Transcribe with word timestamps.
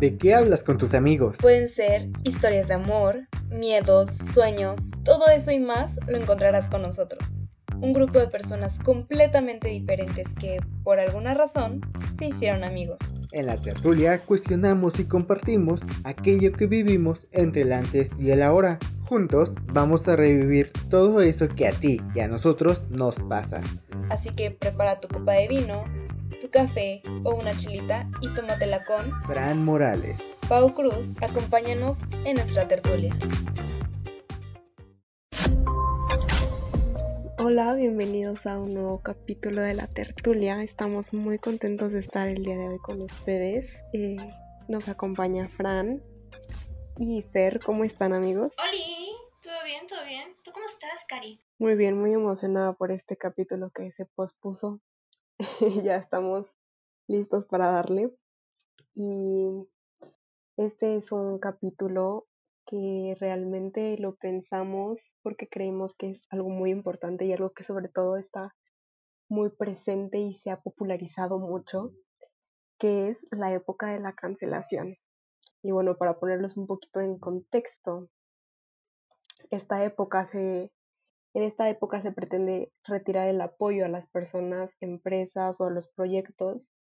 ¿De 0.00 0.16
qué 0.16 0.34
hablas 0.34 0.64
con 0.64 0.78
tus 0.78 0.94
amigos? 0.94 1.36
Pueden 1.42 1.68
ser 1.68 2.08
historias 2.24 2.68
de 2.68 2.74
amor, 2.74 3.28
miedos, 3.50 4.10
sueños, 4.16 4.90
todo 5.04 5.28
eso 5.28 5.50
y 5.50 5.60
más 5.60 5.90
lo 6.08 6.16
encontrarás 6.16 6.68
con 6.68 6.80
nosotros. 6.80 7.22
Un 7.82 7.92
grupo 7.92 8.18
de 8.18 8.28
personas 8.28 8.78
completamente 8.78 9.68
diferentes 9.68 10.32
que, 10.32 10.58
por 10.84 11.00
alguna 11.00 11.34
razón, 11.34 11.82
se 12.16 12.28
hicieron 12.28 12.64
amigos. 12.64 12.96
En 13.32 13.44
la 13.44 13.60
tertulia 13.60 14.24
cuestionamos 14.24 14.98
y 14.98 15.04
compartimos 15.04 15.82
aquello 16.04 16.52
que 16.52 16.66
vivimos 16.66 17.26
entre 17.32 17.60
el 17.60 17.72
antes 17.74 18.18
y 18.18 18.30
el 18.30 18.40
ahora. 18.40 18.78
Juntos 19.06 19.52
vamos 19.74 20.08
a 20.08 20.16
revivir 20.16 20.72
todo 20.88 21.20
eso 21.20 21.46
que 21.46 21.68
a 21.68 21.72
ti 21.72 22.00
y 22.14 22.20
a 22.20 22.28
nosotros 22.28 22.86
nos 22.88 23.16
pasa. 23.24 23.60
Así 24.08 24.30
que 24.30 24.50
prepara 24.50 24.98
tu 24.98 25.08
copa 25.08 25.32
de 25.32 25.46
vino, 25.46 25.82
tu 26.40 26.48
café 26.48 27.02
o 27.22 27.34
una 27.34 27.54
chilita 27.54 28.08
y 28.22 28.28
tómatela 28.34 28.82
con 28.86 29.12
Fran 29.24 29.62
Morales. 29.62 30.16
Pau 30.48 30.72
Cruz, 30.72 31.16
acompáñanos 31.20 31.98
en 32.24 32.36
nuestra 32.36 32.66
tertulia. 32.66 33.14
Hola, 37.38 37.74
bienvenidos 37.74 38.46
a 38.46 38.58
un 38.58 38.72
nuevo 38.72 39.02
capítulo 39.02 39.60
de 39.60 39.74
la 39.74 39.86
tertulia. 39.86 40.62
Estamos 40.62 41.12
muy 41.12 41.38
contentos 41.38 41.92
de 41.92 42.00
estar 42.00 42.26
el 42.26 42.42
día 42.42 42.56
de 42.56 42.68
hoy 42.68 42.78
con 42.78 43.02
ustedes. 43.02 43.70
Eh, 43.92 44.16
nos 44.66 44.88
acompaña 44.88 45.46
Fran 45.46 46.02
y 46.96 47.20
Fer. 47.20 47.60
¿Cómo 47.60 47.84
están 47.84 48.14
amigos? 48.14 48.54
Oli, 48.66 49.10
¿todo 49.42 49.62
bien? 49.64 49.86
¿Todo 49.86 50.04
bien? 50.06 50.34
¿Tú 50.42 50.52
cómo 50.52 50.64
estás, 50.64 51.04
Cari? 51.06 51.38
Muy 51.58 51.74
bien, 51.74 51.98
muy 51.98 52.14
emocionada 52.14 52.72
por 52.72 52.92
este 52.92 53.18
capítulo 53.18 53.70
que 53.70 53.90
se 53.90 54.06
pospuso 54.06 54.80
ya 55.84 55.96
estamos 55.96 56.54
listos 57.06 57.46
para 57.46 57.70
darle. 57.70 58.14
Y 58.94 59.68
este 60.56 60.96
es 60.96 61.12
un 61.12 61.38
capítulo 61.38 62.26
que 62.66 63.16
realmente 63.18 63.96
lo 63.98 64.16
pensamos 64.16 65.16
porque 65.22 65.48
creemos 65.48 65.94
que 65.94 66.10
es 66.10 66.26
algo 66.30 66.50
muy 66.50 66.70
importante 66.70 67.24
y 67.24 67.32
algo 67.32 67.52
que 67.52 67.62
sobre 67.62 67.88
todo 67.88 68.16
está 68.16 68.54
muy 69.28 69.50
presente 69.50 70.18
y 70.18 70.34
se 70.34 70.50
ha 70.50 70.60
popularizado 70.60 71.38
mucho, 71.38 71.92
que 72.78 73.08
es 73.08 73.18
la 73.30 73.52
época 73.52 73.88
de 73.88 74.00
la 74.00 74.12
cancelación. 74.12 74.96
Y 75.62 75.72
bueno, 75.72 75.96
para 75.96 76.18
ponerlos 76.18 76.56
un 76.56 76.66
poquito 76.66 77.00
en 77.00 77.18
contexto, 77.18 78.10
esta 79.50 79.84
época 79.84 80.26
se 80.26 80.70
en 81.32 81.44
esta 81.44 81.68
época 81.68 82.02
se 82.02 82.12
pretende 82.12 82.72
retirar 82.84 83.28
el 83.28 83.40
apoyo 83.40 83.84
a 83.84 83.88
las 83.88 84.06
personas, 84.08 84.70
empresas 84.80 85.60
o 85.60 85.64
a 85.64 85.70
los 85.70 85.88
proyectos 85.88 86.72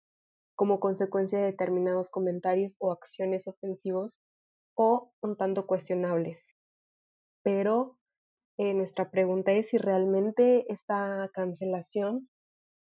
como 0.54 0.80
consecuencia 0.80 1.38
de 1.38 1.46
determinados 1.46 2.08
comentarios 2.10 2.76
o 2.80 2.90
acciones 2.90 3.46
ofensivos 3.46 4.20
o 4.74 5.12
un 5.20 5.36
tanto 5.36 5.66
cuestionables. 5.66 6.56
Pero 7.42 7.98
eh, 8.56 8.74
nuestra 8.74 9.10
pregunta 9.10 9.52
es 9.52 9.68
si 9.68 9.78
realmente 9.78 10.72
esta 10.72 11.30
cancelación 11.34 12.28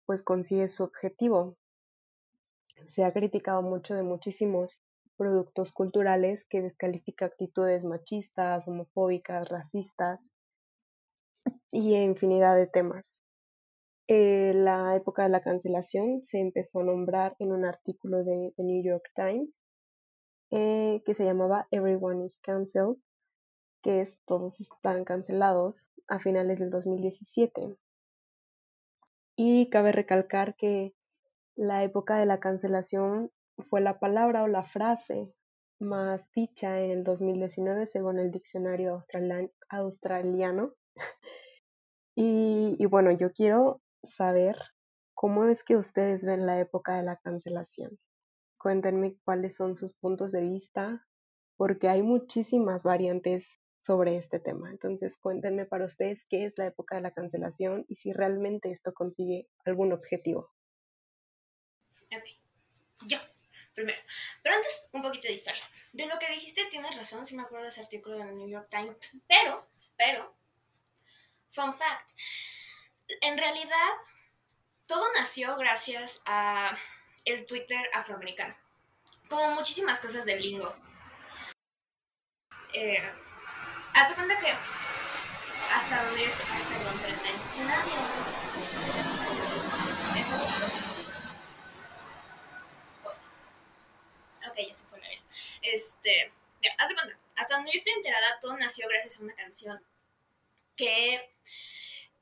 pues 0.06 0.24
consigue 0.24 0.70
su 0.70 0.84
objetivo. 0.84 1.58
Se 2.86 3.04
ha 3.04 3.12
criticado 3.12 3.62
mucho 3.62 3.94
de 3.94 4.04
muchísimos 4.04 4.82
productos 5.18 5.74
culturales 5.74 6.46
que 6.46 6.62
descalifica 6.62 7.26
actitudes 7.26 7.84
machistas, 7.84 8.68
homofóbicas, 8.68 9.50
racistas 9.50 10.22
y 11.72 11.96
infinidad 11.96 12.56
de 12.56 12.68
temas. 12.68 13.24
Eh, 14.08 14.54
la 14.56 14.96
época 14.96 15.24
de 15.24 15.30
la 15.30 15.42
cancelación 15.42 16.24
se 16.24 16.40
empezó 16.40 16.80
a 16.80 16.86
nombrar 16.86 17.36
en 17.40 17.52
un 17.52 17.66
artículo 17.66 18.24
de 18.24 18.54
The 18.56 18.64
New 18.64 18.82
York 18.82 19.12
Times 19.14 19.62
eh, 20.50 21.04
que 21.06 21.14
se 21.14 21.26
llamaba 21.26 21.68
Everyone 21.72 22.24
is 22.24 22.40
Cancelled, 22.40 22.96
que 23.82 24.02
es 24.02 24.18
Todos 24.26 24.62
están 24.62 25.04
cancelados 25.04 25.90
a 26.08 26.20
finales 26.20 26.60
del 26.60 26.70
2017. 26.70 27.76
Y 29.36 29.70
cabe 29.70 29.92
recalcar 29.92 30.56
que 30.56 30.96
la 31.56 31.84
época 31.84 32.18
de 32.18 32.26
la 32.26 32.40
cancelación 32.40 33.32
fue 33.58 33.82
la 33.82 34.00
palabra 34.00 34.44
o 34.44 34.48
la 34.48 34.64
frase 34.64 35.36
más 35.80 36.32
dicha 36.32 36.80
en 36.80 36.92
el 36.92 37.04
2019 37.04 37.86
según 37.86 38.20
el 38.20 38.32
diccionario 38.32 39.00
australiano 39.70 40.74
y, 42.16 42.86
bueno, 42.88 43.12
yo 43.12 43.32
quiero 43.32 43.82
saber 44.04 44.58
cómo 45.14 45.46
es 45.46 45.64
que 45.64 45.76
ustedes 45.76 46.24
ven 46.24 46.46
la 46.46 46.60
época 46.60 46.98
de 46.98 47.04
la 47.04 47.18
cancelación. 47.18 48.00
Cuéntenme 48.60 49.18
cuáles 49.24 49.56
son 49.56 49.76
sus 49.76 49.94
puntos 49.94 50.32
de 50.32 50.42
vista, 50.42 51.06
porque 51.58 51.90
hay 51.90 52.04
muchísimas 52.04 52.84
variantes 52.84 53.48
sobre 53.80 54.18
este 54.18 54.40
tema. 54.40 54.70
Entonces, 54.70 55.18
cuéntenme 55.18 55.66
para 55.66 55.86
ustedes 55.86 56.26
qué 56.30 56.46
es 56.46 56.54
la 56.58 56.68
época 56.68 56.96
de 56.96 57.02
la 57.02 57.12
cancelación 57.12 57.86
y 57.88 57.96
si 57.96 58.14
realmente 58.14 58.72
esto 58.72 58.94
consigue 58.94 59.48
algún 59.66 59.94
objetivo. 59.94 60.50
Ok, 62.12 62.24
yo, 63.08 63.18
primero. 63.74 64.00
Pero 64.44 64.56
antes, 64.56 64.90
un 64.94 65.02
poquito 65.02 65.28
de 65.28 65.34
historia. 65.34 65.62
De 65.94 66.06
lo 66.06 66.18
que 66.20 66.30
dijiste, 66.30 66.66
tienes 66.70 66.96
razón, 66.96 67.26
si 67.26 67.36
me 67.36 67.44
acuerdo 67.44 67.64
de 67.64 67.70
ese 67.70 67.82
artículo 67.82 68.16
en 68.18 68.28
el 68.28 68.38
New 68.38 68.50
York 68.50 68.68
Times, 68.70 69.24
pero, 69.28 69.68
pero, 69.98 70.36
Fun 71.58 71.74
fact. 71.74 72.12
En 73.22 73.36
realidad, 73.36 73.94
todo 74.88 75.12
nació 75.16 75.58
gracias 75.58 76.22
a 76.28 76.72
el 77.26 77.48
Twitter 77.48 77.90
afroamericano. 77.96 78.56
Como 79.28 79.56
muchísimas 79.56 80.00
cosas 80.00 80.26
del 80.26 80.40
lingo. 80.40 80.72
Eh, 82.74 83.12
haz 83.96 84.10
de 84.10 84.16
cuenta 84.16 84.38
que 84.38 84.54
hasta 85.74 86.04
donde 86.04 86.22
yo 86.22 86.28
estoy. 86.28 86.46
Ay, 86.52 86.64
perdón, 86.70 87.00
pero 87.02 87.16
Nadie. 87.66 87.94
Eso 90.20 90.36
es 90.36 91.06
Ok, 94.48 94.58
ya 94.68 94.74
se 94.76 94.86
fue 94.86 95.00
la 95.00 95.10
vez. 95.10 95.60
Este. 95.64 96.32
Ya, 96.62 96.72
haz 96.78 96.90
de 96.90 96.96
cuenta. 96.96 97.18
Hasta 97.36 97.56
donde 97.56 97.72
yo 97.72 97.78
estoy 97.78 97.94
enterada, 97.94 98.40
todo 98.42 98.56
nació 98.58 98.88
gracias 98.88 99.20
a 99.20 99.24
una 99.24 99.34
canción 99.34 99.84
que 100.76 101.37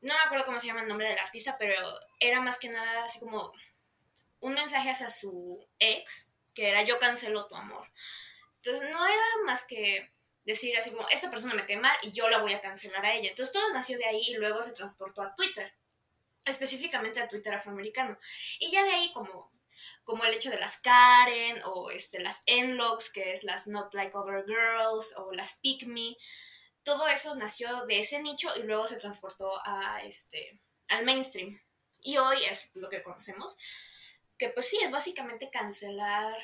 no 0.05 0.13
me 0.13 0.19
acuerdo 0.19 0.45
cómo 0.45 0.59
se 0.59 0.67
llama 0.67 0.81
el 0.81 0.87
nombre 0.87 1.07
del 1.07 1.17
artista, 1.17 1.57
pero 1.57 1.73
era 2.19 2.39
más 2.39 2.59
que 2.59 2.69
nada 2.69 3.03
así 3.03 3.19
como 3.19 3.51
un 4.39 4.53
mensaje 4.53 4.91
hacia 4.91 5.09
su 5.09 5.67
ex, 5.79 6.29
que 6.53 6.69
era 6.69 6.83
yo 6.83 6.99
cancelo 6.99 7.47
tu 7.47 7.55
amor. 7.55 7.91
Entonces 8.57 8.87
no 8.91 9.03
era 9.07 9.23
más 9.45 9.65
que 9.65 10.13
decir 10.45 10.77
así 10.77 10.91
como, 10.91 11.07
esa 11.09 11.31
persona 11.31 11.55
me 11.55 11.65
cae 11.65 11.77
mal 11.77 11.97
y 12.03 12.11
yo 12.11 12.29
la 12.29 12.37
voy 12.37 12.53
a 12.53 12.61
cancelar 12.61 13.03
a 13.03 13.15
ella. 13.15 13.29
Entonces 13.29 13.51
todo 13.51 13.73
nació 13.73 13.97
de 13.97 14.05
ahí 14.05 14.21
y 14.27 14.35
luego 14.35 14.61
se 14.61 14.73
transportó 14.73 15.23
a 15.23 15.33
Twitter, 15.33 15.73
específicamente 16.45 17.19
a 17.19 17.27
Twitter 17.27 17.55
afroamericano. 17.55 18.15
Y 18.59 18.69
ya 18.69 18.83
de 18.83 18.91
ahí 18.91 19.11
como, 19.11 19.51
como 20.03 20.23
el 20.23 20.35
hecho 20.35 20.51
de 20.51 20.59
las 20.59 20.77
Karen 20.81 21.59
o 21.65 21.89
este, 21.89 22.19
las 22.19 22.43
N-Logs, 22.45 23.09
que 23.09 23.33
es 23.33 23.43
las 23.43 23.65
Not 23.65 23.91
Like 23.95 24.15
Other 24.15 24.45
Girls 24.45 25.15
o 25.17 25.33
las 25.33 25.61
Pick 25.61 25.87
Me 25.87 26.15
todo 26.85 27.07
eso 27.07 27.35
nació 27.35 27.85
de 27.87 27.99
ese 27.99 28.21
nicho 28.21 28.47
y 28.57 28.63
luego 28.63 28.87
se 28.87 28.97
transportó 28.97 29.59
a 29.65 30.01
este, 30.03 30.61
al 30.87 31.03
mainstream. 31.03 31.59
Y 31.99 32.17
hoy 32.17 32.37
es 32.45 32.71
lo 32.75 32.89
que 32.89 33.01
conocemos, 33.01 33.57
que 34.37 34.49
pues 34.49 34.69
sí, 34.69 34.77
es 34.81 34.91
básicamente 34.91 35.49
cancelar 35.49 36.37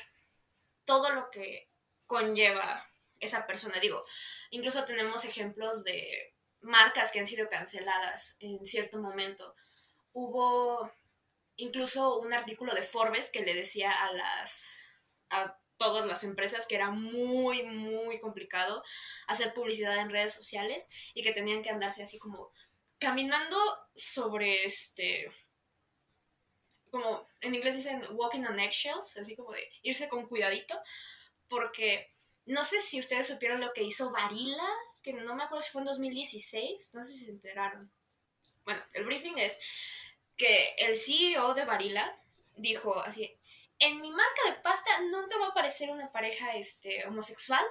todo 0.84 1.10
lo 1.10 1.30
que 1.30 1.70
conlleva 2.08 2.90
esa 3.20 3.46
persona. 3.46 3.78
Digo, 3.78 4.02
incluso 4.50 4.84
tenemos 4.84 5.24
ejemplos 5.24 5.84
de 5.84 6.34
marcas 6.60 7.12
que 7.12 7.20
han 7.20 7.26
sido 7.26 7.48
canceladas 7.48 8.36
en 8.40 8.66
cierto 8.66 8.98
momento. 8.98 9.54
Hubo 10.12 10.92
incluso 11.54 12.18
un 12.18 12.32
artículo 12.32 12.74
de 12.74 12.82
Forbes 12.82 13.30
que 13.30 13.42
le 13.42 13.54
decía 13.54 13.92
a 13.92 14.12
las 14.12 14.80
todas 15.82 16.06
las 16.06 16.22
empresas 16.22 16.66
que 16.66 16.76
era 16.76 16.90
muy, 16.90 17.64
muy 17.64 18.20
complicado 18.20 18.84
hacer 19.26 19.52
publicidad 19.52 19.98
en 19.98 20.10
redes 20.10 20.32
sociales 20.32 20.86
y 21.14 21.22
que 21.22 21.32
tenían 21.32 21.62
que 21.62 21.70
andarse 21.70 22.02
así 22.02 22.18
como 22.18 22.52
caminando 22.98 23.58
sobre 23.94 24.64
este, 24.64 25.28
como 26.90 27.26
en 27.40 27.54
inglés 27.54 27.74
dicen 27.74 28.00
walking 28.12 28.44
on 28.44 28.60
eggshells, 28.60 29.16
así 29.16 29.34
como 29.34 29.52
de 29.52 29.68
irse 29.82 30.08
con 30.08 30.26
cuidadito, 30.26 30.80
porque 31.48 32.14
no 32.46 32.62
sé 32.62 32.78
si 32.78 33.00
ustedes 33.00 33.26
supieron 33.26 33.60
lo 33.60 33.72
que 33.72 33.82
hizo 33.82 34.12
Varila, 34.12 34.68
que 35.02 35.14
no 35.14 35.34
me 35.34 35.42
acuerdo 35.42 35.62
si 35.62 35.72
fue 35.72 35.80
en 35.80 35.86
2016, 35.86 36.94
no 36.94 37.02
sé 37.02 37.12
si 37.12 37.24
se 37.24 37.30
enteraron. 37.32 37.92
Bueno, 38.64 38.80
el 38.92 39.04
briefing 39.04 39.36
es 39.38 39.58
que 40.36 40.76
el 40.78 40.96
CEO 40.96 41.54
de 41.54 41.64
Varila 41.64 42.16
dijo 42.56 43.00
así, 43.00 43.36
en 43.82 44.00
mi 44.00 44.10
marca 44.10 44.42
de 44.46 44.60
pasta 44.62 44.90
nunca 45.10 45.38
va 45.38 45.46
a 45.46 45.50
aparecer 45.50 45.90
una 45.90 46.10
pareja 46.10 46.54
este, 46.54 47.04
homosexual. 47.06 47.64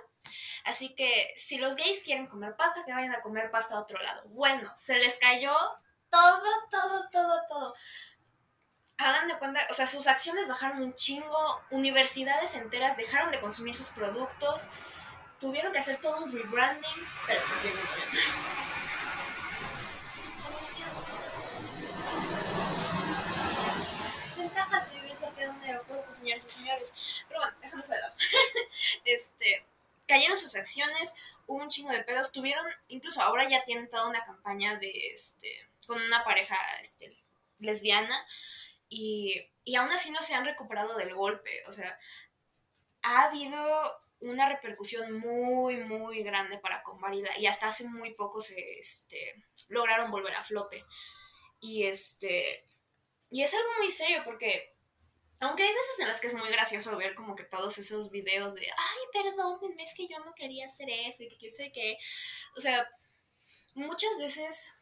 Así 0.65 0.93
que 0.93 1.33
si 1.35 1.57
los 1.57 1.75
gays 1.75 2.03
quieren 2.03 2.27
comer 2.27 2.55
pasta, 2.55 2.83
que 2.85 2.93
vayan 2.93 3.15
a 3.15 3.21
comer 3.21 3.49
pasta 3.49 3.75
a 3.75 3.79
otro 3.79 3.99
lado. 4.01 4.23
Bueno, 4.29 4.71
se 4.75 4.97
les 4.97 5.17
cayó 5.17 5.55
todo, 6.09 6.43
todo, 6.69 7.09
todo, 7.11 7.41
todo. 7.47 7.73
hagan 8.97 9.27
de 9.27 9.37
cuenta, 9.39 9.65
o 9.69 9.73
sea, 9.73 9.87
sus 9.87 10.05
acciones 10.07 10.47
bajaron 10.47 10.81
un 10.81 10.93
chingo, 10.93 11.63
universidades 11.71 12.55
enteras 12.55 12.97
dejaron 12.97 13.31
de 13.31 13.39
consumir 13.39 13.75
sus 13.75 13.87
productos, 13.89 14.67
tuvieron 15.39 15.71
que 15.71 15.79
hacer 15.79 15.97
todo 16.01 16.17
un 16.17 16.31
rebranding, 16.31 17.07
pero 17.25 17.41
bien, 17.63 17.73
bien. 17.73 17.85
Ventajas 24.37 24.89
de 24.89 24.95
vivir 24.99 25.10
de 25.41 25.49
un 25.49 25.61
aeropuerto, 25.61 26.13
señores 26.13 26.45
y 26.45 26.49
señores. 26.49 27.23
Pero 27.27 27.39
bueno, 27.39 27.57
déjame 27.61 27.83
de 27.83 27.99
lado. 27.99 28.15
este, 29.05 29.65
cayeron 30.07 30.37
sus 30.37 30.55
acciones, 30.55 31.15
hubo 31.47 31.61
un 31.61 31.69
chingo 31.69 31.91
de 31.91 32.03
pedos, 32.03 32.31
tuvieron, 32.31 32.65
incluso 32.87 33.21
ahora 33.21 33.47
ya 33.49 33.63
tienen 33.63 33.89
toda 33.89 34.07
una 34.07 34.23
campaña 34.23 34.75
de, 34.77 34.89
este, 35.11 35.69
con 35.87 36.01
una 36.01 36.23
pareja, 36.23 36.57
este, 36.79 37.09
lesbiana, 37.59 38.25
y, 38.89 39.49
y 39.63 39.75
aún 39.75 39.91
así 39.91 40.11
no 40.11 40.21
se 40.21 40.35
han 40.35 40.45
recuperado 40.45 40.95
del 40.97 41.13
golpe. 41.13 41.63
O 41.67 41.71
sea, 41.71 41.97
ha 43.03 43.23
habido 43.25 43.99
una 44.19 44.47
repercusión 44.47 45.19
muy, 45.19 45.77
muy 45.77 46.23
grande 46.23 46.57
para 46.57 46.83
Convarila 46.83 47.29
y 47.37 47.47
hasta 47.47 47.67
hace 47.67 47.87
muy 47.87 48.13
poco 48.13 48.41
se 48.41 48.79
este, 48.79 49.43
lograron 49.69 50.11
volver 50.11 50.35
a 50.35 50.41
flote. 50.41 50.83
Y 51.59 51.83
este. 51.83 52.65
Y 53.29 53.43
es 53.43 53.53
algo 53.53 53.69
muy 53.79 53.89
serio 53.89 54.21
porque. 54.23 54.70
Aunque 55.41 55.63
hay 55.63 55.73
veces 55.73 55.99
en 55.99 56.07
las 56.07 56.21
que 56.21 56.27
es 56.27 56.35
muy 56.35 56.49
gracioso 56.49 56.95
ver 56.97 57.15
como 57.15 57.35
que 57.35 57.43
todos 57.43 57.75
esos 57.79 58.11
videos 58.11 58.53
de, 58.53 58.67
ay, 58.67 59.01
perdónenme, 59.11 59.83
es 59.83 59.95
que 59.95 60.07
yo 60.07 60.19
no 60.19 60.35
quería 60.35 60.67
hacer 60.67 60.87
eso 60.89 61.23
y 61.23 61.29
que 61.29 61.37
quién 61.37 61.51
sé 61.51 61.71
qué. 61.71 61.97
O 62.55 62.59
sea, 62.59 62.87
muchas 63.73 64.19
veces, 64.19 64.75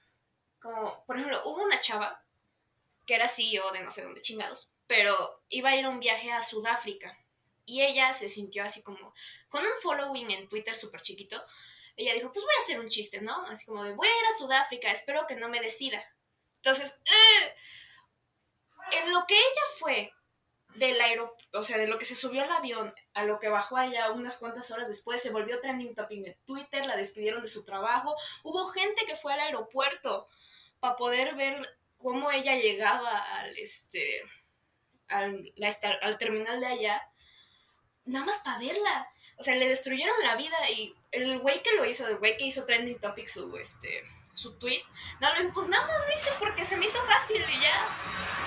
como, 0.60 1.06
por 1.06 1.16
ejemplo, 1.16 1.42
hubo 1.46 1.64
una 1.64 1.80
chava 1.80 2.26
que 3.08 3.16
era 3.16 3.30
CEO 3.30 3.72
de 3.72 3.84
no 3.84 3.90
sé 3.90 4.04
dónde 4.04 4.20
chingados, 4.20 4.70
pero 4.86 5.42
iba 5.48 5.70
a 5.70 5.78
ir 5.78 5.86
a 5.86 5.90
un 5.90 6.02
viaje 6.02 6.30
a 6.34 6.42
Sudáfrica 6.42 7.18
y 7.66 7.82
ella 7.82 8.12
se 8.14 8.28
sintió 8.28 8.64
así 8.64 8.84
como, 8.84 9.14
con 9.48 9.66
un 9.66 9.74
following 9.82 10.30
en 10.32 10.50
Twitter 10.50 10.76
súper 10.76 11.02
chiquito, 11.02 11.42
ella 11.96 12.14
dijo, 12.14 12.34
pues 12.34 12.44
voy 12.44 12.54
a 12.58 12.64
hacer 12.64 12.80
un 12.82 12.90
chiste, 12.90 13.22
¿no? 13.22 13.46
Así 13.46 13.66
como 13.66 13.86
de, 13.86 13.94
voy 13.94 14.10
a 14.10 14.12
ir 14.12 14.26
a 14.26 14.38
Sudáfrica, 14.38 14.92
espero 14.92 15.26
que 15.26 15.36
no 15.36 15.48
me 15.48 15.62
decida. 15.62 16.04
Entonces, 16.56 17.00
en 18.92 19.14
lo 19.14 19.26
que 19.26 19.36
ella 19.36 19.62
fue 19.80 20.14
del 20.76 21.00
aeropuerto, 21.02 21.60
o 21.60 21.64
sea, 21.64 21.78
de 21.78 21.88
lo 21.88 21.98
que 21.98 22.06
se 22.06 22.16
subió 22.16 22.44
al 22.44 22.52
avión 22.52 22.94
a 23.14 23.24
lo 23.24 23.40
que 23.40 23.50
bajó 23.50 23.78
allá 23.78 24.12
unas 24.12 24.38
cuantas 24.38 24.70
horas 24.72 24.88
después, 24.88 25.22
se 25.22 25.32
volvió 25.32 25.60
trending 25.60 25.96
topic 25.96 26.28
en 26.28 26.38
Twitter, 26.46 26.86
la 26.86 26.96
despidieron 26.96 27.42
de 27.42 27.48
su 27.48 27.64
trabajo, 27.64 28.16
hubo 28.44 28.64
gente 28.66 29.06
que 29.06 29.16
fue 29.16 29.34
al 29.34 29.40
aeropuerto 29.40 30.28
para 30.80 30.96
poder 30.96 31.36
ver 31.36 31.78
cómo 31.98 32.32
ella 32.32 32.56
llegaba 32.56 33.18
al, 33.18 33.58
este, 33.58 34.24
al, 35.08 35.54
al 36.02 36.18
terminal 36.18 36.60
de 36.60 36.68
allá, 36.68 37.12
nada 38.06 38.26
más 38.26 38.40
para 38.40 38.60
verla. 38.60 39.10
O 39.38 39.44
sea, 39.44 39.56
le 39.56 39.70
destruyeron 39.70 40.16
la 40.24 40.36
vida 40.36 40.58
y 40.70 40.94
el 41.12 41.40
güey 41.40 41.62
que 41.62 41.74
lo 41.74 41.86
hizo, 41.86 42.08
el 42.08 42.18
güey 42.18 42.36
que 42.36 42.46
hizo 42.46 42.66
Trending 42.66 43.00
Topic 43.00 43.26
su, 43.26 43.56
este, 43.56 44.04
su 44.34 44.58
tweet, 44.60 44.84
no, 45.22 45.34
dijo, 45.34 45.54
pues 45.54 45.70
nada 45.70 45.88
más 45.88 45.98
lo 45.98 46.14
hice 46.14 46.30
porque 46.40 46.66
se 46.66 46.78
me 46.78 46.86
hizo 46.86 47.02
fácil 47.04 47.42
y 47.50 47.62
ya. 47.62 48.39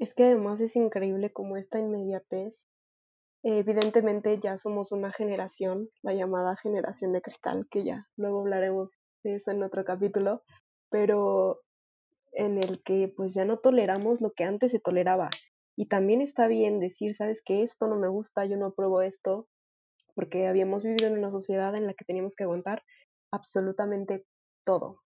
Es 0.00 0.14
que 0.14 0.24
además 0.24 0.62
es 0.62 0.76
increíble 0.76 1.30
como 1.30 1.58
esta 1.58 1.78
inmediatez. 1.78 2.66
evidentemente 3.42 4.38
ya 4.40 4.56
somos 4.56 4.92
una 4.92 5.12
generación, 5.12 5.90
la 6.02 6.14
llamada 6.14 6.56
generación 6.56 7.12
de 7.12 7.20
cristal, 7.20 7.68
que 7.70 7.84
ya 7.84 8.08
luego 8.16 8.40
hablaremos 8.40 8.92
de 9.22 9.34
eso 9.34 9.50
en 9.50 9.62
otro 9.62 9.84
capítulo, 9.84 10.42
pero 10.90 11.60
en 12.32 12.56
el 12.56 12.82
que 12.82 13.12
pues 13.14 13.34
ya 13.34 13.44
no 13.44 13.58
toleramos 13.58 14.22
lo 14.22 14.32
que 14.32 14.44
antes 14.44 14.70
se 14.72 14.80
toleraba. 14.80 15.28
Y 15.76 15.86
también 15.88 16.22
está 16.22 16.46
bien 16.48 16.80
decir, 16.80 17.14
sabes 17.14 17.42
que 17.44 17.62
esto 17.62 17.86
no 17.86 17.96
me 17.96 18.08
gusta, 18.08 18.46
yo 18.46 18.56
no 18.56 18.68
apruebo 18.68 19.02
esto, 19.02 19.48
porque 20.14 20.46
habíamos 20.46 20.82
vivido 20.82 21.08
en 21.08 21.18
una 21.18 21.30
sociedad 21.30 21.76
en 21.76 21.86
la 21.86 21.92
que 21.92 22.06
teníamos 22.06 22.36
que 22.36 22.44
aguantar 22.44 22.82
absolutamente 23.30 24.24
todo. 24.64 25.02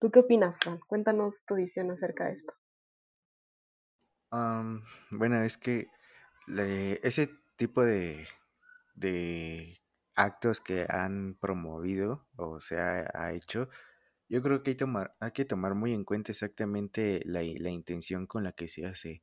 ¿Tú 0.00 0.12
qué 0.12 0.20
opinas, 0.20 0.56
Fran? 0.58 0.78
Cuéntanos 0.86 1.42
tu 1.46 1.56
visión 1.56 1.90
acerca 1.90 2.26
de 2.26 2.34
esto. 2.34 2.59
Bueno, 4.30 5.42
es 5.42 5.56
que 5.56 5.88
ese 7.02 7.30
tipo 7.56 7.84
de, 7.84 8.26
de 8.94 9.78
actos 10.14 10.60
que 10.60 10.86
han 10.88 11.36
promovido 11.40 12.26
o 12.36 12.60
se 12.60 12.78
ha 12.78 13.32
hecho, 13.32 13.68
yo 14.30 14.42
creo 14.42 14.62
que 14.62 14.70
hay, 14.70 14.76
tomar, 14.76 15.10
hay 15.18 15.32
que 15.32 15.44
tomar 15.44 15.74
muy 15.74 15.92
en 15.92 16.04
cuenta 16.04 16.30
exactamente 16.30 17.20
la, 17.24 17.42
intención 17.42 18.26
con 18.28 18.44
la 18.44 18.52
que 18.52 18.68
se 18.68 18.86
hace. 18.86 19.22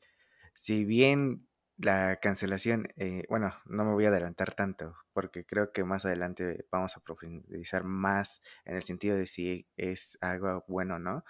Si 0.53 0.83
bien 0.83 1.47
la 1.77 2.17
cancelación, 2.17 2.89
eh, 2.97 3.23
bueno, 3.29 3.53
no 3.67 3.85
me 3.85 3.93
voy 3.93 4.05
a 4.05 4.09
adelantar 4.09 4.53
tanto, 4.53 4.95
porque 5.13 5.45
creo 5.45 5.71
que 5.71 5.85
más 5.85 6.05
adelante 6.05 6.65
vamos 6.71 6.97
a 6.97 6.99
profundizar 6.99 7.85
más 7.85 8.41
en 8.65 8.75
el 8.75 8.83
sentido 8.83 9.15
de 9.15 9.27
si 9.27 9.69
es 9.77 10.17
algo 10.19 10.65
bueno 10.67 10.95
o 10.95 10.99
no. 10.99 11.23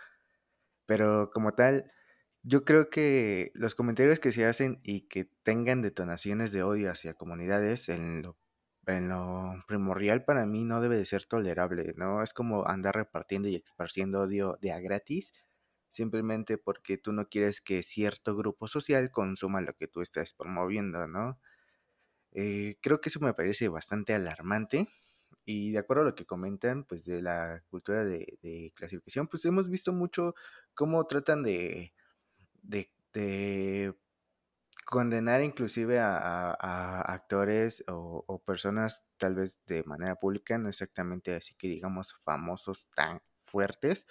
Pero 0.87 1.29
como 1.31 1.53
tal, 1.53 1.91
yo 2.47 2.63
creo 2.63 2.89
que 2.89 3.51
los 3.55 3.75
comentarios 3.75 4.19
que 4.21 4.31
se 4.31 4.45
hacen 4.45 4.79
y 4.81 5.01
que 5.09 5.25
tengan 5.43 5.81
detonaciones 5.81 6.53
de 6.53 6.63
odio 6.63 6.89
hacia 6.89 7.13
comunidades 7.13 7.89
en 7.89 8.21
lo 8.21 8.37
en 8.87 9.09
lo 9.09 9.55
primordial 9.67 10.23
para 10.23 10.45
mí 10.45 10.63
no 10.63 10.79
debe 10.79 10.95
de 10.95 11.03
ser 11.03 11.25
tolerable, 11.25 11.93
¿no? 11.97 12.23
Es 12.23 12.33
como 12.33 12.65
andar 12.65 12.95
repartiendo 12.95 13.49
y 13.49 13.55
esparciendo 13.57 14.21
odio 14.21 14.57
de 14.61 14.71
a 14.71 14.79
gratis, 14.79 15.33
simplemente 15.91 16.57
porque 16.57 16.97
tú 16.97 17.11
no 17.11 17.27
quieres 17.27 17.59
que 17.61 17.83
cierto 17.83 18.37
grupo 18.37 18.69
social 18.69 19.11
consuma 19.11 19.59
lo 19.59 19.73
que 19.75 19.89
tú 19.89 20.01
estás 20.01 20.33
promoviendo, 20.33 21.05
¿no? 21.05 21.37
Eh, 22.31 22.77
creo 22.81 23.01
que 23.01 23.09
eso 23.09 23.19
me 23.19 23.33
parece 23.33 23.67
bastante 23.69 24.13
alarmante. 24.13 24.87
Y 25.45 25.71
de 25.71 25.79
acuerdo 25.79 26.03
a 26.03 26.05
lo 26.07 26.15
que 26.15 26.25
comentan, 26.25 26.85
pues 26.85 27.05
de 27.05 27.21
la 27.21 27.63
cultura 27.69 28.05
de, 28.05 28.39
de 28.41 28.71
clasificación, 28.75 29.27
pues 29.27 29.45
hemos 29.45 29.69
visto 29.69 29.93
mucho 29.93 30.35
cómo 30.75 31.05
tratan 31.07 31.43
de, 31.43 31.93
de, 32.67 32.91
de 33.13 33.95
condenar 34.85 35.41
inclusive 35.41 35.99
a, 35.99 37.01
actores 37.01 37.83
o, 37.87 38.41
personas 38.45 39.05
tal 39.17 39.35
vez 39.35 39.59
de 39.67 39.83
manera 39.83 40.15
pública, 40.15 40.57
no 40.57 40.69
exactamente 40.69 41.35
así 41.35 41.55
que 41.55 41.67
digamos 41.67 42.15
famosos 42.23 42.87
tan 42.95 43.21
fuertes, 43.43 44.07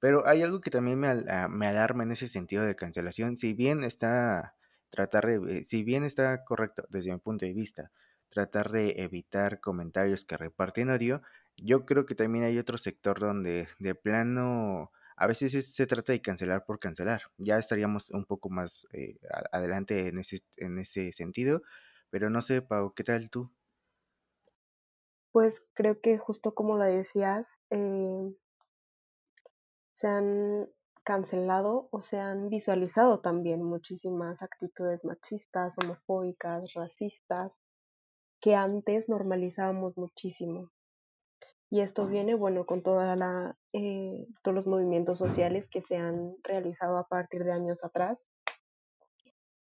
pero 0.00 0.26
hay 0.26 0.42
algo 0.42 0.60
que 0.60 0.70
también 0.70 0.98
me, 1.00 1.08
ah, 1.08 1.48
me 1.48 1.66
alarma 1.66 2.04
en 2.04 2.12
ese 2.12 2.28
sentido 2.28 2.64
de 2.64 2.76
cancelación, 2.76 3.36
si 3.36 3.52
bien 3.54 3.84
está 3.84 4.54
tratar 4.90 5.26
si 5.64 5.84
bien 5.84 6.04
está 6.04 6.44
correcto 6.44 6.84
desde 6.88 7.12
mi 7.12 7.18
punto 7.18 7.44
de 7.44 7.52
vista, 7.52 7.90
tratar 8.30 8.70
de 8.70 8.94
evitar 8.98 9.60
comentarios 9.60 10.24
que 10.24 10.36
reparten 10.36 10.90
odio, 10.90 11.22
yo 11.56 11.84
creo 11.84 12.06
que 12.06 12.14
también 12.14 12.44
hay 12.44 12.58
otro 12.58 12.78
sector 12.78 13.18
donde 13.18 13.68
de 13.78 13.94
plano 13.94 14.92
a 15.18 15.26
veces 15.26 15.74
se 15.74 15.86
trata 15.86 16.12
de 16.12 16.22
cancelar 16.22 16.64
por 16.64 16.78
cancelar. 16.78 17.22
Ya 17.36 17.58
estaríamos 17.58 18.10
un 18.10 18.24
poco 18.24 18.50
más 18.50 18.86
eh, 18.92 19.18
adelante 19.52 20.08
en 20.08 20.18
ese, 20.18 20.40
en 20.56 20.78
ese 20.78 21.12
sentido, 21.12 21.62
pero 22.10 22.30
no 22.30 22.40
sé, 22.40 22.62
Pau, 22.62 22.94
¿qué 22.94 23.04
tal 23.04 23.28
tú? 23.28 23.50
Pues 25.32 25.62
creo 25.74 26.00
que 26.00 26.18
justo 26.18 26.54
como 26.54 26.78
lo 26.78 26.84
decías, 26.84 27.48
eh, 27.70 28.34
se 29.92 30.06
han 30.06 30.68
cancelado 31.04 31.88
o 31.90 32.00
se 32.00 32.18
han 32.20 32.48
visualizado 32.48 33.20
también 33.20 33.62
muchísimas 33.62 34.42
actitudes 34.42 35.04
machistas, 35.04 35.74
homofóbicas, 35.82 36.74
racistas, 36.74 37.52
que 38.40 38.54
antes 38.54 39.08
normalizábamos 39.08 39.96
muchísimo. 39.96 40.70
Y 41.70 41.80
esto 41.80 42.06
viene, 42.06 42.34
bueno, 42.34 42.64
con 42.64 42.82
toda 42.82 43.14
la, 43.14 43.56
eh, 43.74 44.26
todos 44.42 44.54
los 44.54 44.66
movimientos 44.66 45.18
sociales 45.18 45.68
que 45.68 45.82
se 45.82 45.96
han 45.96 46.34
realizado 46.42 46.96
a 46.96 47.06
partir 47.06 47.44
de 47.44 47.52
años 47.52 47.84
atrás. 47.84 48.26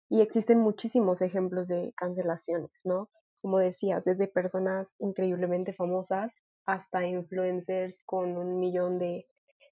Y 0.09 0.21
existen 0.21 0.61
muchísimos 0.61 1.21
ejemplos 1.21 1.67
de 1.67 1.93
cancelaciones, 1.97 2.81
¿no? 2.85 3.11
Como 3.43 3.59
decías, 3.59 4.05
desde 4.05 4.29
personas 4.29 4.89
increíblemente 4.99 5.73
famosas 5.73 6.33
hasta 6.65 7.07
influencers 7.07 8.05
con 8.05 8.37
un 8.37 8.61
millón 8.61 8.99
de, 8.99 9.27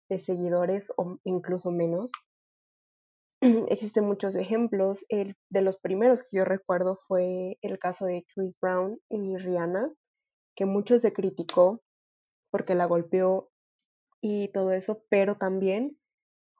de 0.09 0.19
seguidores 0.19 0.93
o 0.97 1.19
incluso 1.23 1.71
menos. 1.71 2.11
Existen 3.69 4.07
muchos 4.07 4.35
ejemplos. 4.35 5.05
El, 5.09 5.37
de 5.51 5.63
los 5.63 5.79
primeros 5.79 6.23
que 6.23 6.39
yo 6.39 6.45
recuerdo 6.45 6.97
fue 6.97 7.59
el 7.63 7.79
caso 7.79 8.07
de 8.07 8.27
Chris 8.35 8.59
Brown 8.61 8.99
y 9.09 9.37
Rihanna, 9.37 9.93
que 10.57 10.67
mucho 10.67 10.99
se 10.99 11.13
criticó 11.13 11.81
porque 12.55 12.77
la 12.77 12.87
golpeó 12.87 13.51
y 14.21 14.47
todo 14.53 14.71
eso, 14.71 15.03
pero 15.09 15.35
también 15.35 15.99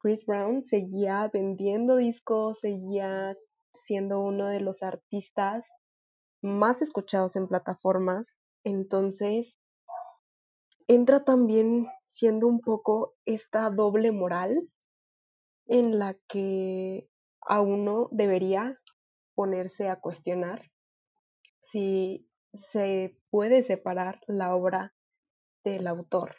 Chris 0.01 0.25
Brown 0.25 0.65
seguía 0.65 1.29
vendiendo 1.31 1.95
discos, 1.95 2.59
seguía 2.59 3.37
siendo 3.71 4.19
uno 4.19 4.47
de 4.47 4.59
los 4.59 4.83
artistas 4.83 5.65
más 6.41 6.81
escuchados 6.81 7.37
en 7.37 7.47
plataformas, 7.47 8.41
entonces 8.65 9.57
entra 10.89 11.23
también 11.23 11.87
siendo 12.07 12.47
un 12.47 12.59
poco 12.59 13.15
esta 13.23 13.69
doble 13.69 14.11
moral 14.11 14.67
en 15.65 15.97
la 15.97 16.17
que 16.27 17.09
a 17.39 17.61
uno 17.61 18.09
debería 18.11 18.81
ponerse 19.33 19.87
a 19.87 20.01
cuestionar 20.01 20.69
si 21.57 22.29
se 22.51 23.15
puede 23.29 23.63
separar 23.63 24.19
la 24.27 24.53
obra 24.53 24.93
del 25.71 25.87
autor, 25.87 26.35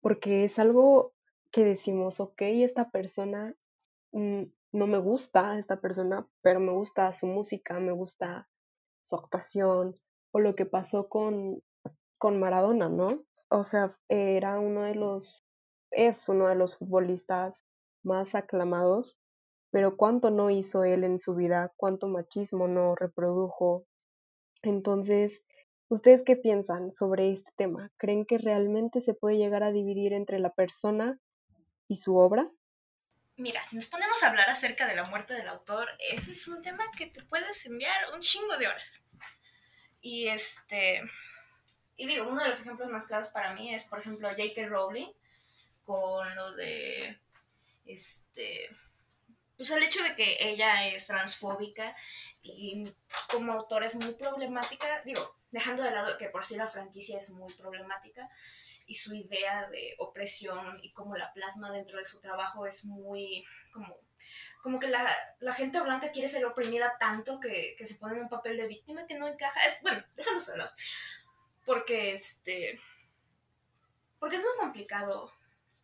porque 0.00 0.44
es 0.44 0.58
algo 0.58 1.14
que 1.50 1.64
decimos, 1.64 2.20
ok, 2.20 2.42
esta 2.42 2.90
persona 2.90 3.54
mm, 4.12 4.42
no 4.72 4.86
me 4.86 4.98
gusta, 4.98 5.58
esta 5.58 5.80
persona, 5.80 6.26
pero 6.42 6.58
me 6.60 6.72
gusta 6.72 7.12
su 7.12 7.26
música, 7.26 7.78
me 7.78 7.92
gusta 7.92 8.48
su 9.02 9.16
actuación, 9.16 9.96
o 10.32 10.40
lo 10.40 10.56
que 10.56 10.66
pasó 10.66 11.08
con, 11.08 11.62
con 12.18 12.40
Maradona, 12.40 12.88
¿no? 12.88 13.06
O 13.50 13.62
sea, 13.62 13.96
era 14.08 14.58
uno 14.58 14.82
de 14.82 14.96
los, 14.96 15.44
es 15.92 16.28
uno 16.28 16.48
de 16.48 16.56
los 16.56 16.76
futbolistas 16.76 17.64
más 18.02 18.34
aclamados, 18.34 19.20
pero 19.70 19.96
cuánto 19.96 20.30
no 20.30 20.50
hizo 20.50 20.82
él 20.82 21.04
en 21.04 21.20
su 21.20 21.34
vida, 21.36 21.72
cuánto 21.76 22.08
machismo 22.08 22.66
no 22.66 22.96
reprodujo. 22.96 23.86
Entonces, 24.62 25.44
¿ustedes 25.94 26.22
qué 26.24 26.36
piensan 26.36 26.92
sobre 26.92 27.32
este 27.32 27.50
tema? 27.56 27.90
¿Creen 27.96 28.26
que 28.26 28.38
realmente 28.38 29.00
se 29.00 29.14
puede 29.14 29.36
llegar 29.36 29.62
a 29.62 29.72
dividir 29.72 30.12
entre 30.12 30.40
la 30.40 30.52
persona 30.52 31.18
y 31.88 31.96
su 31.96 32.16
obra? 32.16 32.50
Mira, 33.36 33.62
si 33.62 33.76
nos 33.76 33.86
ponemos 33.86 34.22
a 34.22 34.30
hablar 34.30 34.50
acerca 34.50 34.86
de 34.86 34.96
la 34.96 35.04
muerte 35.04 35.34
del 35.34 35.48
autor, 35.48 35.88
ese 36.10 36.32
es 36.32 36.48
un 36.48 36.62
tema 36.62 36.84
que 36.96 37.06
te 37.06 37.22
puedes 37.22 37.64
enviar 37.66 37.96
un 38.12 38.20
chingo 38.20 38.56
de 38.58 38.68
horas. 38.68 39.06
Y 40.00 40.28
este. 40.28 41.02
Y 41.96 42.06
digo, 42.06 42.28
uno 42.28 42.42
de 42.42 42.48
los 42.48 42.60
ejemplos 42.60 42.90
más 42.90 43.06
claros 43.06 43.28
para 43.28 43.54
mí 43.54 43.72
es, 43.72 43.86
por 43.86 44.00
ejemplo, 44.00 44.28
J.K. 44.28 44.66
Rowling 44.66 45.10
con 45.84 46.34
lo 46.34 46.52
de. 46.54 47.18
Este. 47.84 48.68
Pues 49.56 49.70
el 49.70 49.82
hecho 49.82 50.02
de 50.02 50.14
que 50.14 50.36
ella 50.40 50.88
es 50.88 51.06
transfóbica 51.06 51.94
y 52.42 52.84
como 53.28 53.52
autora 53.52 53.86
es 53.86 53.94
muy 53.96 54.14
problemática, 54.14 55.02
digo, 55.04 55.36
dejando 55.50 55.82
de 55.82 55.92
lado 55.92 56.18
que 56.18 56.28
por 56.28 56.44
sí 56.44 56.56
la 56.56 56.66
franquicia 56.66 57.18
es 57.18 57.30
muy 57.30 57.52
problemática, 57.54 58.28
y 58.86 58.94
su 58.96 59.14
idea 59.14 59.68
de 59.70 59.94
opresión 59.98 60.78
y 60.82 60.90
cómo 60.90 61.16
la 61.16 61.32
plasma 61.32 61.70
dentro 61.70 61.98
de 61.98 62.04
su 62.04 62.20
trabajo 62.20 62.66
es 62.66 62.84
muy 62.84 63.44
como 63.72 63.98
como 64.62 64.80
que 64.80 64.88
la, 64.88 65.14
la 65.40 65.52
gente 65.52 65.78
blanca 65.82 66.10
quiere 66.10 66.26
ser 66.26 66.42
oprimida 66.46 66.96
tanto 66.98 67.38
que, 67.38 67.74
que, 67.76 67.86
se 67.86 67.96
pone 67.96 68.14
en 68.14 68.22
un 68.22 68.28
papel 68.30 68.56
de 68.56 68.66
víctima 68.66 69.06
que 69.06 69.12
no 69.12 69.28
encaja. 69.28 69.60
Es, 69.66 69.82
bueno, 69.82 70.02
de 70.16 70.56
lado. 70.56 70.72
Porque 71.66 72.14
este. 72.14 72.80
Porque 74.18 74.36
es 74.36 74.42
muy 74.42 74.56
complicado 74.58 75.30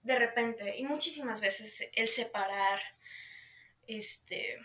de 0.00 0.18
repente 0.18 0.78
y 0.78 0.84
muchísimas 0.84 1.40
veces 1.40 1.90
el 1.92 2.08
separar 2.08 2.80
este 3.98 4.60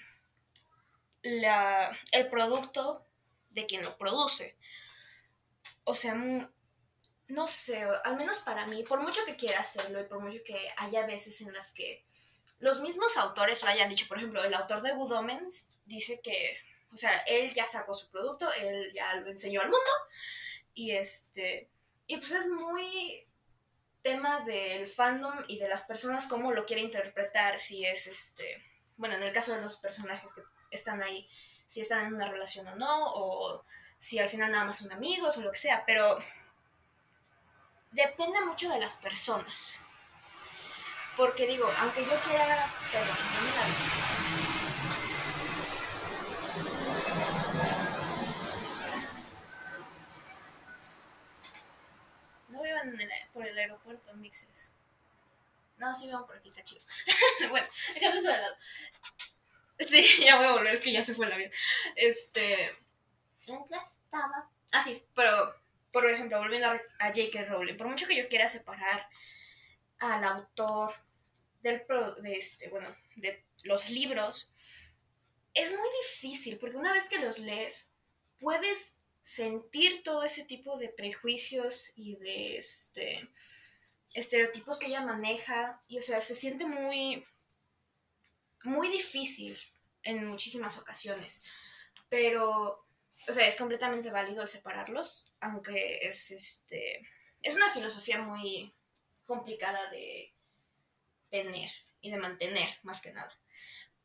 la, 1.23 1.91
el 2.11 2.29
producto 2.29 3.05
de 3.49 3.65
quien 3.65 3.81
lo 3.81 3.97
produce. 3.97 4.55
O 5.83 5.95
sea, 5.95 6.15
no 7.27 7.47
sé, 7.47 7.83
al 8.03 8.17
menos 8.17 8.39
para 8.39 8.67
mí, 8.67 8.83
por 8.83 9.01
mucho 9.01 9.25
que 9.25 9.35
quiera 9.35 9.59
hacerlo 9.59 9.99
y 9.99 10.03
por 10.03 10.19
mucho 10.19 10.43
que 10.43 10.57
haya 10.77 11.05
veces 11.05 11.41
en 11.41 11.53
las 11.53 11.71
que 11.71 12.05
los 12.59 12.81
mismos 12.81 13.17
autores 13.17 13.63
lo 13.63 13.69
hayan 13.69 13.89
dicho, 13.89 14.07
por 14.07 14.17
ejemplo, 14.17 14.43
el 14.43 14.53
autor 14.53 14.81
de 14.81 14.93
Good 14.93 15.13
dice 15.85 16.21
que, 16.21 16.57
o 16.93 16.97
sea, 16.97 17.17
él 17.27 17.53
ya 17.53 17.65
sacó 17.65 17.93
su 17.93 18.09
producto, 18.09 18.51
él 18.53 18.91
ya 18.93 19.15
lo 19.15 19.29
enseñó 19.29 19.61
al 19.61 19.69
mundo 19.69 19.91
y 20.73 20.91
este, 20.91 21.69
y 22.07 22.17
pues 22.17 22.31
es 22.31 22.47
muy 22.49 23.27
tema 24.01 24.41
del 24.41 24.85
fandom 24.85 25.43
y 25.47 25.57
de 25.57 25.67
las 25.67 25.81
personas 25.83 26.27
cómo 26.27 26.51
lo 26.51 26.65
quiere 26.65 26.83
interpretar, 26.83 27.57
si 27.57 27.85
es 27.85 28.07
este, 28.07 28.63
bueno, 28.97 29.15
en 29.15 29.23
el 29.23 29.33
caso 29.33 29.53
de 29.53 29.61
los 29.61 29.77
personajes 29.77 30.31
que 30.33 30.43
están 30.71 31.01
ahí, 31.01 31.27
si 31.67 31.81
están 31.81 32.05
en 32.07 32.13
una 32.13 32.29
relación 32.29 32.67
o 32.67 32.75
no, 32.75 33.11
o 33.13 33.63
si 33.97 34.19
al 34.19 34.29
final 34.29 34.51
nada 34.51 34.65
más 34.65 34.77
son 34.77 34.91
amigos 34.91 35.37
o 35.37 35.41
lo 35.41 35.51
que 35.51 35.57
sea, 35.57 35.83
pero 35.85 36.19
depende 37.91 38.41
mucho 38.41 38.69
de 38.69 38.79
las 38.79 38.93
personas. 38.95 39.79
Porque 41.15 41.47
digo, 41.47 41.65
aunque 41.77 42.03
yo 42.05 42.21
quiera. 42.21 42.69
Perdón, 42.91 43.17
dame 43.33 43.49
la 43.55 44.25
No 52.49 52.61
vivan 52.61 52.93
en 52.93 53.01
el, 53.01 53.09
por 53.31 53.45
el 53.47 53.57
aeropuerto, 53.57 54.13
mixes. 54.15 54.73
No, 55.77 55.93
sí 55.93 56.07
vivan 56.07 56.25
por 56.25 56.37
aquí, 56.37 56.49
está 56.49 56.63
chido. 56.63 56.81
bueno, 57.49 57.67
dejando 57.93 58.17
eso 58.17 58.27
de 58.31 58.37
lado. 58.37 58.55
Sí, 59.87 60.23
ya 60.25 60.37
voy 60.37 60.45
a 60.45 60.51
volver, 60.53 60.73
es 60.73 60.81
que 60.81 60.91
ya 60.91 61.01
se 61.01 61.13
fue 61.13 61.27
la 61.27 61.37
vida. 61.37 61.49
Este. 61.95 62.75
¿En 63.47 63.63
qué 63.65 63.75
estaba? 63.75 64.49
Ah, 64.71 64.81
sí, 64.81 65.03
pero 65.13 65.31
por 65.95 66.05
ejemplo, 66.05 66.39
volviendo 66.39 66.67
a, 66.67 67.07
J.K. 67.07 67.45
Rowling, 67.45 67.77
por 67.77 67.87
mucho 67.87 68.05
que 68.05 68.17
yo 68.17 68.27
quiera 68.27 68.49
separar 68.49 69.07
al 69.99 70.23
autor 70.25 70.93
del 71.61 71.83
de 72.21 72.35
este, 72.35 72.67
bueno, 72.67 72.85
de 73.15 73.45
los 73.63 73.89
libros, 73.91 74.49
es 75.53 75.71
muy 75.71 75.87
difícil 76.03 76.57
porque 76.57 76.75
una 76.75 76.91
vez 76.91 77.07
que 77.07 77.19
los 77.19 77.39
lees, 77.39 77.93
puedes 78.39 78.97
sentir 79.23 80.03
todo 80.03 80.25
ese 80.25 80.43
tipo 80.43 80.77
de 80.77 80.89
prejuicios 80.89 81.93
y 81.95 82.17
de 82.17 82.57
este 82.57 83.29
estereotipos 84.13 84.77
que 84.77 84.87
ella 84.87 85.01
maneja 85.01 85.81
y 85.87 85.97
o 85.97 86.01
sea, 86.01 86.19
se 86.19 86.35
siente 86.35 86.65
muy 86.65 87.25
muy 88.65 88.89
difícil 88.89 89.57
en 90.03 90.27
muchísimas 90.27 90.77
ocasiones. 90.77 91.43
Pero 92.09 92.85
o 93.27 93.31
sea, 93.31 93.47
es 93.47 93.55
completamente 93.55 94.09
válido 94.09 94.41
el 94.41 94.47
separarlos, 94.47 95.27
aunque 95.39 95.99
es 96.01 96.31
este 96.31 97.01
es 97.41 97.55
una 97.55 97.69
filosofía 97.69 98.19
muy 98.19 98.73
complicada 99.25 99.89
de 99.91 100.33
tener 101.29 101.69
y 102.01 102.11
de 102.11 102.17
mantener, 102.17 102.67
más 102.83 103.01
que 103.01 103.11
nada. 103.11 103.31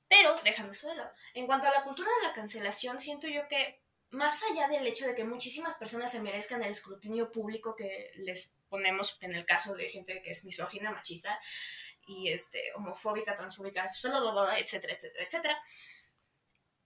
Pero, 0.09 0.35
dejando 0.45 0.73
eso 0.73 0.88
de 0.88 0.97
lado, 0.97 1.12
en 1.35 1.47
cuanto 1.47 1.69
a 1.69 1.71
la 1.71 1.85
cultura 1.85 2.11
de 2.21 2.29
la 2.29 2.35
cancelación, 2.35 2.99
siento 2.99 3.29
yo 3.29 3.47
que, 3.49 3.81
más 4.11 4.43
allá 4.50 4.69
del 4.69 4.87
hecho 4.87 5.07
de 5.07 5.14
que 5.14 5.25
muchísimas 5.25 5.76
personas 5.76 6.12
se 6.12 6.21
merezcan 6.21 6.62
el 6.62 6.71
escrutinio 6.71 7.31
público 7.31 7.76
que 7.76 8.11
les 8.17 8.57
ponemos 8.69 9.17
en 9.21 9.35
el 9.35 9.45
caso 9.45 9.75
de 9.75 9.88
gente 9.88 10.21
que 10.23 10.31
es 10.31 10.45
misógina, 10.45 10.90
machista 10.90 11.38
y 12.07 12.28
este, 12.28 12.73
homofóbica, 12.75 13.35
transfóbica, 13.35 13.90
solo, 13.92 14.50
etcétera, 14.52 14.95
etcétera, 14.95 15.25
etcétera, 15.25 15.62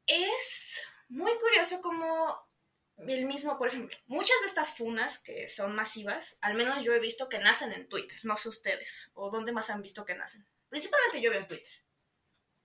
es 0.06 0.83
muy 1.09 1.33
curioso 1.38 1.80
como 1.80 2.49
el 2.97 3.26
mismo, 3.26 3.59
por 3.59 3.68
ejemplo, 3.68 3.97
muchas 4.06 4.40
de 4.40 4.47
estas 4.47 4.76
funas 4.76 5.18
que 5.18 5.49
son 5.49 5.75
masivas, 5.75 6.38
al 6.40 6.54
menos 6.54 6.85
yo 6.85 6.92
he 6.92 7.00
visto 7.00 7.28
que 7.28 7.38
nacen 7.38 7.73
en 7.73 7.88
Twitter, 7.88 8.18
no 8.25 8.37
sé 8.37 8.49
ustedes, 8.49 9.11
o 9.14 9.30
dónde 9.30 9.52
más 9.52 9.71
han 9.71 9.83
visto 9.83 10.04
que 10.04 10.14
nacen. 10.14 10.47
Principalmente 10.68 11.21
yo 11.21 11.30
veo 11.30 11.40
en 11.40 11.49
Twitter. 11.49 11.73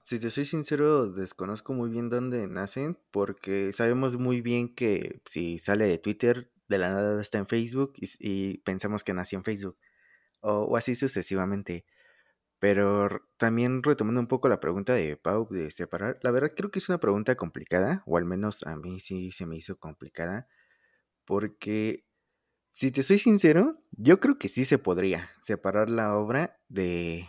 Si 0.04 0.20
te 0.20 0.30
soy 0.30 0.46
sincero, 0.46 1.12
desconozco 1.12 1.74
muy 1.74 1.90
bien 1.90 2.10
dónde 2.10 2.48
nacen, 2.48 2.98
porque 3.12 3.72
sabemos 3.74 4.18
muy 4.18 4.42
bien 4.42 4.74
que 4.74 5.22
si 5.26 5.58
sale 5.58 5.86
de 5.86 6.00
Twitter, 6.00 6.52
de 6.68 6.78
la 6.78 6.90
nada 6.90 7.22
está 7.22 7.38
en 7.38 7.48
Facebook 7.48 7.94
y, 7.98 8.58
pensamos 8.60 9.04
que 9.04 9.14
nació 9.14 9.38
en 9.40 9.44
Facebook, 9.44 9.78
o 10.42 10.76
así 10.78 10.96
sucesivamente. 10.96 11.86
Pero 12.60 13.10
también 13.38 13.84
retomando 13.84 14.20
un 14.22 14.28
poco 14.28 14.50
la 14.50 14.60
pregunta 14.60 14.94
de 14.94 15.16
Pau 15.18 15.48
de 15.50 15.72
separar, 15.72 16.20
la 16.24 16.32
verdad 16.32 16.54
creo 16.56 16.72
que 16.72 16.80
es 16.80 16.90
una 16.90 17.00
pregunta 17.00 17.36
complicada, 17.36 18.04
o 18.06 18.18
al 18.18 18.26
menos 18.26 18.64
a 18.68 18.76
mí 18.76 19.00
sí 19.00 19.32
se 19.32 19.46
me 19.46 19.56
hizo 19.58 19.78
complicada, 19.80 20.48
porque 21.26 22.06
si 22.72 22.92
te 22.92 23.04
soy 23.04 23.20
sincero, 23.20 23.82
yo 23.92 24.20
creo 24.20 24.38
que 24.40 24.50
sí 24.50 24.66
se 24.66 24.78
podría 24.80 25.30
separar 25.42 25.90
la 25.90 26.16
obra 26.16 26.60
de, 26.70 27.28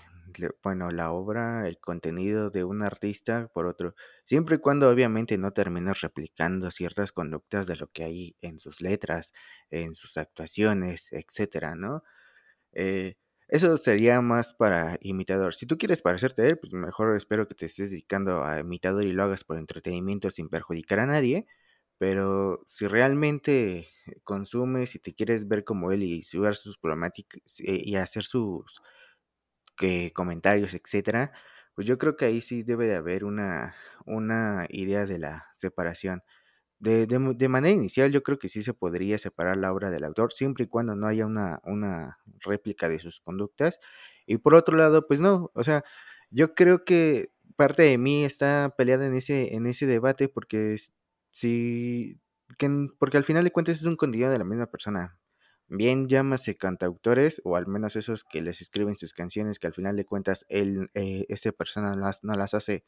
bueno, 0.62 0.90
la 0.90 1.12
obra, 1.12 1.66
el 1.68 1.78
contenido 1.80 2.50
de 2.50 2.64
un 2.64 2.82
artista 2.82 3.48
por 3.54 3.66
otro, 3.66 3.94
siempre 4.24 4.56
y 4.56 4.58
cuando 4.60 4.90
obviamente 4.90 5.38
no 5.38 5.52
termines 5.52 6.00
replicando 6.02 6.70
ciertas 6.70 7.12
conductas 7.12 7.66
de 7.66 7.76
lo 7.76 7.88
que 7.88 8.04
hay 8.04 8.36
en 8.40 8.58
sus 8.60 8.80
letras, 8.80 9.32
en 9.70 9.94
sus 9.94 10.16
actuaciones, 10.18 11.12
etcétera, 11.12 11.74
¿no? 11.76 12.02
Eh, 12.72 13.16
eso 13.50 13.76
sería 13.76 14.20
más 14.20 14.52
para 14.54 14.98
imitador. 15.02 15.54
Si 15.54 15.66
tú 15.66 15.78
quieres 15.78 16.02
parecerte 16.02 16.42
a 16.42 16.46
él, 16.46 16.58
pues 16.58 16.72
mejor 16.72 17.16
espero 17.16 17.48
que 17.48 17.54
te 17.54 17.66
estés 17.66 17.90
dedicando 17.90 18.44
a 18.44 18.60
imitador 18.60 19.04
y 19.04 19.12
lo 19.12 19.24
hagas 19.24 19.44
por 19.44 19.58
entretenimiento 19.58 20.30
sin 20.30 20.48
perjudicar 20.48 21.00
a 21.00 21.06
nadie. 21.06 21.46
Pero 21.98 22.62
si 22.66 22.86
realmente 22.88 23.88
consumes 24.24 24.94
y 24.94 25.00
te 25.00 25.14
quieres 25.14 25.48
ver 25.48 25.64
como 25.64 25.92
él 25.92 26.02
y 26.02 26.22
subir 26.22 26.54
sus 26.54 26.78
problemáticas 26.78 27.40
eh, 27.60 27.80
y 27.84 27.96
hacer 27.96 28.22
sus 28.24 28.80
comentarios, 30.14 30.74
etcétera, 30.74 31.32
pues 31.74 31.86
yo 31.86 31.98
creo 31.98 32.16
que 32.16 32.26
ahí 32.26 32.40
sí 32.40 32.62
debe 32.62 32.86
de 32.86 32.96
haber 32.96 33.24
una, 33.24 33.74
una 34.06 34.66
idea 34.68 35.06
de 35.06 35.18
la 35.18 35.46
separación. 35.56 36.22
De, 36.80 37.06
de, 37.06 37.48
manera 37.48 37.76
inicial, 37.76 38.10
yo 38.10 38.22
creo 38.22 38.38
que 38.38 38.48
sí 38.48 38.62
se 38.62 38.72
podría 38.72 39.18
separar 39.18 39.58
la 39.58 39.70
obra 39.70 39.90
del 39.90 40.02
autor, 40.02 40.32
siempre 40.32 40.64
y 40.64 40.66
cuando 40.66 40.96
no 40.96 41.06
haya 41.06 41.26
una, 41.26 41.60
una 41.64 42.18
réplica 42.40 42.88
de 42.88 42.98
sus 42.98 43.20
conductas. 43.20 43.78
Y 44.26 44.38
por 44.38 44.54
otro 44.54 44.78
lado, 44.78 45.06
pues 45.06 45.20
no, 45.20 45.50
o 45.54 45.62
sea, 45.62 45.84
yo 46.30 46.54
creo 46.54 46.84
que 46.84 47.32
parte 47.56 47.82
de 47.82 47.98
mí 47.98 48.24
está 48.24 48.74
peleada 48.78 49.06
en 49.06 49.14
ese, 49.14 49.54
en 49.54 49.66
ese 49.66 49.84
debate 49.86 50.28
porque 50.28 50.76
sí, 51.32 52.18
que, 52.58 52.88
porque 52.98 53.18
al 53.18 53.24
final 53.24 53.44
de 53.44 53.52
cuentas 53.52 53.78
es 53.78 53.84
un 53.84 53.96
contenido 53.96 54.30
de 54.30 54.38
la 54.38 54.44
misma 54.44 54.66
persona. 54.66 55.18
Bien 55.68 56.08
llámase 56.08 56.56
cantautores, 56.56 57.40
o 57.44 57.56
al 57.56 57.66
menos 57.66 57.94
esos 57.96 58.24
que 58.24 58.42
les 58.42 58.60
escriben 58.60 58.96
sus 58.96 59.12
canciones, 59.12 59.58
que 59.58 59.68
al 59.68 59.74
final 59.74 59.96
de 59.96 60.04
cuentas 60.04 60.44
él, 60.48 60.90
eh, 60.94 61.26
esta 61.28 61.52
persona 61.52 61.94
las, 61.96 62.24
no 62.24 62.32
las 62.34 62.54
hace, 62.54 62.84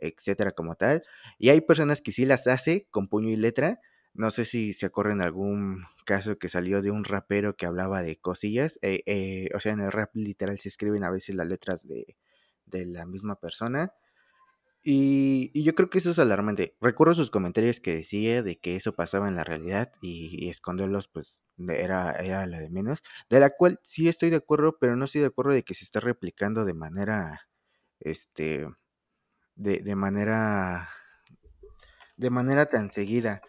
etcétera, 0.00 0.52
como 0.52 0.74
tal. 0.76 1.02
Y 1.38 1.50
hay 1.50 1.60
personas 1.60 2.00
que 2.00 2.12
sí 2.12 2.24
las 2.26 2.46
hace 2.46 2.86
con 2.90 3.08
puño 3.08 3.30
y 3.30 3.36
letra, 3.36 3.80
no 4.12 4.30
sé 4.30 4.44
si 4.44 4.72
se 4.72 4.86
acuerdan 4.86 5.20
algún 5.20 5.84
caso 6.04 6.38
que 6.38 6.48
salió 6.48 6.82
de 6.82 6.90
un 6.90 7.04
rapero 7.04 7.56
que 7.56 7.66
hablaba 7.66 8.02
de 8.02 8.16
cosillas. 8.18 8.78
Eh, 8.82 9.02
eh, 9.06 9.48
o 9.54 9.60
sea, 9.60 9.72
en 9.72 9.80
el 9.80 9.92
rap 9.92 10.10
literal 10.14 10.58
se 10.58 10.68
escriben 10.68 11.04
a 11.04 11.10
veces 11.10 11.36
las 11.36 11.46
letras 11.46 11.86
de, 11.86 12.16
de 12.66 12.86
la 12.86 13.06
misma 13.06 13.36
persona. 13.36 13.92
Y, 14.82 15.50
y, 15.54 15.62
yo 15.62 15.74
creo 15.74 15.90
que 15.90 15.98
eso 15.98 16.10
es 16.10 16.18
alarmante. 16.18 16.76
Recuerdo 16.80 17.14
sus 17.14 17.30
comentarios 17.30 17.80
que 17.80 17.94
decía 17.94 18.42
de 18.42 18.58
que 18.58 18.76
eso 18.76 18.94
pasaba 18.94 19.28
en 19.28 19.36
la 19.36 19.44
realidad 19.44 19.92
y, 20.00 20.48
esconderlos 20.48 21.08
pues 21.08 21.42
era, 21.68 22.12
era 22.12 22.46
la 22.46 22.60
de 22.60 22.70
menos. 22.70 23.02
De 23.28 23.40
la 23.40 23.50
cual 23.50 23.78
sí 23.84 24.08
estoy 24.08 24.30
de 24.30 24.36
acuerdo, 24.36 24.78
pero 24.80 24.96
no 24.96 25.04
estoy 25.04 25.20
de 25.20 25.28
acuerdo 25.28 25.52
de 25.52 25.64
que 25.64 25.74
se 25.74 25.84
está 25.84 26.00
replicando 26.00 26.64
de 26.64 26.74
manera, 26.74 27.48
este, 28.00 28.66
de, 29.60 29.80
de 29.80 29.94
manera, 29.94 30.88
de 32.16 32.30
manera 32.30 32.66
tan 32.66 32.90
seguida. 32.90 33.42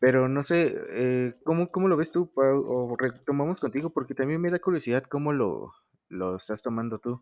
Pero 0.00 0.28
no 0.28 0.44
sé, 0.44 0.74
eh, 0.90 1.34
¿cómo, 1.44 1.70
¿cómo, 1.70 1.88
lo 1.88 1.96
ves 1.96 2.12
tú? 2.12 2.30
O 2.34 2.96
retomamos 2.96 3.60
contigo, 3.60 3.90
porque 3.90 4.14
también 4.14 4.40
me 4.40 4.50
da 4.50 4.58
curiosidad 4.58 5.02
cómo 5.02 5.32
lo, 5.32 5.72
lo 6.08 6.36
estás 6.36 6.62
tomando 6.62 6.98
tú. 6.98 7.20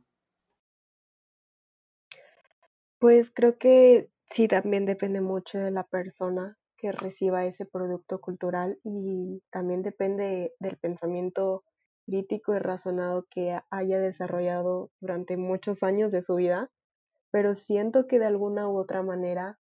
Pues 2.98 3.30
creo 3.30 3.58
que 3.58 4.10
sí, 4.30 4.48
también 4.48 4.86
depende 4.86 5.20
mucho 5.20 5.58
de 5.58 5.70
la 5.70 5.84
persona 5.84 6.56
que 6.76 6.92
reciba 6.92 7.44
ese 7.44 7.66
producto 7.66 8.20
cultural 8.20 8.78
y 8.84 9.42
también 9.50 9.82
depende 9.82 10.52
del 10.60 10.76
pensamiento 10.76 11.64
crítico 12.04 12.54
y 12.54 12.58
razonado 12.58 13.26
que 13.30 13.58
haya 13.70 13.98
desarrollado 13.98 14.90
durante 15.00 15.36
muchos 15.36 15.82
años 15.82 16.12
de 16.12 16.22
su 16.22 16.36
vida, 16.36 16.70
pero 17.36 17.54
siento 17.54 18.06
que 18.06 18.18
de 18.18 18.24
alguna 18.24 18.66
u 18.66 18.78
otra 18.78 19.02
manera 19.02 19.58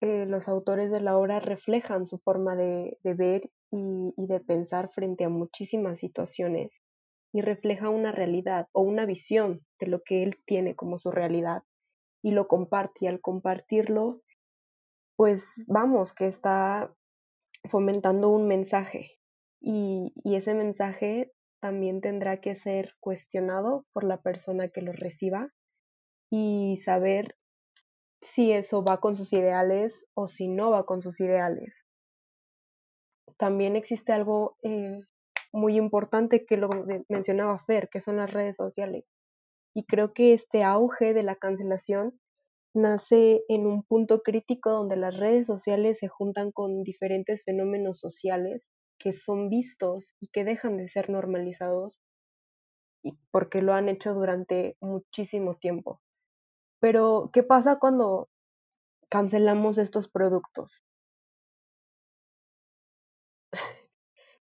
eh, 0.00 0.26
los 0.26 0.48
autores 0.48 0.90
de 0.90 1.00
la 1.00 1.16
obra 1.16 1.38
reflejan 1.38 2.04
su 2.04 2.18
forma 2.18 2.56
de, 2.56 2.98
ver 3.04 3.48
y, 3.70 4.12
de 4.16 4.40
pensar 4.40 4.90
frente 4.90 5.22
a 5.22 5.28
muchísimas 5.28 6.00
situaciones 6.00 6.82
y 7.32 7.42
refleja 7.42 7.90
una 7.90 8.10
realidad 8.10 8.66
o 8.72 8.80
una 8.80 9.06
visión 9.06 9.64
de 9.78 9.86
lo 9.86 10.02
que 10.02 10.24
él 10.24 10.42
tiene 10.46 10.74
como 10.74 10.98
su 10.98 11.12
realidad 11.12 11.62
y 12.24 12.32
lo 12.32 12.48
comparte 12.48 13.04
y 13.04 13.06
al 13.06 13.20
compartirlo, 13.20 14.22
pues 15.14 15.44
vamos, 15.68 16.12
que 16.12 16.26
está 16.26 16.92
fomentando 17.66 18.30
un 18.30 18.48
mensaje 18.48 19.20
y 19.60 20.12
ese 20.24 20.56
mensaje 20.56 21.32
también 21.60 22.00
tendrá 22.00 22.40
que 22.40 22.56
ser 22.56 22.96
cuestionado 22.98 23.86
por 23.92 24.02
la 24.02 24.22
persona 24.22 24.70
que 24.70 24.82
lo 24.82 24.90
reciba 24.92 25.52
y 26.30 26.76
saber 26.84 27.36
si 28.20 28.52
eso 28.52 28.82
va 28.82 29.00
con 29.00 29.16
sus 29.16 29.32
ideales 29.32 30.04
o 30.14 30.28
si 30.28 30.48
no 30.48 30.70
va 30.70 30.84
con 30.86 31.02
sus 31.02 31.20
ideales. 31.20 31.86
También 33.36 33.76
existe 33.76 34.12
algo 34.12 34.56
eh, 34.62 35.00
muy 35.52 35.76
importante 35.76 36.44
que 36.44 36.56
lo 36.56 36.68
mencionaba 37.08 37.58
Fer, 37.58 37.88
que 37.88 38.00
son 38.00 38.16
las 38.16 38.32
redes 38.32 38.56
sociales. 38.56 39.04
Y 39.74 39.84
creo 39.84 40.12
que 40.12 40.32
este 40.32 40.64
auge 40.64 41.14
de 41.14 41.22
la 41.22 41.36
cancelación 41.36 42.18
nace 42.74 43.42
en 43.48 43.66
un 43.66 43.82
punto 43.82 44.22
crítico 44.22 44.70
donde 44.70 44.96
las 44.96 45.16
redes 45.16 45.46
sociales 45.46 45.98
se 45.98 46.08
juntan 46.08 46.52
con 46.52 46.82
diferentes 46.82 47.44
fenómenos 47.44 47.98
sociales 47.98 48.70
que 48.98 49.12
son 49.12 49.48
vistos 49.48 50.14
y 50.20 50.28
que 50.28 50.44
dejan 50.44 50.76
de 50.76 50.88
ser 50.88 51.08
normalizados 51.08 52.00
y 53.02 53.16
porque 53.30 53.62
lo 53.62 53.72
han 53.74 53.88
hecho 53.88 54.12
durante 54.12 54.76
muchísimo 54.80 55.56
tiempo. 55.56 56.00
Pero, 56.80 57.30
¿qué 57.32 57.42
pasa 57.42 57.78
cuando 57.78 58.28
cancelamos 59.08 59.78
estos 59.78 60.08
productos? 60.08 60.84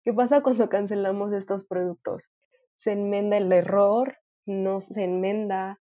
¿Qué 0.04 0.12
pasa 0.12 0.42
cuando 0.42 0.68
cancelamos 0.68 1.32
estos 1.32 1.64
productos? 1.64 2.30
Se 2.76 2.92
enmenda 2.92 3.36
el 3.36 3.52
error, 3.52 4.18
no 4.46 4.80
se 4.80 5.04
enmenda. 5.04 5.80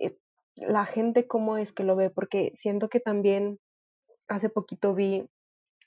Eh, 0.00 0.18
la 0.56 0.86
gente 0.86 1.28
cómo 1.28 1.56
es 1.56 1.72
que 1.72 1.84
lo 1.84 1.96
ve, 1.96 2.10
porque 2.10 2.52
siento 2.54 2.88
que 2.88 3.00
también 3.00 3.60
hace 4.26 4.48
poquito 4.48 4.94
vi 4.94 5.28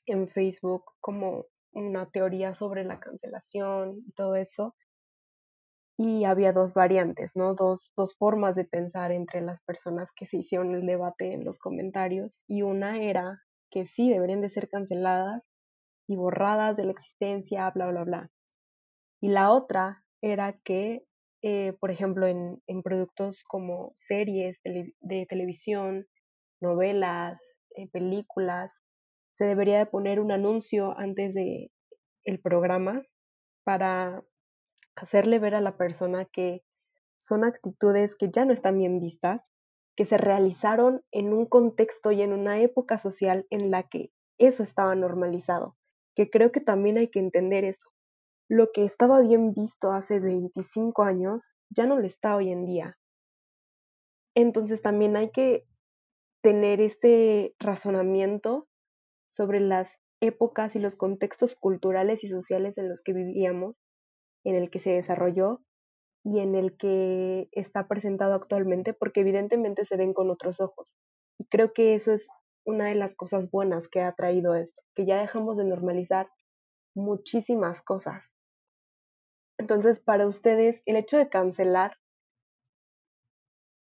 en 0.05 0.27
Facebook 0.29 0.83
como 1.01 1.47
una 1.71 2.10
teoría 2.10 2.53
sobre 2.53 2.83
la 2.83 2.99
cancelación 2.99 4.03
y 4.07 4.12
todo 4.13 4.36
eso, 4.36 4.75
y 5.97 6.25
había 6.25 6.53
dos 6.53 6.75
variantes, 6.75 7.36
¿no? 7.36 7.55
Dos, 7.55 7.91
dos 7.97 8.15
formas 8.15 8.55
de 8.55 8.65
pensar 8.65 9.12
entre 9.12 9.41
las 9.41 9.62
personas 9.63 10.12
que 10.15 10.27
se 10.27 10.38
hicieron 10.38 10.75
el 10.75 10.86
debate 10.86 11.33
en 11.33 11.43
los 11.43 11.57
comentarios. 11.57 12.43
Y 12.47 12.62
una 12.62 13.01
era 13.01 13.41
que 13.71 13.88
sí 13.88 14.10
deberían 14.10 14.41
de 14.41 14.49
ser 14.49 14.69
canceladas 14.69 15.43
y 16.07 16.15
borradas 16.15 16.77
de 16.77 16.86
la 16.86 16.91
existencia, 16.91 17.69
bla, 17.71 17.88
bla, 17.88 18.03
bla. 18.03 18.31
Y 19.21 19.29
la 19.29 19.51
otra 19.51 20.03
era 20.21 20.60
que, 20.63 21.03
eh, 21.41 21.73
por 21.79 21.89
ejemplo, 21.89 22.27
en, 22.27 22.62
en, 22.67 22.83
productos 22.83 23.43
como 23.43 23.91
series 23.95 24.60
de 24.63 25.25
televisión, 25.27 26.05
novelas, 26.62 27.41
eh, 27.75 27.89
películas, 27.89 28.71
se 29.31 29.45
debería 29.45 29.79
de 29.79 29.88
poner 29.88 30.19
un 30.19 30.31
anuncio 30.31 30.95
antes 30.97 31.33
de 31.33 31.71
el 32.23 32.39
programa 32.39 33.01
para 33.63 34.23
hacerle 34.97 35.39
ver 35.39 35.55
a 35.55 35.62
la 35.62 35.77
persona 35.77 36.25
que 36.25 36.63
son 37.19 37.43
actitudes 37.43 38.15
que 38.15 38.29
ya 38.31 38.45
no 38.45 38.53
están 38.53 38.77
bien 38.77 38.99
vistas, 38.99 39.41
que 39.95 40.05
se 40.05 40.17
realizaron 40.17 41.03
en 41.12 41.33
un 41.33 41.45
contexto 41.45 42.12
y 42.12 42.21
en 42.21 42.33
una 42.33 42.60
época 42.60 42.97
social 42.97 43.45
en 43.49 43.71
la 43.71 43.83
que 43.83 44.12
eso 44.38 44.63
estaba 44.63 44.95
normalizado, 44.95 45.77
que 46.15 46.29
creo 46.29 46.51
que 46.51 46.62
también 46.62 46.97
hay 46.97 47.10
que 47.10 47.19
entender 47.19 47.63
eso. 47.63 47.89
Lo 48.49 48.71
que 48.71 48.86
estaba 48.86 49.21
bien 49.21 49.53
visto 49.53 49.91
hace 49.91 50.19
25 50.19 51.03
años 51.03 51.57
ya 51.69 51.86
no 51.86 51.97
lo 51.97 52.05
está 52.05 52.36
hoy 52.36 52.51
en 52.51 52.65
día. 52.65 52.97
Entonces 54.36 54.81
también 54.81 55.15
hay 55.15 55.31
que 55.31 55.65
tener 56.41 56.79
este 56.81 57.55
razonamiento 57.60 58.67
sobre 59.29 59.60
las 59.60 59.89
épocas 60.21 60.75
y 60.75 60.79
los 60.79 60.95
contextos 60.95 61.55
culturales 61.55 62.23
y 62.23 62.27
sociales 62.27 62.77
en 62.77 62.89
los 62.89 63.01
que 63.01 63.13
vivíamos 63.13 63.79
en 64.47 64.55
el 64.55 64.69
que 64.69 64.79
se 64.79 64.91
desarrolló 64.91 65.62
y 66.23 66.39
en 66.39 66.55
el 66.55 66.77
que 66.77 67.49
está 67.51 67.88
presentado 67.88 68.33
actualmente, 68.33 68.93
porque 68.93 69.19
evidentemente 69.19 69.83
se 69.83 69.97
ven 69.97 70.13
con 70.13 70.29
otros 70.29 70.62
ojos. 70.62 70.97
Y 71.38 71.45
creo 71.47 71.73
que 71.73 71.95
eso 71.95 72.13
es 72.13 72.29
una 72.65 72.86
de 72.86 72.95
las 72.95 73.13
cosas 73.13 73.51
buenas 73.51 73.89
que 73.89 74.01
ha 74.01 74.13
traído 74.13 74.55
esto, 74.55 74.81
que 74.95 75.05
ya 75.05 75.19
dejamos 75.19 75.57
de 75.57 75.65
normalizar 75.65 76.29
muchísimas 76.95 77.81
cosas. 77.81 78.23
Entonces, 79.60 79.99
para 79.99 80.27
ustedes, 80.27 80.81
el 80.86 80.95
hecho 80.95 81.17
de 81.17 81.29
cancelar, 81.29 81.97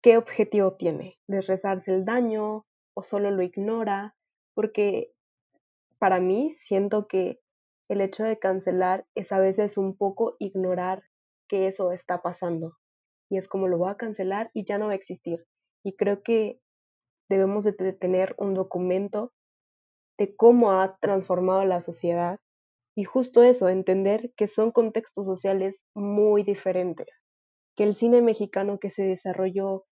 ¿qué 0.01 0.17
objetivo 0.17 0.77
tiene? 0.77 1.19
¿Desrezarse 1.27 1.93
el 1.93 2.05
daño 2.05 2.65
o 2.95 3.03
solo 3.03 3.29
lo 3.29 3.43
ignora? 3.43 4.15
Porque 4.55 5.13
para 5.99 6.19
mí 6.19 6.51
siento 6.53 7.07
que 7.07 7.39
el 7.89 8.02
hecho 8.02 8.23
de 8.23 8.39
cancelar 8.39 9.06
es 9.15 9.32
a 9.32 9.39
veces 9.39 9.78
un 9.78 9.97
poco 9.97 10.36
ignorar 10.39 11.04
que 11.49 11.67
eso 11.67 11.91
está 11.91 12.21
pasando. 12.21 12.78
Y 13.30 13.38
es 13.38 13.47
como 13.47 13.67
lo 13.67 13.78
voy 13.78 13.89
a 13.89 13.97
cancelar 13.97 14.49
y 14.54 14.63
ya 14.65 14.78
no 14.78 14.88
va 14.88 14.93
a 14.93 14.95
existir. 14.95 15.45
Y 15.84 15.95
creo 15.95 16.23
que 16.23 16.62
debemos 17.30 17.63
de 17.63 17.73
tener 17.93 18.36
un 18.38 18.54
documento 18.54 19.34
de 20.17 20.36
cómo 20.36 20.71
ha 20.71 20.97
transformado 20.99 21.65
la 21.65 21.82
sociedad 21.82 22.39
y 22.95 23.06
justo 23.06 23.43
eso, 23.43 23.69
entender 23.69 24.34
que 24.36 24.47
son 24.47 24.71
contextos 24.71 25.25
sociales 25.25 25.84
muy 25.95 26.43
diferentes, 26.43 27.08
que 27.78 27.84
el 27.84 27.95
cine 27.95 28.21
mexicano 28.21 28.78
que 28.78 28.89
se 28.89 29.04
desarrolló 29.04 29.86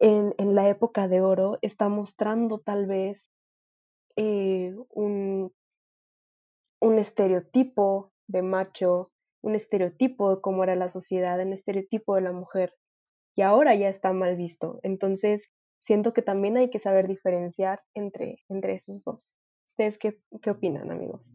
en, 0.00 0.34
en 0.38 0.54
la 0.54 0.68
época 0.68 1.06
de 1.06 1.20
oro 1.20 1.58
está 1.60 1.88
mostrando 1.88 2.60
tal 2.60 2.86
vez 2.86 3.30
eh, 4.16 4.74
un 4.88 5.52
un 6.80 6.98
estereotipo 6.98 8.12
de 8.26 8.42
macho, 8.42 9.12
un 9.42 9.54
estereotipo 9.54 10.34
de 10.34 10.40
cómo 10.40 10.64
era 10.64 10.76
la 10.76 10.88
sociedad, 10.88 11.40
un 11.40 11.52
estereotipo 11.52 12.14
de 12.14 12.22
la 12.22 12.32
mujer, 12.32 12.74
y 13.34 13.42
ahora 13.42 13.74
ya 13.74 13.88
está 13.88 14.12
mal 14.12 14.36
visto. 14.36 14.80
Entonces, 14.82 15.50
siento 15.78 16.12
que 16.12 16.22
también 16.22 16.56
hay 16.56 16.70
que 16.70 16.78
saber 16.78 17.08
diferenciar 17.08 17.82
entre, 17.94 18.42
entre 18.48 18.74
esos 18.74 19.02
dos. 19.04 19.38
¿Ustedes 19.66 19.98
qué, 19.98 20.20
qué 20.40 20.50
opinan, 20.50 20.90
amigos? 20.90 21.32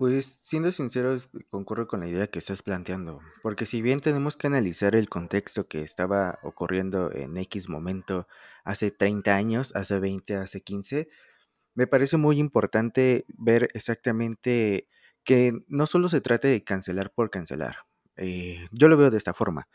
Pues 0.00 0.38
siendo 0.42 0.72
sinceros, 0.72 1.28
concurro 1.50 1.86
con 1.86 2.00
la 2.00 2.08
idea 2.08 2.26
que 2.26 2.38
estás 2.38 2.62
planteando, 2.62 3.20
porque 3.42 3.66
si 3.66 3.82
bien 3.82 4.00
tenemos 4.00 4.34
que 4.34 4.46
analizar 4.46 4.94
el 4.94 5.10
contexto 5.10 5.68
que 5.68 5.82
estaba 5.82 6.38
ocurriendo 6.42 7.12
en 7.12 7.36
X 7.36 7.68
momento 7.68 8.26
hace 8.64 8.90
30 8.90 9.34
años, 9.36 9.76
hace 9.76 9.98
20, 9.98 10.36
hace 10.36 10.62
15, 10.62 11.08
me 11.80 11.86
parece 11.86 12.18
muy 12.18 12.38
importante 12.38 13.24
ver 13.28 13.70
exactamente 13.72 14.86
que 15.24 15.54
no 15.66 15.86
solo 15.86 16.10
se 16.10 16.20
trate 16.20 16.46
de 16.46 16.62
cancelar 16.62 17.10
por 17.10 17.30
cancelar. 17.30 17.86
Eh, 18.18 18.68
yo 18.70 18.88
lo 18.88 18.98
veo 18.98 19.10
de 19.10 19.16
esta 19.16 19.32
forma. 19.32 19.66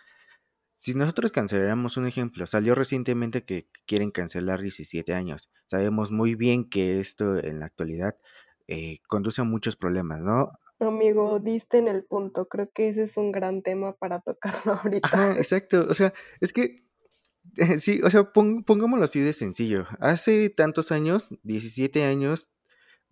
Si 0.76 0.94
nosotros 0.94 1.32
canceláramos 1.32 1.98
un 1.98 2.06
ejemplo, 2.06 2.46
salió 2.46 2.76
recientemente 2.76 3.44
que 3.44 3.68
quieren 3.88 4.12
cancelar 4.12 4.62
17 4.62 5.16
años. 5.16 5.50
Sabemos 5.66 6.12
muy 6.12 6.36
bien 6.36 6.70
que 6.70 7.00
esto 7.00 7.44
en 7.44 7.60
la 7.60 7.66
actualidad 7.66 8.16
eh, 8.68 9.00
conduce 9.08 9.42
a 9.42 9.46
muchos 9.46 9.76
problemas, 9.76 10.22
¿no? 10.22 10.52
Amigo, 10.80 11.40
diste 11.40 11.80
en 11.80 11.88
el 11.88 12.04
punto. 12.04 12.48
Creo 12.48 12.70
que 12.72 12.90
ese 12.90 13.06
es 13.06 13.18
un 13.18 13.32
gran 13.32 13.64
tema 13.64 13.94
para 13.94 14.20
tocarlo 14.20 14.74
ahorita. 14.84 15.08
Ajá, 15.08 15.32
exacto. 15.38 15.88
O 15.90 15.96
sea, 15.96 16.14
es 16.40 16.54
que 16.54 16.86
sí, 17.80 18.02
o 18.04 18.10
sea, 18.10 18.32
pon- 18.32 18.64
pongámoslo 18.64 19.06
así 19.06 19.20
de 19.20 19.34
sencillo. 19.34 19.86
Hace 20.00 20.50
tantos 20.50 20.92
años, 20.92 21.30
17 21.44 22.04
años, 22.04 22.50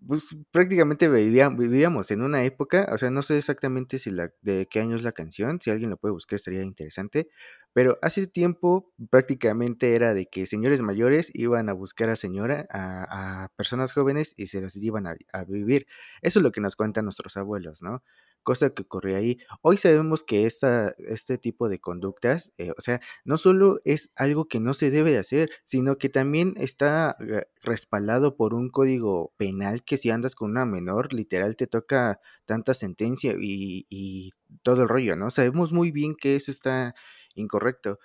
pues 0.07 0.35
prácticamente 0.51 1.09
vivía- 1.09 1.49
vivíamos 1.49 2.11
en 2.11 2.21
una 2.23 2.43
época, 2.45 2.89
o 2.93 2.97
sea, 2.99 3.09
no 3.11 3.21
sé 3.23 3.37
exactamente 3.37 3.99
si 3.99 4.11
de 4.41 4.67
qué 4.69 4.81
año 4.81 4.95
es 4.97 5.03
la 5.03 5.13
canción, 5.13 5.59
si 5.61 5.71
alguien 5.71 5.89
lo 5.91 5.97
puede 5.97 6.13
buscar 6.13 6.37
estaría 6.37 6.63
interesante, 6.63 7.29
pero 7.73 7.99
hace 8.01 8.27
tiempo 8.27 8.91
prácticamente 9.11 9.95
era 9.95 10.13
de 10.13 10.27
que 10.27 10.45
señores 10.47 10.81
mayores 10.81 11.31
iban 11.35 11.69
a 11.69 11.73
buscar 11.73 12.09
a 12.09 12.15
señora, 12.17 12.67
a, 12.71 13.49
personas 13.57 13.93
jóvenes 13.93 14.33
y 14.37 14.47
se 14.47 14.61
las 14.61 14.75
iban 14.77 15.07
a 15.07 15.45
vivir. 15.45 15.87
Eso 16.21 16.39
es 16.39 16.43
lo 16.43 16.51
que 16.53 16.61
nos 16.61 16.75
cuentan 16.77 17.05
nuestros 17.05 17.37
abuelos, 17.37 17.81
¿no? 17.83 18.03
Cosa 18.43 18.71
que 18.71 18.83
ocurría 18.83 19.17
ahí. 19.17 19.37
Hoy 19.61 19.77
sabemos 19.77 20.21
que 20.23 20.45
esta, 20.45 20.93
este 20.97 21.37
tipo 21.37 21.69
de 21.69 21.79
conductas, 21.79 22.51
eh, 22.57 22.71
o 22.77 22.81
sea, 22.81 22.99
no 23.23 23.37
solo 23.37 23.79
es 23.85 24.11
algo 24.15 24.49
que 24.49 24.59
no 24.59 24.73
se 24.73 24.91
debe 24.91 25.11
de 25.11 25.19
hacer, 25.19 25.49
sino 25.63 25.97
que 25.97 26.09
también 26.09 26.53
está 26.57 27.15
eh, 27.21 27.45
respaldado 27.61 28.35
por 28.35 28.53
un 28.53 28.69
código 28.69 29.33
penal 29.37 29.83
que 29.83 29.95
si 29.95 30.09
andas 30.11 30.35
con 30.35 30.51
una 30.51 30.65
menor, 30.65 31.13
literal 31.13 31.55
te 31.55 31.67
toca 31.67 32.19
tanta 32.45 32.73
sentencia 32.73 33.33
y 33.39 34.33
todo 34.61 34.83
el 34.83 34.89
rollo, 34.89 35.15
¿no? 35.15 35.31
Sabemos 35.31 35.73
muy 35.73 35.91
bien 35.91 36.15
que 36.15 36.35
eso 36.35 36.51
está 36.51 36.95
incorrecto, 37.35 37.99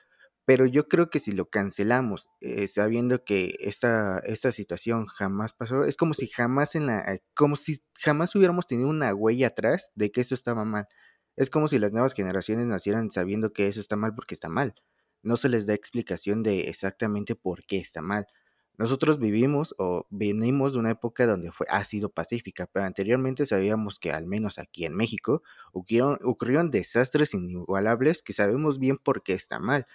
pero 0.48 0.64
yo 0.64 0.88
creo 0.88 1.10
que 1.10 1.18
si 1.18 1.32
lo 1.32 1.50
cancelamos 1.50 2.30
eh, 2.40 2.68
sabiendo 2.68 3.22
que 3.22 3.58
esta, 3.60 4.18
esta 4.20 4.50
situación 4.50 5.04
jamás 5.04 5.52
pasó, 5.52 5.84
es 5.84 5.98
como 5.98 6.14
si 6.14 6.26
jamás 6.26 6.74
en 6.74 6.86
la, 6.86 7.00
eh, 7.00 7.22
como 7.34 7.54
si 7.54 7.82
jamás 8.00 8.34
hubiéramos 8.34 8.66
tenido 8.66 8.88
una 8.88 9.14
huella 9.14 9.48
atrás 9.48 9.92
de 9.94 10.10
que 10.10 10.22
eso 10.22 10.34
estaba 10.34 10.64
mal. 10.64 10.88
Es 11.36 11.50
como 11.50 11.68
si 11.68 11.78
las 11.78 11.92
nuevas 11.92 12.14
generaciones 12.14 12.64
nacieran 12.66 13.10
sabiendo 13.10 13.52
que 13.52 13.68
eso 13.68 13.82
está 13.82 13.96
mal 13.96 14.14
porque 14.14 14.32
está 14.34 14.48
mal. 14.48 14.74
No 15.22 15.36
se 15.36 15.50
les 15.50 15.66
da 15.66 15.74
explicación 15.74 16.42
de 16.42 16.70
exactamente 16.70 17.34
por 17.34 17.66
qué 17.66 17.76
está 17.76 18.00
mal. 18.00 18.26
Nosotros 18.78 19.18
vivimos 19.18 19.74
o 19.76 20.06
venimos 20.08 20.72
de 20.72 20.78
una 20.78 20.92
época 20.92 21.26
donde 21.26 21.52
fue, 21.52 21.66
ha 21.68 21.84
sido 21.84 22.08
pacífica, 22.08 22.66
pero 22.72 22.86
anteriormente 22.86 23.44
sabíamos 23.44 23.98
que 23.98 24.12
al 24.12 24.24
menos 24.24 24.58
aquí 24.58 24.86
en 24.86 24.94
México 24.94 25.42
ocurrieron, 25.72 26.18
ocurrieron 26.24 26.70
desastres 26.70 27.34
inigualables 27.34 28.22
que 28.22 28.32
sabemos 28.32 28.78
bien 28.78 28.96
por 28.96 29.22
qué 29.22 29.34
está 29.34 29.58
mal. 29.58 29.86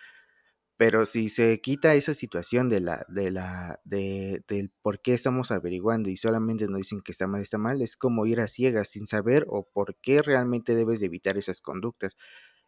Pero 0.83 1.05
si 1.05 1.29
se 1.29 1.61
quita 1.61 1.95
esa 1.95 2.13
situación 2.13 2.67
de 2.67 2.81
la, 2.81 3.05
de 3.07 3.31
la, 3.31 3.79
de, 3.85 4.43
del 4.49 4.69
por 4.81 5.01
qué 5.01 5.13
estamos 5.13 5.49
averiguando 5.51 6.09
y 6.09 6.17
solamente 6.17 6.67
nos 6.67 6.75
dicen 6.79 6.99
que 7.01 7.13
está 7.13 7.25
mal, 7.25 7.41
está 7.41 7.57
mal, 7.57 7.81
es 7.81 7.95
como 7.95 8.25
ir 8.25 8.41
a 8.41 8.47
ciegas 8.47 8.89
sin 8.89 9.07
saber 9.07 9.45
o 9.47 9.63
por 9.71 9.95
qué 10.01 10.21
realmente 10.21 10.75
debes 10.75 10.99
de 10.99 11.05
evitar 11.05 11.37
esas 11.37 11.61
conductas. 11.61 12.17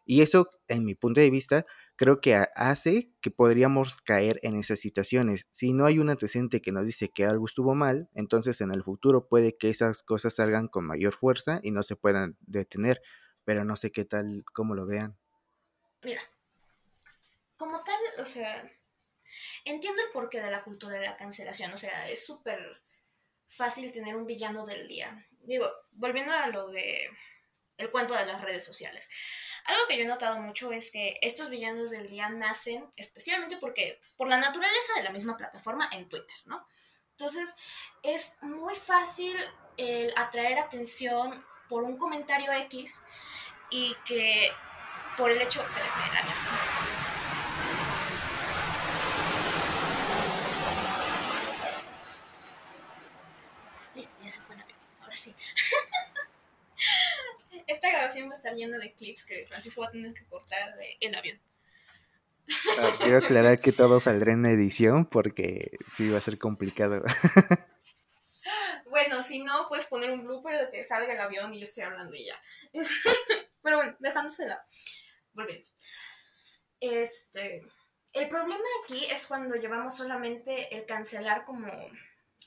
Y 0.06 0.22
eso, 0.22 0.50
en 0.68 0.84
mi 0.84 0.94
punto 0.94 1.20
de 1.20 1.30
vista, 1.30 1.66
creo 1.96 2.20
que 2.20 2.34
ha- 2.36 2.50
hace 2.56 3.12
que 3.22 3.30
podríamos 3.30 3.98
caer 4.02 4.40
en 4.42 4.56
esas 4.56 4.78
situaciones. 4.80 5.46
Si 5.50 5.72
no 5.72 5.86
hay 5.86 5.98
un 5.98 6.10
antecedente 6.10 6.62
que 6.62 6.72
nos 6.72 6.86
dice 6.86 7.10
que 7.10 7.26
algo 7.26 7.46
estuvo 7.46 7.74
mal, 7.74 8.10
entonces 8.14 8.60
en 8.60 8.70
el 8.72 8.84
futuro 8.84 9.28
puede 9.28 9.56
que 9.58 9.70
esas 9.70 10.02
cosas 10.02 10.34
salgan 10.36 10.68
con 10.68 10.86
mayor 10.86 11.14
fuerza 11.14 11.60
y 11.62 11.72
no 11.72 11.82
se 11.82 11.96
puedan 11.96 12.36
detener. 12.42 13.02
Pero 13.44 13.64
no 13.64 13.76
sé 13.76 13.92
qué 13.92 14.04
tal, 14.04 14.44
cómo 14.54 14.74
lo 14.76 14.86
vean. 14.86 15.16
Mira, 16.04 16.22
como 17.56 17.82
tal, 17.82 17.98
o 18.18 18.26
sea, 18.26 18.64
entiendo 19.64 20.02
el 20.02 20.10
porqué 20.10 20.40
de 20.40 20.50
la 20.50 20.62
cultura 20.62 20.98
de 20.98 21.06
la 21.06 21.16
cancelación, 21.16 21.72
o 21.72 21.78
sea, 21.78 22.08
es 22.08 22.26
súper 22.26 22.82
fácil 23.46 23.92
tener 23.92 24.16
un 24.16 24.26
villano 24.26 24.66
del 24.66 24.86
día. 24.88 25.26
Digo, 25.42 25.70
volviendo 25.92 26.32
a 26.32 26.48
lo 26.48 26.68
de 26.68 27.10
el 27.78 27.90
cuento 27.90 28.14
de 28.14 28.26
las 28.26 28.42
redes 28.42 28.64
sociales. 28.64 29.10
Algo 29.64 29.86
que 29.88 29.96
yo 29.96 30.04
he 30.04 30.06
notado 30.06 30.36
mucho 30.38 30.72
es 30.72 30.90
que 30.90 31.18
estos 31.22 31.50
villanos 31.50 31.90
del 31.90 32.08
día 32.08 32.28
nacen 32.28 32.90
especialmente 32.96 33.56
porque 33.56 34.00
por 34.16 34.28
la 34.28 34.38
naturaleza 34.38 34.94
de 34.96 35.02
la 35.02 35.10
misma 35.10 35.36
plataforma 35.36 35.88
en 35.92 36.08
Twitter, 36.08 36.36
¿no? 36.44 36.66
Entonces 37.10 37.56
es 38.02 38.38
muy 38.42 38.74
fácil 38.74 39.36
el 39.76 40.12
atraer 40.16 40.58
atención 40.58 41.44
por 41.68 41.82
un 41.82 41.96
comentario 41.96 42.52
X 42.52 43.02
y 43.70 43.94
que 44.04 44.52
por 45.16 45.30
el 45.30 45.40
hecho... 45.40 45.60
Espérenme, 45.62 46.04
el 46.04 46.16
avión. 46.16 46.36
Listo, 53.94 54.16
ya 54.22 54.30
se 54.30 54.40
fue 54.40 54.54
el 54.54 54.62
avión. 54.62 54.78
Ahora 55.00 55.16
sí. 55.16 55.34
Esta 57.66 57.90
grabación 58.16 58.28
va 58.28 58.32
a 58.32 58.36
estar 58.36 58.54
llena 58.54 58.78
de 58.78 58.94
clips 58.94 59.26
que 59.26 59.46
Francisco 59.46 59.82
va 59.82 59.88
a 59.88 59.92
tener 59.92 60.14
que 60.14 60.24
cortar 60.26 60.76
de 60.76 60.96
el 61.00 61.14
avión. 61.14 61.40
Ah, 62.78 62.96
quiero 63.02 63.18
aclarar 63.18 63.60
que 63.60 63.72
todo 63.72 64.00
saldrá 64.00 64.32
en 64.32 64.46
edición 64.46 65.06
porque 65.06 65.76
sí 65.94 66.10
va 66.10 66.18
a 66.18 66.22
ser 66.22 66.38
complicado. 66.38 67.02
Bueno, 68.88 69.20
si 69.20 69.42
no, 69.42 69.68
puedes 69.68 69.86
poner 69.86 70.10
un 70.10 70.24
blooper 70.24 70.58
de 70.58 70.70
que 70.70 70.84
salga 70.84 71.12
el 71.12 71.20
avión 71.20 71.52
y 71.52 71.58
yo 71.58 71.64
estoy 71.64 71.82
hablando 71.82 72.14
y 72.14 72.24
ya. 72.24 72.40
Pero 73.62 73.76
bueno, 73.76 73.94
dejándose 73.98 74.44
de 74.44 74.48
lado. 74.48 74.62
Volviendo. 75.34 75.68
Este. 76.80 77.62
El 78.14 78.28
problema 78.28 78.64
aquí 78.84 79.04
es 79.10 79.26
cuando 79.26 79.56
llevamos 79.56 79.96
solamente 79.96 80.74
el 80.74 80.86
cancelar 80.86 81.44
como, 81.44 81.66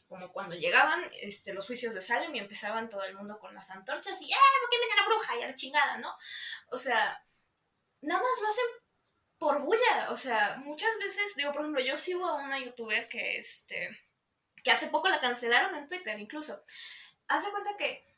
como 0.09 0.31
cuando 0.31 0.55
llegaban 0.55 0.99
este, 1.21 1.53
los 1.53 1.67
juicios 1.67 1.93
de 1.93 2.01
Salem 2.01 2.35
y 2.35 2.39
empezaban 2.39 2.89
todo 2.89 3.03
el 3.03 3.15
mundo 3.15 3.37
con 3.39 3.53
las 3.53 3.69
antorchas 3.69 4.19
y 4.21 4.25
¡eh! 4.25 4.37
¿Por 4.61 4.69
qué 4.69 4.79
viene 4.79 4.95
la 4.95 5.05
bruja? 5.05 5.37
Y 5.37 5.43
a 5.43 5.47
la 5.47 5.55
chingada, 5.55 5.97
¿no? 5.99 6.11
O 6.71 6.77
sea, 6.77 7.23
nada 8.01 8.19
más 8.19 8.41
lo 8.41 8.47
hacen 8.47 8.65
por 9.37 9.61
bulla. 9.61 10.09
O 10.09 10.17
sea, 10.17 10.57
muchas 10.57 10.89
veces, 10.97 11.35
digo, 11.35 11.51
por 11.51 11.61
ejemplo, 11.61 11.81
yo 11.81 11.95
sigo 11.97 12.25
a 12.25 12.43
una 12.43 12.59
youtuber 12.59 13.07
que 13.07 13.37
este 13.37 13.97
que 14.63 14.71
hace 14.71 14.87
poco 14.87 15.07
la 15.07 15.21
cancelaron 15.21 15.75
en 15.75 15.87
Twitter 15.87 16.19
incluso. 16.19 16.61
Hace 17.27 17.51
cuenta 17.51 17.77
que 17.77 18.09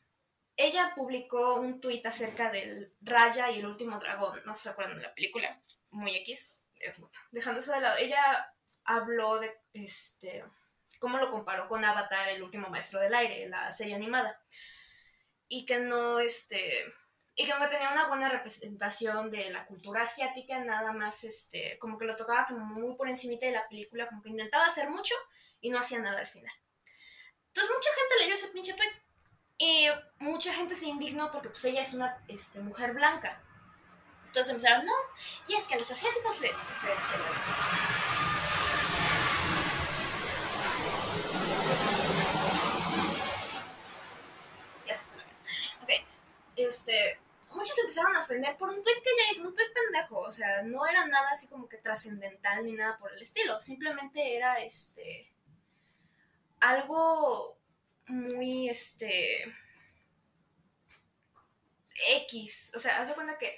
ella 0.56 0.94
publicó 0.96 1.56
un 1.56 1.80
tuit 1.80 2.04
acerca 2.06 2.50
del 2.50 2.96
Raya 3.00 3.50
y 3.50 3.60
el 3.60 3.66
último 3.66 3.98
dragón, 3.98 4.42
no 4.44 4.54
se 4.54 4.70
acuerdan 4.70 4.96
de 4.96 5.02
la 5.02 5.14
película, 5.14 5.58
muy 5.90 6.16
X, 6.16 6.58
dejando 7.30 7.60
eso 7.60 7.72
de 7.72 7.80
lado, 7.80 7.96
ella 7.98 8.54
habló 8.84 9.38
de 9.38 9.56
este 9.72 10.44
cómo 11.02 11.18
lo 11.18 11.30
comparó 11.30 11.66
con 11.66 11.84
Avatar, 11.84 12.28
el 12.28 12.44
último 12.44 12.68
maestro 12.68 13.00
del 13.00 13.12
aire, 13.12 13.48
la 13.48 13.72
serie 13.72 13.96
animada. 13.96 14.40
Y 15.48 15.66
que 15.66 15.80
no 15.80 16.20
este 16.20 16.84
y 17.34 17.44
que 17.44 17.52
no 17.58 17.68
tenía 17.68 17.90
una 17.90 18.06
buena 18.06 18.28
representación 18.28 19.28
de 19.30 19.50
la 19.50 19.64
cultura 19.64 20.02
asiática, 20.02 20.60
nada 20.60 20.92
más 20.92 21.24
este 21.24 21.76
como 21.80 21.98
que 21.98 22.04
lo 22.04 22.14
tocaba 22.14 22.46
como 22.46 22.64
muy 22.64 22.94
por 22.94 23.08
encimita 23.08 23.46
de 23.46 23.52
la 23.52 23.66
película, 23.66 24.06
como 24.06 24.22
que 24.22 24.30
intentaba 24.30 24.66
hacer 24.66 24.90
mucho 24.90 25.14
y 25.60 25.70
no 25.70 25.80
hacía 25.80 25.98
nada 25.98 26.20
al 26.20 26.26
final. 26.28 26.54
Entonces 27.48 27.74
mucha 27.76 27.90
gente 27.96 28.22
leyó 28.22 28.34
ese 28.34 28.48
pinche 28.48 28.74
tweet 28.74 28.92
y 29.58 29.88
mucha 30.20 30.54
gente 30.54 30.76
se 30.76 30.86
indignó 30.86 31.32
porque 31.32 31.48
pues 31.48 31.64
ella 31.64 31.80
es 31.80 31.94
una 31.94 32.24
este, 32.28 32.60
mujer 32.60 32.92
blanca. 32.92 33.42
Entonces 34.26 34.52
empezaron, 34.52 34.86
no, 34.86 34.92
y 35.48 35.54
es 35.54 35.66
que 35.66 35.74
a 35.74 35.78
los 35.78 35.90
asiáticos 35.90 36.40
le... 36.40 36.48
Espérense, 36.48 37.14
ya 44.86 44.94
se 44.94 45.04
fue 45.04 45.16
la. 45.16 45.24
Ok, 45.82 45.90
este... 46.56 47.18
Muchos 47.54 47.78
empezaron 47.80 48.16
a 48.16 48.20
ofender 48.20 48.56
por 48.56 48.70
un 48.70 48.82
tweet 48.82 49.02
que 49.02 49.40
un 49.40 49.54
tweet 49.54 49.72
pendejo, 49.74 50.20
o 50.20 50.32
sea, 50.32 50.62
no 50.62 50.86
era 50.86 51.06
nada 51.06 51.28
así 51.30 51.48
como 51.48 51.68
que 51.68 51.76
trascendental 51.76 52.64
ni 52.64 52.72
nada 52.72 52.96
por 52.96 53.12
el 53.12 53.20
estilo, 53.20 53.60
simplemente 53.60 54.36
era 54.36 54.58
este 54.58 55.30
algo 56.60 57.58
muy 58.06 58.70
este 58.70 59.44
X, 62.08 62.72
o 62.74 62.78
sea, 62.78 63.00
haz 63.00 63.08
de 63.08 63.14
cuenta 63.14 63.36
que 63.36 63.54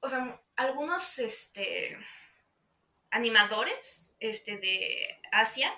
o 0.00 0.08
sea, 0.08 0.40
algunos 0.56 1.18
este 1.18 1.98
animadores 3.10 4.14
este 4.20 4.58
de 4.58 5.20
Asia 5.32 5.72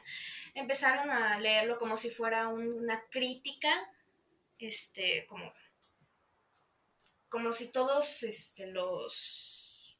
empezaron 0.54 1.10
a 1.10 1.38
leerlo 1.38 1.78
como 1.78 1.96
si 1.96 2.10
fuera 2.10 2.48
una 2.48 3.08
crítica 3.08 3.70
este, 4.58 5.26
como, 5.26 5.52
como 7.28 7.52
si 7.52 7.68
todos 7.68 8.22
este, 8.22 8.66
los, 8.66 9.98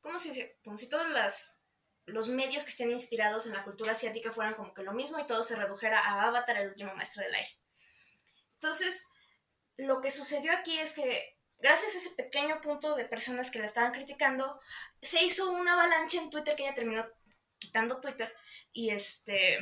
¿cómo 0.00 0.18
si 0.18 0.88
todos 0.88 1.10
las, 1.10 1.60
los 2.06 2.28
medios 2.28 2.64
que 2.64 2.70
estén 2.70 2.90
inspirados 2.90 3.46
en 3.46 3.52
la 3.52 3.62
cultura 3.62 3.92
asiática 3.92 4.30
fueran 4.30 4.54
como 4.54 4.74
que 4.74 4.82
lo 4.82 4.92
mismo 4.92 5.18
y 5.18 5.26
todo 5.26 5.42
se 5.42 5.56
redujera 5.56 6.00
a 6.00 6.24
Avatar, 6.24 6.56
el 6.56 6.68
último 6.68 6.94
maestro 6.94 7.22
del 7.22 7.34
aire. 7.34 7.58
Entonces, 8.54 9.08
lo 9.76 10.00
que 10.00 10.10
sucedió 10.10 10.52
aquí 10.52 10.78
es 10.78 10.92
que 10.94 11.33
gracias 11.64 11.94
a 11.94 11.98
ese 11.98 12.10
pequeño 12.10 12.60
punto 12.60 12.94
de 12.94 13.06
personas 13.06 13.50
que 13.50 13.58
la 13.58 13.64
estaban 13.64 13.90
criticando, 13.90 14.60
se 15.00 15.24
hizo 15.24 15.50
una 15.50 15.72
avalancha 15.72 16.20
en 16.20 16.28
Twitter 16.28 16.54
que 16.54 16.64
ella 16.64 16.74
terminó 16.74 17.06
quitando 17.58 18.02
Twitter 18.02 18.30
y 18.74 18.90
este 18.90 19.58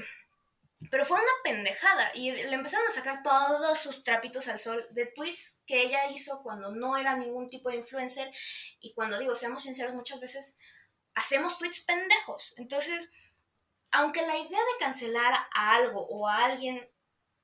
pero 0.90 1.04
fue 1.04 1.16
una 1.16 1.32
pendejada 1.44 2.10
y 2.16 2.32
le 2.32 2.54
empezaron 2.54 2.88
a 2.88 2.90
sacar 2.90 3.22
todos 3.22 3.78
sus 3.78 4.02
trapitos 4.02 4.48
al 4.48 4.58
sol 4.58 4.84
de 4.90 5.06
tweets 5.06 5.62
que 5.64 5.80
ella 5.80 6.10
hizo 6.10 6.42
cuando 6.42 6.72
no 6.72 6.96
era 6.96 7.16
ningún 7.16 7.48
tipo 7.48 7.70
de 7.70 7.76
influencer 7.76 8.28
y 8.80 8.92
cuando 8.94 9.16
digo, 9.20 9.36
seamos 9.36 9.62
sinceros, 9.62 9.94
muchas 9.94 10.18
veces 10.18 10.58
hacemos 11.14 11.56
tweets 11.56 11.82
pendejos. 11.82 12.54
Entonces, 12.56 13.12
aunque 13.92 14.22
la 14.22 14.36
idea 14.36 14.58
de 14.58 14.78
cancelar 14.80 15.32
a 15.54 15.76
algo 15.76 16.04
o 16.08 16.26
a 16.26 16.46
alguien 16.46 16.90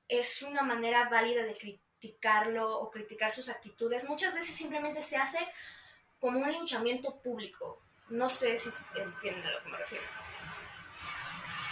es 0.09 0.41
una 0.41 0.63
manera 0.63 1.07
válida 1.07 1.43
de 1.43 1.53
criticarlo 1.99 2.79
o 2.79 2.89
criticar 2.89 3.29
sus 3.31 3.49
actitudes, 3.49 4.07
muchas 4.07 4.33
veces 4.33 4.55
simplemente 4.55 5.01
se 5.01 5.17
hace 5.17 5.39
como 6.19 6.39
un 6.39 6.51
linchamiento 6.51 7.21
público. 7.21 7.81
No 8.09 8.27
sé 8.29 8.57
si 8.57 8.69
entienden 8.99 9.45
a 9.45 9.51
lo 9.51 9.63
que 9.63 9.69
me 9.69 9.77
refiero. 9.77 10.03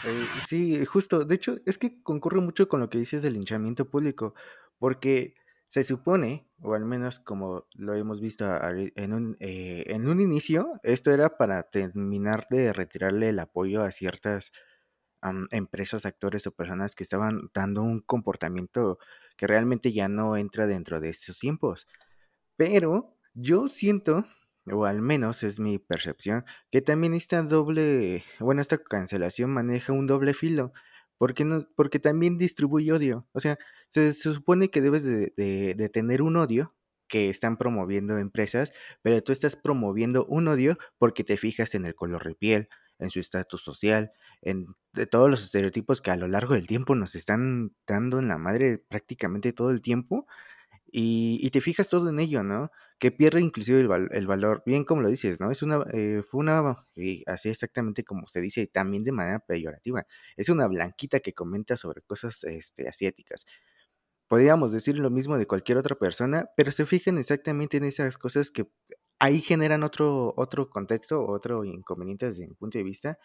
Eh, 0.06 0.28
sí, 0.46 0.86
justo. 0.86 1.26
De 1.26 1.36
hecho, 1.36 1.58
es 1.66 1.78
que 1.78 2.02
concurre 2.04 2.40
mucho 2.42 2.68
con 2.68 2.80
lo 2.80 2.90
que 2.90 3.00
dices 3.00 3.22
del 3.22 3.34
linchamiento 3.34 3.90
público, 3.90 4.36
porque 4.78 5.34
se 5.66 5.84
supone, 5.84 6.48
o 6.62 6.76
al 6.76 6.86
menos 6.86 7.20
como 7.20 7.66
lo 7.74 7.96
hemos 7.96 8.22
visto 8.22 8.46
en 8.96 9.14
un, 9.14 9.38
eh, 9.40 9.86
en 9.88 10.08
un 10.08 10.22
inicio, 10.22 10.80
esto 10.84 11.12
era 11.12 11.38
para 11.38 11.64
terminar 11.64 12.48
de 12.50 12.72
retirarle 12.72 13.30
el 13.30 13.40
apoyo 13.40 13.82
a 13.82 13.92
ciertas 13.92 14.52
empresas, 15.52 16.06
actores 16.06 16.48
o 16.48 16.52
personas 16.52 16.96
que 16.96 17.04
estaban 17.04 17.50
dando 17.54 17.82
un 17.82 18.00
comportamiento 18.02 19.00
que 19.38 19.48
realmente 19.48 19.94
ya 19.94 20.10
no 20.10 20.36
entra 20.38 20.68
dentro 20.68 21.00
de 21.00 21.10
estos 21.10 21.40
tiempos. 21.40 21.88
Pero 22.58 23.18
yo 23.34 23.68
siento 23.68 24.26
o 24.72 24.86
al 24.86 25.02
menos 25.02 25.44
es 25.44 25.60
mi 25.60 25.80
percepción, 25.80 26.46
que 26.72 26.82
también 26.82 27.14
esta 27.14 27.42
doble, 27.42 28.24
bueno, 28.40 28.62
esta 28.62 28.78
cancelación 28.78 29.52
maneja 29.52 29.94
un 29.94 30.08
doble 30.08 30.34
filo, 30.34 30.74
porque, 31.18 31.46
no, 31.46 31.68
porque 31.76 32.00
también 32.00 32.38
distribuye 32.38 32.92
odio. 32.92 33.28
O 33.34 33.40
sea, 33.40 33.58
se, 33.90 34.14
supone 34.14 34.70
que 34.70 34.82
debes 34.82 35.04
de, 35.04 35.34
de, 35.36 35.90
tener 35.90 36.22
un 36.22 36.38
odio 36.38 36.76
que 37.08 37.30
están 37.30 37.58
promoviendo 37.58 38.18
empresas, 38.18 38.74
pero 39.02 39.22
tú 39.24 39.32
estás 39.32 39.56
promoviendo 39.56 40.26
un 40.26 40.48
odio 40.48 40.78
porque 40.98 41.24
te 41.24 41.38
fijas 41.38 41.74
en 41.76 41.86
el 41.86 41.96
color 41.96 42.26
de 42.28 42.36
piel, 42.36 42.70
en 43.00 43.10
su 43.10 43.20
estatus 43.20 43.64
social, 43.64 44.12
en 44.42 44.68
de 44.98 45.06
todos 45.06 45.30
los 45.30 45.44
estereotipos 45.44 46.02
que 46.02 46.12
a 46.12 46.16
lo 46.18 46.28
largo 46.28 46.56
del 46.56 46.68
tiempo 46.68 46.96
nos 46.96 47.16
están 47.16 47.72
dando 47.86 48.20
en 48.20 48.28
la 48.28 48.38
madre 48.38 48.80
prácticamente 48.80 49.54
todo 49.54 49.72
el 49.72 49.82
tiempo 49.82 50.28
y, 50.92 51.50
te 51.52 51.62
fijas 51.62 51.90
todo 51.90 52.10
en 52.10 52.20
ello, 52.20 52.44
¿no? 52.44 52.72
Que 52.98 53.12
pierde 53.12 53.42
inclusive 53.42 53.82
el, 53.82 54.28
valor, 54.28 54.64
bien 54.66 54.86
como 54.86 55.02
lo 55.02 55.10
dices, 55.10 55.40
¿no? 55.40 55.52
Es 55.52 55.62
una, 55.62 55.86
eh, 55.94 56.24
fue 56.28 56.40
una, 56.40 56.86
así 57.28 57.50
exactamente 57.50 58.04
como 58.04 58.28
se 58.28 58.42
dice, 58.42 58.68
también 58.68 59.04
de 59.04 59.12
manera 59.12 59.40
peyorativa, 59.40 60.06
es 60.38 60.50
una 60.50 60.68
blanquita 60.68 61.20
que 61.20 61.34
comenta 61.34 61.78
sobre 61.78 62.02
cosas 62.02 62.44
este, 62.46 62.88
asiáticas. 62.88 63.46
Podríamos 64.28 64.72
decir 64.72 64.98
lo 64.98 65.10
mismo 65.10 65.38
de 65.38 65.46
cualquier 65.46 65.78
otra 65.78 65.96
persona, 65.98 66.50
pero 66.58 66.72
se 66.72 66.86
fijan 66.86 67.18
exactamente 67.18 67.78
en 67.78 67.86
esas 67.86 68.18
cosas 68.18 68.52
que 68.52 68.68
ahí 69.20 69.42
generan 69.42 69.84
otro, 69.84 70.34
otro 70.38 70.70
contexto, 70.70 71.26
otro 71.26 71.64
inconveniente 71.66 72.28
desde 72.28 72.48
mi 72.48 72.54
punto 72.56 72.78
de 72.78 72.84
vista, 72.84 73.20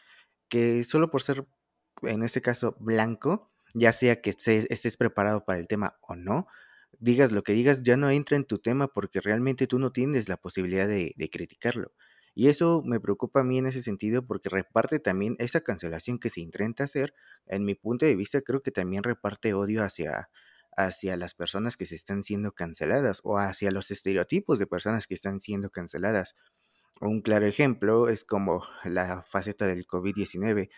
que 0.52 0.84
solo 0.84 1.10
por 1.10 1.22
ser, 1.22 1.46
en 2.02 2.22
este 2.22 2.42
caso, 2.42 2.76
blanco, 2.78 3.48
ya 3.72 3.90
sea 3.90 4.20
que 4.20 4.28
estés 4.28 4.96
preparado 4.98 5.46
para 5.46 5.58
el 5.58 5.66
tema 5.66 5.96
o 6.02 6.14
no, 6.14 6.46
digas 6.98 7.32
lo 7.32 7.42
que 7.42 7.54
digas, 7.54 7.82
ya 7.82 7.96
no 7.96 8.10
entra 8.10 8.36
en 8.36 8.44
tu 8.44 8.58
tema 8.58 8.88
porque 8.88 9.22
realmente 9.22 9.66
tú 9.66 9.78
no 9.78 9.92
tienes 9.92 10.28
la 10.28 10.36
posibilidad 10.36 10.86
de, 10.86 11.14
criticarlo. 11.32 11.92
Y 12.34 12.48
eso 12.48 12.82
me 12.84 13.00
preocupa 13.00 13.40
a 13.40 13.44
mí 13.44 13.56
en 13.56 13.66
ese 13.66 13.82
sentido 13.82 14.26
porque 14.26 14.50
reparte 14.50 15.00
también 15.00 15.36
esa 15.38 15.62
cancelación 15.62 16.18
que 16.18 16.28
se 16.28 16.42
intenta 16.42 16.84
hacer, 16.84 17.14
en 17.46 17.64
mi 17.64 17.74
punto 17.74 18.04
de 18.04 18.14
vista 18.14 18.42
creo 18.42 18.60
que 18.60 18.72
también 18.72 19.04
reparte 19.04 19.54
odio 19.54 19.82
hacia, 19.82 20.28
hacia 20.76 21.16
las 21.16 21.34
personas 21.34 21.78
que 21.78 21.86
se 21.86 21.94
están 21.94 22.24
siendo 22.24 22.52
canceladas 22.52 23.22
o 23.24 23.38
hacia 23.38 23.70
los 23.70 23.90
estereotipos 23.90 24.58
de 24.58 24.66
personas 24.66 25.06
que 25.06 25.14
están 25.14 25.40
siendo 25.40 25.70
canceladas. 25.70 26.36
Un 27.00 27.20
claro 27.20 27.46
ejemplo 27.46 28.08
es 28.08 28.24
como 28.24 28.64
la 28.84 29.22
faceta 29.22 29.66
del 29.66 29.86
COVID-19. 29.86 30.70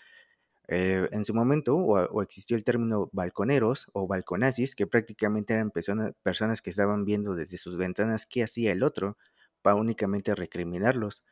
Eh, 0.69 1.09
en 1.13 1.25
su 1.27 1.35
momento 1.35 1.77
o, 1.77 2.23
existió 2.23 2.57
el 2.57 2.65
término 2.65 3.11
balconeros 3.13 3.89
o 3.93 4.07
balconazis, 4.07 4.75
que 4.75 4.87
prácticamente 4.87 5.53
eran 5.53 5.71
personas 5.71 6.63
que 6.63 6.71
estaban 6.71 7.05
viendo 7.05 7.35
desde 7.35 7.59
sus 7.59 7.77
ventanas 7.77 8.27
qué 8.27 8.43
hacía 8.43 8.73
el 8.73 8.83
otro 8.83 9.19
para 9.63 9.77
únicamente 9.77 10.35
recriminarlos. 10.35 11.25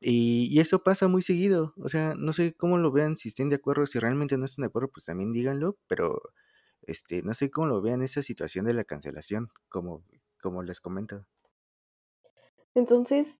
Y, 0.00 0.60
eso 0.60 0.82
pasa 0.82 1.08
muy 1.08 1.22
seguido. 1.22 1.74
O 1.78 1.88
sea, 1.88 2.14
no 2.14 2.32
sé 2.32 2.54
cómo 2.54 2.78
lo 2.78 2.92
vean, 2.92 3.16
si 3.16 3.28
estén 3.28 3.48
de 3.48 3.56
acuerdo, 3.56 3.86
si 3.86 3.98
realmente 3.98 4.36
no 4.36 4.44
están 4.44 4.62
de 4.64 4.68
acuerdo, 4.68 4.88
pues 4.88 5.06
también 5.06 5.32
díganlo, 5.32 5.78
pero 5.86 6.20
este, 6.82 7.22
no 7.22 7.34
sé 7.34 7.50
cómo 7.50 7.68
lo 7.68 7.80
vean 7.80 8.02
esa 8.02 8.22
situación 8.22 8.66
de 8.66 8.74
la 8.74 8.84
cancelación, 8.84 9.48
como, 9.68 10.04
como 10.42 10.62
les 10.62 10.80
comento. 10.80 11.26
Entonces, 12.74 13.38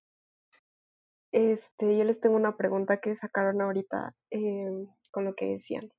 este, 1.34 1.98
yo 1.98 2.04
les 2.04 2.20
tengo 2.20 2.36
una 2.36 2.56
pregunta 2.56 2.98
que 2.98 3.14
sacaron 3.14 3.60
ahorita. 3.60 4.14
Em, 4.30 4.86
con 5.14 5.24
lo 5.24 5.36
que 5.36 5.46
decían. 5.46 5.92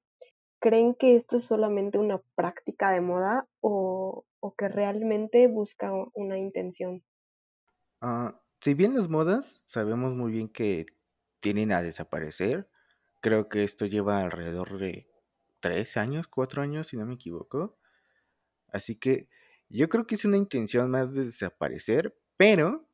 ¿Creen 0.59 0.93
que 0.93 1.15
esto 1.15 1.37
es 1.37 1.45
solamente 1.45 1.97
una 1.97 2.21
práctica 2.35 2.91
de 2.91 2.99
moda 2.99 3.47
o, 3.61 4.25
que 4.57 4.67
realmente 4.67 5.47
busca 5.47 5.91
una 6.13 6.37
intención? 6.37 7.03
Ah, 8.01 8.39
si 8.61 8.73
bien 8.73 8.93
las 8.93 9.09
modas 9.09 9.63
sabemos 9.65 10.15
muy 10.15 10.31
bien 10.31 10.49
que 10.49 10.85
tienen 11.39 11.71
a 11.71 11.81
desaparecer, 11.81 12.69
creo 13.21 13.49
que 13.49 13.63
esto 13.63 13.85
lleva 13.85 14.19
alrededor 14.19 14.77
de 14.77 15.07
tres 15.61 15.97
años, 15.97 16.27
cuatro 16.27 16.61
años, 16.61 16.87
si 16.87 16.97
no 16.97 17.05
me 17.05 17.15
equivoco. 17.15 17.79
Así 18.67 18.97
que 18.97 19.29
yo 19.69 19.89
creo 19.89 20.05
que 20.05 20.15
es 20.15 20.25
una 20.25 20.37
intención 20.37 20.91
más 20.91 21.13
de 21.15 21.25
desaparecer, 21.25 22.15
pero 22.37 22.87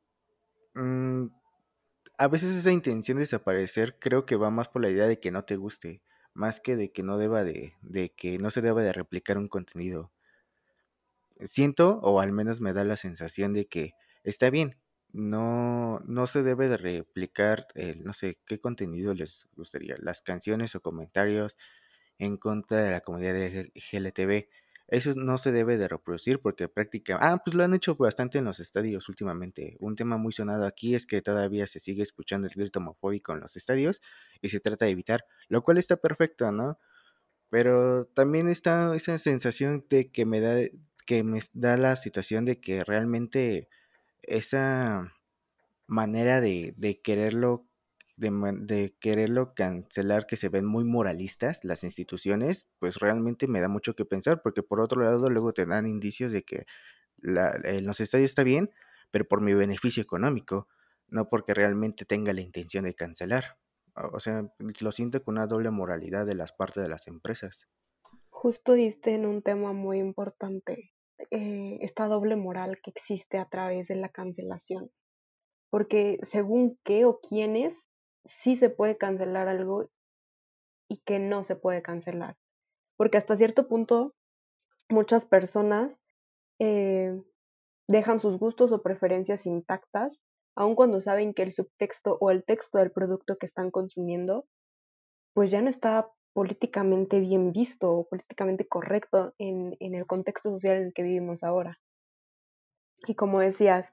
mm, 0.76 1.26
a 2.24 2.28
veces 2.28 2.56
esa 2.56 2.72
intención 2.72 3.18
de 3.18 3.24
desaparecer 3.24 3.98
creo 4.00 4.26
que 4.26 4.36
va 4.36 4.52
más 4.52 4.68
por 4.68 4.82
la 4.82 4.90
idea 4.90 5.08
de 5.08 5.20
que 5.20 5.32
no 5.32 5.44
te 5.44 5.56
guste 5.58 6.02
más 6.34 6.60
que 6.60 6.76
de 6.76 6.92
que 6.92 7.04
no 7.04 7.18
deba 7.18 7.44
de, 7.44 7.74
de 7.82 8.12
que 8.14 8.38
no 8.38 8.52
se 8.52 8.62
deba 8.62 8.82
de 8.82 8.94
replicar 8.94 9.38
un 9.38 9.48
contenido. 9.48 10.12
Siento, 11.44 12.00
o 12.04 12.20
al 12.20 12.32
menos 12.32 12.62
me 12.62 12.74
da 12.74 12.86
la 12.86 12.96
sensación 12.96 13.54
de 13.54 13.66
que 13.68 13.94
está 14.24 14.50
bien, 14.50 14.76
no, 15.12 16.00
no 16.06 16.28
se 16.28 16.44
debe 16.44 16.70
de 16.70 16.78
replicar, 16.78 17.68
el, 17.76 18.04
no 18.04 18.14
sé, 18.14 18.38
qué 18.46 18.60
contenido 18.60 19.14
les 19.14 19.48
gustaría, 19.56 19.96
las 20.00 20.22
canciones 20.22 20.76
o 20.76 20.82
comentarios 20.82 21.58
en 22.20 22.38
contra 22.38 22.84
de 22.84 22.92
la 22.92 23.02
comunidad 23.02 23.34
de 23.34 23.72
GLTV. 23.76 24.48
Eso 24.92 25.14
no 25.16 25.38
se 25.38 25.54
debe 25.54 25.78
de 25.78 25.88
reproducir 25.88 26.42
porque 26.42 26.68
prácticamente... 26.68 27.26
Ah, 27.26 27.42
pues 27.44 27.56
lo 27.56 27.64
han 27.64 27.74
hecho 27.74 27.96
bastante 27.96 28.40
en 28.40 28.44
los 28.44 28.60
estadios 28.60 29.08
últimamente. 29.08 29.78
Un 29.80 29.96
tema 29.96 30.18
muy 30.18 30.34
sonado 30.34 30.66
aquí 30.66 30.96
es 30.96 31.06
que 31.06 31.22
todavía 31.22 31.66
se 31.66 31.80
sigue 31.80 32.04
escuchando 32.04 32.46
el 32.46 32.54
grito 32.54 32.80
homofóbico 32.80 33.32
en 33.32 33.40
los 33.40 33.56
estadios 33.56 34.02
y 34.42 34.50
se 34.50 34.60
trata 34.60 34.84
de 34.84 34.92
evitar, 34.92 35.24
lo 35.48 35.64
cual 35.64 35.78
está 35.78 35.96
perfecto, 35.96 36.52
¿no? 36.52 36.78
Pero 37.50 38.04
también 38.08 38.50
está 38.50 38.94
esa 38.94 39.18
sensación 39.18 39.86
de 39.90 40.12
que 40.12 40.26
me 40.26 40.42
da, 40.42 40.60
que 41.06 41.24
me 41.24 41.40
da 41.54 41.78
la 41.78 41.96
situación 41.96 42.44
de 42.44 42.60
que 42.60 42.84
realmente 42.84 43.70
esa 44.24 45.14
manera 45.88 46.42
de, 46.42 46.74
de 46.76 47.00
quererlo 47.00 47.66
de, 48.22 48.96
quererlo 49.00 49.54
cancelar, 49.56 50.28
que 50.28 50.36
se 50.36 50.50
ven 50.50 50.66
muy 50.66 50.84
moralistas 50.84 51.64
las 51.64 51.84
instituciones, 51.84 52.70
pues 52.80 52.98
realmente 52.98 53.48
me 53.48 53.62
da 53.62 53.68
mucho 53.68 53.96
que 53.96 54.06
pensar, 54.06 54.42
porque 54.42 54.62
por 54.62 54.80
otro 54.80 55.02
lado 55.02 55.30
luego 55.30 55.54
te 55.54 55.66
dan 55.66 55.88
indicios 55.88 56.32
de 56.32 56.44
que 56.44 56.66
los 57.18 58.00
estadios 58.00 58.30
está 58.30 58.44
bien, 58.44 58.70
pero 59.10 59.28
por 59.28 59.42
mi 59.42 59.54
beneficio 59.54 60.04
económico, 60.04 60.68
no 61.08 61.30
porque 61.30 61.54
realmente 61.54 62.06
tenga 62.06 62.32
la 62.32 62.42
intención 62.42 62.86
de 62.86 62.94
cancelar. 62.94 63.58
O 64.14 64.20
sea, 64.20 64.50
lo 64.60 64.92
siento 64.92 65.22
con 65.24 65.36
una 65.36 65.48
doble 65.48 65.70
moralidad 65.70 66.26
de 66.26 66.36
las 66.36 66.54
partes 66.54 66.82
de 66.84 66.90
las 66.90 67.08
empresas. 67.08 67.68
Justo 68.30 68.74
diste 68.74 69.14
en 69.14 69.26
un 69.26 69.42
tema 69.42 69.74
muy 69.74 70.00
importante, 70.00 70.94
eh, 71.32 71.78
esta 71.82 72.06
doble 72.06 72.36
moral 72.36 72.80
que 72.82 72.92
existe 72.92 73.38
a 73.38 73.46
través 73.50 73.88
de 73.88 73.96
la 73.96 74.10
cancelación. 74.10 74.92
Porque 75.70 76.18
según 76.24 76.80
qué 76.84 77.06
o 77.06 77.20
quiénes 77.20 77.91
sí 78.26 78.56
se 78.56 78.70
puede 78.70 78.98
cancelar 78.98 79.48
algo 79.48 79.90
y 80.88 80.98
que 80.98 81.20
no 81.20 81.44
se 81.44 81.56
puede 81.56 81.82
cancelar. 81.82 82.38
Porque 82.98 83.18
hasta 83.18 83.38
cierto 83.38 83.68
punto 83.68 84.14
muchas 84.90 85.26
personas 85.26 86.00
eh, 86.60 87.22
dejan 87.88 88.20
sus 88.20 88.38
gustos 88.38 88.72
o 88.72 88.82
preferencias 88.82 89.46
intactas, 89.46 90.20
aun 90.56 90.76
cuando 90.76 91.00
saben 91.00 91.34
que 91.34 91.44
el 91.44 91.52
subtexto 91.52 92.18
o 92.20 92.30
el 92.32 92.44
texto 92.44 92.78
del 92.78 92.92
producto 92.92 93.38
que 93.38 93.46
están 93.46 93.72
consumiendo, 93.72 94.46
pues 95.34 95.50
ya 95.50 95.62
no 95.62 95.70
está 95.70 96.12
políticamente 96.34 97.20
bien 97.20 97.52
visto 97.52 97.92
o 97.92 98.08
políticamente 98.08 98.68
correcto 98.68 99.34
en, 99.38 99.76
el 99.80 100.06
contexto 100.06 100.52
social 100.52 100.78
en 100.78 100.84
el 100.88 100.94
que 100.94 101.04
vivimos 101.04 101.44
ahora. 101.44 101.80
Y 103.08 103.16
como 103.16 103.40
decías, 103.40 103.92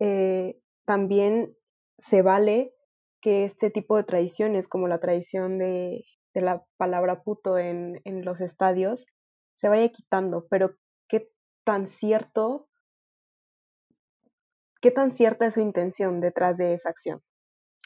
eh, 0.00 0.60
también 0.84 1.56
se 1.98 2.22
vale 2.22 2.74
que 3.20 3.44
este 3.44 3.70
tipo 3.70 3.96
de 3.96 4.04
tradiciones, 4.04 4.68
como 4.68 4.88
la 4.88 5.00
tradición 5.00 5.58
de, 5.58 6.04
la 6.34 6.64
palabra 6.76 7.22
puto 7.22 7.58
en, 7.58 8.00
en, 8.04 8.24
los 8.24 8.40
estadios, 8.40 9.06
se 9.54 9.68
vaya 9.68 9.88
quitando, 9.90 10.46
pero 10.48 10.76
qué 11.08 11.30
tan 11.64 11.86
cierto, 11.86 12.68
qué 14.80 14.90
tan 14.90 15.10
cierta 15.10 15.46
es 15.46 15.54
su 15.54 15.60
intención 15.60 16.20
detrás 16.20 16.56
de 16.56 16.74
esa 16.74 16.88
acción. 16.88 17.22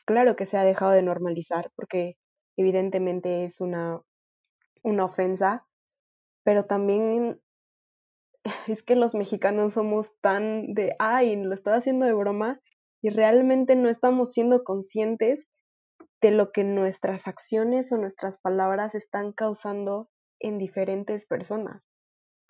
Claro 0.07 0.37
que 0.37 0.47
se 0.47 0.59
ha 0.59 0.65
dejado 0.65 0.93
de 0.93 1.03
normalizar 1.03 1.71
porque 1.75 2.17
evidentemente 2.57 3.45
es 3.45 3.61
una, 3.61 4.01
una 4.83 5.05
ofensa, 5.07 5.67
pero 6.45 6.67
también 6.67 7.41
es 8.69 8.83
que 8.83 8.97
los 8.97 9.15
mexicanos 9.15 9.73
somos 9.73 10.13
tan 10.21 10.75
de, 10.75 10.95
ay, 10.99 11.37
lo 11.37 11.55
estoy 11.55 11.75
haciendo 11.75 12.07
de 12.07 12.13
broma, 12.13 12.61
y 13.05 13.11
realmente 13.11 13.77
no 13.77 13.91
estamos 13.91 14.33
siendo 14.33 14.65
conscientes 14.65 15.47
de 16.23 16.31
lo 16.31 16.53
que 16.53 16.65
nuestras 16.65 17.29
acciones 17.29 17.93
o 17.93 17.99
nuestras 17.99 18.39
palabras 18.39 18.95
están 18.95 19.35
causando 19.35 20.09
en 20.41 20.57
diferentes 20.57 21.27
personas. 21.27 21.87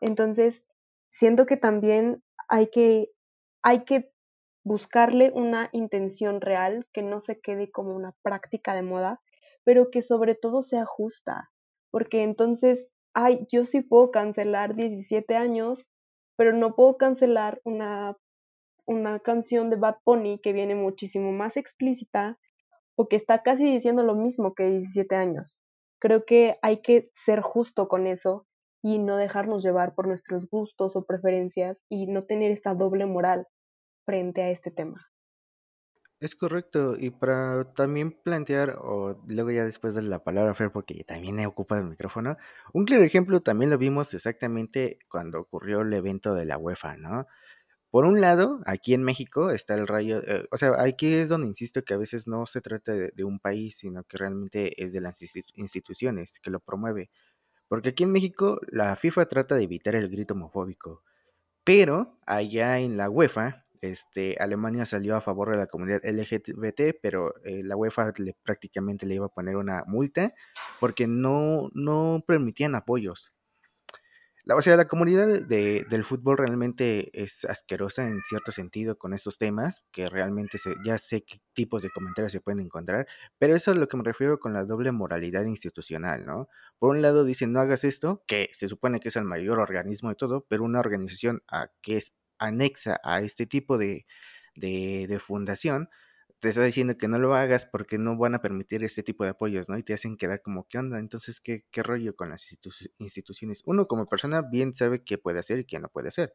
Entonces, 0.01 0.65
siento 1.09 1.45
que 1.45 1.57
también 1.57 2.23
hay 2.47 2.69
que, 2.69 3.11
hay 3.65 3.83
que 3.85 4.13
buscarle 4.65 5.33
una 5.35 5.71
intención 5.73 6.41
real 6.41 6.87
que 6.93 7.03
no 7.03 7.21
se 7.21 7.41
quede 7.41 7.73
como 7.73 7.93
una 7.97 8.15
práctica 8.23 8.75
de 8.75 8.83
moda, 8.83 9.21
pero 9.65 9.91
que 9.91 10.03
sobre 10.03 10.37
todo 10.37 10.63
sea 10.63 10.85
justa, 10.87 11.51
porque 11.91 12.23
entonces, 12.23 12.87
ay, 13.13 13.45
yo 13.51 13.65
sí 13.65 13.81
puedo 13.81 14.13
cancelar 14.13 14.77
17 14.77 15.35
años, 15.35 15.85
pero 16.37 16.53
no 16.53 16.77
puedo 16.77 16.97
cancelar 16.97 17.61
una 17.65 18.17
una 18.87 19.21
canción 19.21 19.71
de 19.71 19.77
Bad 19.77 19.97
Bunny 20.05 20.39
que 20.41 20.53
viene 20.53 20.75
muchísimo 20.75 21.33
más 21.33 21.57
explícita 21.57 22.39
o 22.97 23.09
que 23.09 23.17
está 23.17 23.43
casi 23.43 23.65
diciendo 23.65 24.03
lo 24.03 24.15
mismo 24.15 24.55
que 24.55 24.69
17 24.69 25.17
años. 25.17 25.63
Creo 25.99 26.25
que 26.25 26.57
hay 26.63 26.83
que 26.83 27.11
ser 27.15 27.41
justo 27.41 27.89
con 27.89 28.07
eso 28.07 28.47
y 28.83 28.99
no 28.99 29.17
dejarnos 29.17 29.63
llevar 29.63 29.95
por 29.95 30.07
nuestros 30.07 30.49
gustos 30.51 30.95
o 30.97 31.07
preferencias 31.07 31.79
y 31.89 32.07
no 32.07 32.23
tener 32.23 32.53
esta 32.53 32.75
doble 32.75 33.07
moral 33.07 33.47
frente 34.05 34.43
a 34.43 34.51
este 34.51 34.71
tema. 34.71 35.09
Es 36.21 36.37
correcto, 36.37 36.95
y 36.97 37.11
para 37.11 37.75
también 37.75 38.13
plantear, 38.13 38.79
o 38.81 39.21
luego 39.27 39.51
ya 39.51 39.65
después 39.65 39.95
de 39.95 40.03
la 40.03 40.23
palabra 40.25 40.55
Fer, 40.55 40.71
porque 40.71 41.05
también 41.05 41.39
he 41.39 41.47
ocupado 41.47 41.83
el 41.83 41.89
micrófono, 41.89 42.37
un 42.73 42.85
claro 42.87 43.03
ejemplo 43.05 43.43
también 43.43 43.71
lo 43.71 43.79
vimos 43.79 44.15
exactamente 44.15 44.99
cuando 45.11 45.41
ocurrió 45.41 45.83
el 45.83 45.93
evento 45.93 46.35
de 46.35 46.47
la 46.47 46.57
UEFA, 46.57 46.97
¿no? 46.97 47.27
Por 47.95 48.07
un 48.07 48.21
lado, 48.21 48.61
aquí 48.67 48.93
en 48.93 49.05
México 49.05 49.51
está 49.51 49.75
el 49.75 49.87
rayo, 49.87 50.21
eh, 50.27 50.49
o 50.51 50.57
sea, 50.57 50.83
aquí 50.83 51.15
es 51.15 51.29
donde 51.29 51.47
insisto 51.47 51.85
que 51.85 51.95
a 51.95 51.97
veces 51.97 52.27
no 52.27 52.45
se 52.45 52.61
trata 52.61 52.93
de, 52.93 53.23
un 53.23 53.39
país, 53.39 53.77
sino 53.77 54.03
que 54.03 54.19
realmente 54.19 54.83
es 54.83 54.93
de 54.93 55.01
las 55.01 55.23
instituciones 55.55 56.41
que 56.41 56.51
lo 56.51 56.59
promueve. 56.59 57.09
Porque 57.69 57.91
aquí 57.91 58.03
en 58.03 58.11
México 58.11 58.59
la 58.67 58.97
FIFA 58.97 59.27
trata 59.27 59.55
de 59.55 59.63
evitar 59.63 59.95
el 59.95 60.09
grito 60.09 60.35
homofóbico, 60.35 61.05
pero 61.63 62.19
allá 62.27 62.81
en 62.81 62.97
la 62.97 63.09
UEFA, 63.09 63.65
este, 63.81 64.39
Alemania 64.41 64.87
salió 64.87 65.15
a 65.15 65.21
favor 65.21 65.53
de 65.53 65.59
la 65.59 65.69
comunidad 65.69 66.01
LGBT, 66.05 66.99
pero 67.01 67.33
eh, 67.45 67.63
la 67.63 67.77
UEFA 67.77 68.13
le, 68.19 68.37
prácticamente 68.43 69.07
le 69.07 69.15
iba 69.15 69.27
a 69.27 69.35
poner 69.35 69.55
una 69.55 69.85
multa 69.87 70.35
porque 70.81 71.07
no, 71.07 71.71
no 71.75 72.25
permitían 72.27 72.75
apoyos. 72.75 73.34
La, 74.47 74.57
o 74.57 74.61
sea, 74.63 74.77
la 74.77 74.89
comunidad 74.89 75.27
de, 75.27 75.87
del 75.89 76.05
fútbol 76.05 76.37
realmente 76.37 77.11
es 77.19 77.47
asquerosa 77.47 78.07
en 78.09 78.21
cierto 78.29 78.53
sentido 78.53 78.99
con 78.99 79.15
estos 79.15 79.39
temas, 79.39 79.83
que 79.91 80.07
realmente 80.07 80.59
ya 80.85 80.99
sé 80.99 81.25
qué 81.25 81.41
tipos 81.55 81.83
de 81.83 81.89
comentarios 81.89 82.33
se 82.33 82.41
pueden 82.43 82.61
encontrar, 82.61 83.07
pero 83.39 83.57
eso 83.57 83.71
es 83.73 83.79
lo 83.79 83.89
que 83.89 83.97
me 83.97 84.03
refiero 84.05 84.39
con 84.39 84.53
la 84.53 84.65
doble 84.65 84.93
moralidad 84.93 85.47
institucional, 85.47 86.27
¿no? 86.27 86.49
Por 86.79 86.91
un 86.91 87.01
lado 87.01 87.25
dicen 87.25 87.53
no 87.53 87.61
hagas 87.61 87.85
esto, 87.85 88.23
que 88.27 88.51
se 88.53 88.69
supone 88.69 89.01
que 89.01 89.09
es 89.09 89.17
el 89.17 89.25
mayor 89.25 89.61
organismo 89.61 90.11
de 90.11 90.17
todo, 90.17 90.45
pero 90.47 90.63
una 90.65 90.81
organización 90.81 91.43
a, 91.49 91.71
que 91.81 91.97
es 91.97 92.15
anexa 92.39 93.01
a 93.03 93.23
este 93.23 93.47
tipo 93.47 93.79
de, 93.79 94.05
de 94.57 95.19
fundación, 95.21 95.89
te 96.45 96.51
está 96.51 96.63
diciendo 96.63 96.99
que 96.99 97.09
no 97.09 97.19
lo 97.19 97.35
hagas 97.35 97.65
porque 97.65 97.97
no 97.97 98.19
van 98.19 98.35
a 98.35 98.43
permitir 98.43 98.85
este 98.85 99.03
tipo 99.03 99.25
de 99.25 99.31
apoyos, 99.31 99.71
¿no? 99.71 99.79
Y 99.79 99.83
te 99.83 99.95
hacen 99.95 100.19
quedar 100.19 100.43
como, 100.43 100.69
¿qué 100.69 100.77
onda? 100.77 100.99
Entonces, 100.99 101.41
¿qué, 101.41 101.65
rollo 101.77 102.15
con 102.17 102.29
las 102.29 102.55
instituciones? 102.99 103.63
Uno 103.65 103.89
como 103.89 104.07
persona 104.11 104.43
bien 104.43 104.75
sabe 104.75 105.03
qué 105.03 105.17
puede 105.17 105.39
hacer 105.39 105.61
y 105.61 105.65
qué 105.65 105.79
no 105.79 105.89
puede 105.89 106.09
hacer, 106.09 106.35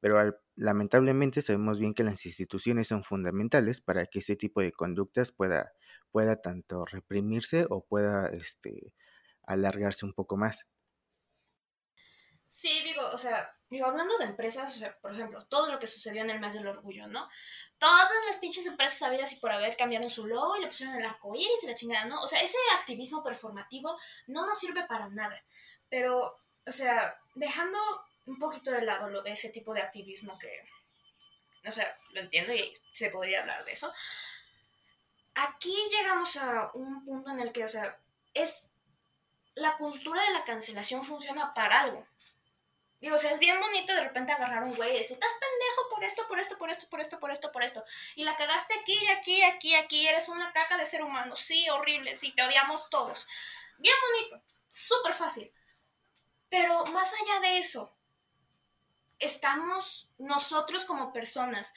pero 0.00 0.40
lamentablemente 0.56 1.42
sabemos 1.42 1.80
bien 1.80 1.92
que 1.92 2.02
las 2.02 2.24
instituciones 2.24 2.88
son 2.88 3.04
fundamentales 3.04 3.82
para 3.82 4.06
que 4.06 4.20
este 4.20 4.36
tipo 4.36 4.62
de 4.62 4.72
conductas 4.72 5.32
pueda, 5.32 5.74
pueda 6.10 6.40
tanto 6.40 6.86
reprimirse 6.86 7.66
o 7.68 7.84
pueda 7.84 8.28
este, 8.28 8.94
alargarse 9.42 10.06
un 10.06 10.14
poco 10.14 10.38
más. 10.38 10.66
Sí, 12.48 12.70
digo, 12.84 13.02
o 13.14 13.18
sea, 13.18 13.56
digo, 13.70 13.86
hablando 13.86 14.16
de 14.18 14.26
empresas, 14.26 14.76
o 14.76 14.78
sea, 14.78 14.98
por 15.00 15.12
ejemplo, 15.12 15.46
todo 15.46 15.72
lo 15.72 15.78
que 15.78 15.86
sucedió 15.86 16.22
en 16.22 16.28
el 16.28 16.38
mes 16.38 16.52
del 16.52 16.66
orgullo, 16.66 17.06
¿no? 17.08 17.26
Todas 17.82 18.08
las 18.28 18.36
pinches 18.36 18.64
empresas 18.66 18.96
sabidas 18.96 19.32
y 19.32 19.36
por 19.36 19.50
haber 19.50 19.76
cambiaron 19.76 20.08
su 20.08 20.28
logo 20.28 20.56
y 20.56 20.60
le 20.60 20.68
pusieron 20.68 20.94
el 20.94 21.04
arco 21.04 21.34
iris 21.34 21.64
y 21.64 21.66
la 21.66 21.74
chingada, 21.74 22.04
¿no? 22.04 22.20
O 22.20 22.28
sea, 22.28 22.40
ese 22.40 22.56
activismo 22.78 23.24
performativo 23.24 23.98
no 24.28 24.46
nos 24.46 24.56
sirve 24.56 24.84
para 24.84 25.08
nada. 25.08 25.42
Pero, 25.90 26.38
o 26.64 26.70
sea, 26.70 27.12
dejando 27.34 27.76
un 28.26 28.38
poquito 28.38 28.70
de 28.70 28.82
lado 28.82 29.10
lo 29.10 29.22
de 29.22 29.32
ese 29.32 29.48
tipo 29.48 29.74
de 29.74 29.82
activismo 29.82 30.38
que, 30.38 30.64
o 31.66 31.72
sea, 31.72 31.92
lo 32.12 32.20
entiendo 32.20 32.52
y 32.52 32.72
se 32.92 33.10
podría 33.10 33.40
hablar 33.40 33.64
de 33.64 33.72
eso. 33.72 33.92
Aquí 35.34 35.76
llegamos 35.90 36.36
a 36.36 36.70
un 36.74 37.04
punto 37.04 37.32
en 37.32 37.40
el 37.40 37.50
que, 37.50 37.64
o 37.64 37.68
sea, 37.68 37.98
es 38.32 38.74
la 39.56 39.76
cultura 39.76 40.22
de 40.22 40.30
la 40.30 40.44
cancelación 40.44 41.02
funciona 41.02 41.52
para 41.52 41.80
algo. 41.80 42.06
Digo, 43.02 43.16
o 43.16 43.18
sea, 43.18 43.32
es 43.32 43.40
bien 43.40 43.58
bonito 43.58 43.92
de 43.92 44.04
repente 44.04 44.30
agarrar 44.30 44.62
un 44.62 44.76
güey 44.76 44.94
y 44.94 44.98
decir, 44.98 45.14
estás 45.14 45.32
pendejo 45.32 45.88
por 45.90 46.04
esto, 46.04 46.28
por 46.28 46.38
esto, 46.38 46.56
por 46.56 46.70
esto, 46.70 46.88
por 46.88 47.00
esto, 47.00 47.18
por 47.18 47.30
esto, 47.32 47.52
por 47.52 47.62
esto. 47.64 47.84
Y 48.14 48.22
la 48.22 48.36
cagaste 48.36 48.74
aquí, 48.74 48.96
aquí, 49.08 49.42
aquí, 49.42 49.74
aquí. 49.74 50.06
Eres 50.06 50.28
una 50.28 50.52
caca 50.52 50.76
de 50.76 50.86
ser 50.86 51.02
humano. 51.02 51.34
Sí, 51.34 51.68
horrible. 51.70 52.16
Sí, 52.16 52.30
te 52.30 52.44
odiamos 52.44 52.90
todos. 52.90 53.26
Bien 53.78 53.96
bonito. 54.06 54.46
Súper 54.70 55.14
fácil. 55.14 55.52
Pero 56.48 56.84
más 56.92 57.12
allá 57.14 57.40
de 57.40 57.58
eso, 57.58 57.92
estamos 59.18 60.08
nosotros 60.18 60.84
como 60.84 61.12
personas 61.12 61.74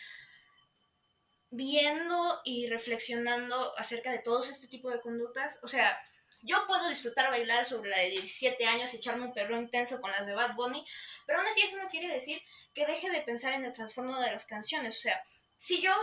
viendo 1.50 2.40
y 2.44 2.68
reflexionando 2.70 3.76
acerca 3.80 4.12
de 4.12 4.20
todos 4.20 4.50
este 4.50 4.68
tipo 4.68 4.92
de 4.92 5.02
conductas. 5.02 5.58
O 5.64 5.68
sea, 5.68 6.00
yo 6.46 6.66
puedo 6.68 6.88
disfrutar 6.88 7.30
bailar 7.30 7.66
sobre 7.66 7.90
la 7.90 7.98
de 7.98 8.12
17 8.12 8.66
años 8.66 8.94
y 8.94 8.98
echarme 8.98 9.26
un 9.26 9.34
perro 9.34 9.58
intenso 9.58 10.00
con 10.00 10.12
las 10.12 10.26
de 10.26 10.34
Bad 10.34 10.56
Bunny, 10.56 10.86
pero 11.26 11.40
aún 11.40 11.48
así 11.48 11.62
eso 11.62 11.78
no 11.82 11.90
quiere 11.90 12.14
decir 12.14 12.42
que 12.74 12.86
deje 12.86 13.10
de 13.10 13.22
pensar 13.22 13.54
en 13.54 13.66
el 13.66 13.72
trasfondo 13.72 14.20
de 14.20 14.32
las 14.32 14.46
canciones. 14.46 14.96
O 14.98 15.00
sea, 15.00 15.22
si 15.58 15.82
yo 15.82 15.94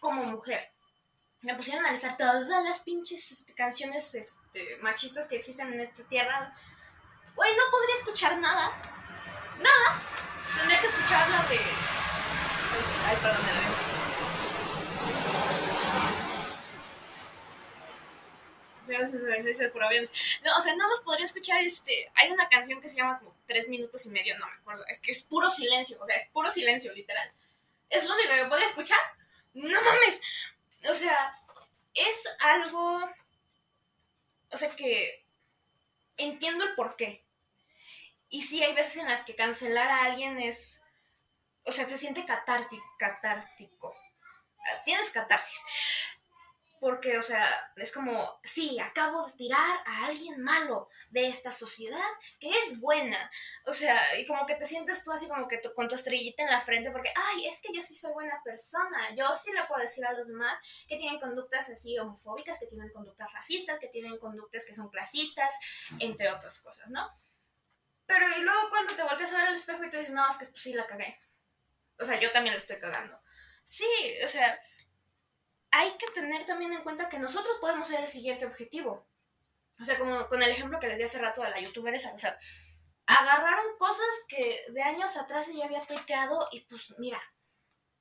como 0.00 0.24
mujer 0.24 0.72
me 1.42 1.54
pusiera 1.54 1.78
a 1.80 1.84
analizar 1.84 2.16
todas 2.16 2.48
las 2.48 2.80
pinches 2.80 3.46
canciones 3.54 4.14
este, 4.14 4.78
machistas 4.80 5.28
que 5.28 5.36
existen 5.36 5.72
en 5.72 5.80
esta 5.80 6.02
tierra, 6.08 6.52
güey, 7.36 7.54
no 7.54 7.62
podría 7.70 7.94
escuchar 7.94 8.38
nada. 8.38 8.72
Nada. 9.58 10.02
Tendría 10.56 10.80
que 10.80 10.86
escuchar 10.86 11.28
la 11.28 11.44
de... 11.44 11.58
Pues, 11.58 12.92
ay, 13.06 13.16
perdón, 13.22 13.42
me 13.44 13.52
la 13.52 13.60
No, 20.44 20.56
o 20.56 20.60
sea, 20.60 20.74
nada 20.76 20.88
más 20.88 21.00
podría 21.00 21.24
escuchar 21.24 21.60
este. 21.60 22.10
Hay 22.14 22.30
una 22.30 22.48
canción 22.48 22.80
que 22.80 22.88
se 22.88 22.96
llama 22.96 23.18
como 23.18 23.36
tres 23.46 23.68
minutos 23.68 24.06
y 24.06 24.10
medio, 24.10 24.38
no 24.38 24.46
me 24.46 24.52
acuerdo. 24.52 24.84
Es 24.86 24.98
que 24.98 25.12
es 25.12 25.22
puro 25.24 25.50
silencio, 25.50 25.98
o 26.00 26.04
sea, 26.04 26.16
es 26.16 26.28
puro 26.28 26.50
silencio, 26.50 26.92
literal. 26.92 27.30
Es 27.90 28.04
lo 28.04 28.14
único 28.14 28.30
que 28.30 28.44
podría 28.46 28.66
escuchar. 28.66 28.98
No 29.54 29.80
mames. 29.82 30.20
O 30.88 30.94
sea, 30.94 31.34
es 31.94 32.28
algo. 32.40 33.10
O 34.50 34.56
sea 34.56 34.70
que. 34.70 35.24
Entiendo 36.18 36.64
el 36.64 36.74
por 36.74 36.96
qué. 36.96 37.24
Y 38.28 38.42
sí, 38.42 38.62
hay 38.62 38.74
veces 38.74 38.98
en 38.98 39.08
las 39.08 39.22
que 39.22 39.34
cancelar 39.34 39.88
a 39.88 40.04
alguien 40.04 40.38
es. 40.38 40.82
O 41.64 41.72
sea, 41.72 41.84
se 41.86 41.98
siente 41.98 42.24
catártico. 42.24 42.84
catártico. 42.98 43.96
Tienes 44.84 45.10
catarsis. 45.10 45.64
Porque, 46.80 47.18
o 47.18 47.22
sea, 47.22 47.46
es 47.76 47.92
como, 47.92 48.40
sí, 48.42 48.78
acabo 48.80 49.26
de 49.26 49.32
tirar 49.34 49.82
a 49.84 50.06
alguien 50.06 50.40
malo 50.42 50.88
de 51.10 51.28
esta 51.28 51.50
sociedad 51.50 52.08
que 52.38 52.50
es 52.50 52.80
buena. 52.80 53.30
O 53.64 53.72
sea, 53.72 53.98
y 54.18 54.26
como 54.26 54.46
que 54.46 54.54
te 54.54 54.66
sientes 54.66 55.02
tú 55.04 55.12
así 55.12 55.28
como 55.28 55.48
que 55.48 55.60
con 55.74 55.88
tu 55.88 55.94
estrellita 55.94 56.42
en 56.42 56.50
la 56.50 56.60
frente 56.60 56.90
porque, 56.90 57.12
ay, 57.14 57.46
es 57.46 57.60
que 57.60 57.72
yo 57.72 57.80
sí 57.80 57.94
soy 57.94 58.12
buena 58.12 58.40
persona. 58.44 59.14
Yo 59.14 59.32
sí 59.34 59.52
le 59.52 59.64
puedo 59.64 59.80
decir 59.80 60.04
a 60.04 60.12
los 60.12 60.28
demás 60.28 60.58
que 60.88 60.96
tienen 60.96 61.18
conductas 61.20 61.68
así 61.70 61.98
homofóbicas, 61.98 62.58
que 62.58 62.66
tienen 62.66 62.90
conductas 62.90 63.32
racistas, 63.32 63.78
que 63.78 63.88
tienen 63.88 64.18
conductas 64.18 64.64
que 64.64 64.74
son 64.74 64.90
clasistas, 64.90 65.58
entre 65.98 66.30
otras 66.30 66.60
cosas, 66.60 66.90
¿no? 66.90 67.08
Pero 68.06 68.26
y 68.36 68.42
luego 68.42 68.70
cuando 68.70 68.94
te 68.94 69.02
volteas 69.02 69.32
a 69.32 69.38
ver 69.38 69.46
al 69.48 69.54
espejo 69.54 69.84
y 69.84 69.90
tú 69.90 69.96
dices, 69.96 70.12
no, 70.12 70.28
es 70.28 70.36
que 70.36 70.46
pues 70.46 70.62
sí 70.62 70.72
la 70.72 70.86
cagué. 70.86 71.20
O 71.98 72.04
sea, 72.04 72.20
yo 72.20 72.30
también 72.30 72.54
la 72.54 72.60
estoy 72.60 72.78
cagando. 72.78 73.20
Sí, 73.64 73.88
o 74.24 74.28
sea, 74.28 74.60
hay 75.76 75.92
que 75.98 76.06
tener 76.08 76.44
también 76.46 76.72
en 76.72 76.82
cuenta 76.82 77.08
que 77.08 77.18
nosotros 77.18 77.58
podemos 77.60 77.86
ser 77.88 78.00
el 78.00 78.08
siguiente 78.08 78.46
objetivo. 78.46 79.06
O 79.78 79.84
sea, 79.84 79.98
como 79.98 80.26
con 80.26 80.42
el 80.42 80.50
ejemplo 80.50 80.80
que 80.80 80.88
les 80.88 80.96
di 80.96 81.04
hace 81.04 81.18
rato 81.18 81.42
a 81.42 81.50
la 81.50 81.60
youtuber 81.60 81.94
esa, 81.94 82.14
o 82.14 82.18
sea, 82.18 82.38
agarraron 83.06 83.76
cosas 83.76 84.24
que 84.26 84.64
de 84.70 84.82
años 84.82 85.18
atrás 85.18 85.48
ella 85.48 85.66
había 85.66 85.80
tuiteado 85.80 86.48
y 86.50 86.60
pues 86.62 86.94
mira, 86.98 87.20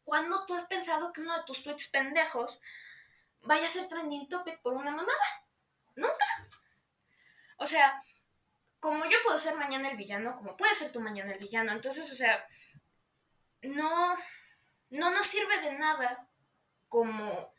¿cuándo 0.04 0.46
tú 0.46 0.56
has 0.56 0.64
pensado 0.68 1.12
que 1.12 1.20
uno 1.20 1.38
de 1.38 1.44
tus 1.44 1.64
tweets 1.64 1.88
pendejos 1.88 2.62
vaya 3.42 3.66
a 3.66 3.70
ser 3.70 3.90
trending 3.90 4.30
topic 4.30 4.62
por 4.62 4.74
una 4.74 4.92
mamada? 4.92 5.46
Nunca. 5.96 6.26
O 7.58 7.66
sea, 7.66 8.02
como 8.80 9.04
yo 9.04 9.18
puedo 9.24 9.38
ser 9.38 9.56
mañana 9.56 9.90
el 9.90 9.98
villano, 9.98 10.36
como 10.38 10.56
puede 10.56 10.74
ser 10.74 10.94
tú 10.94 11.02
mañana 11.02 11.34
el 11.34 11.40
villano, 11.40 11.74
entonces, 11.74 12.10
o 12.10 12.16
sea, 12.16 12.48
no, 13.64 14.16
no 14.92 15.10
nos 15.12 15.26
sirve 15.26 15.60
de 15.60 15.74
nada 15.74 16.30
como 16.88 17.55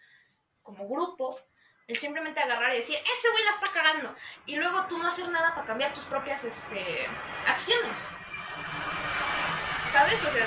como 0.67 0.89
grupo, 0.89 1.39
el 1.87 1.97
simplemente 1.97 2.41
agarrar 2.41 2.73
y 2.73 2.79
decir, 2.79 2.97
ese 2.97 3.31
güey 3.31 3.45
la 3.45 3.51
está 3.51 3.69
cagando. 3.73 4.13
Y 4.45 4.57
luego 4.57 4.87
tú 4.89 4.99
no 4.99 5.07
hacer 5.07 5.31
nada 5.31 5.55
para 5.55 5.65
cambiar 5.65 5.95
tus 5.95 6.05
propias 6.05 6.45
este, 6.45 6.81
acciones. 7.47 8.11
¿Sabes? 9.87 10.27
O 10.27 10.31
sea, 10.31 10.47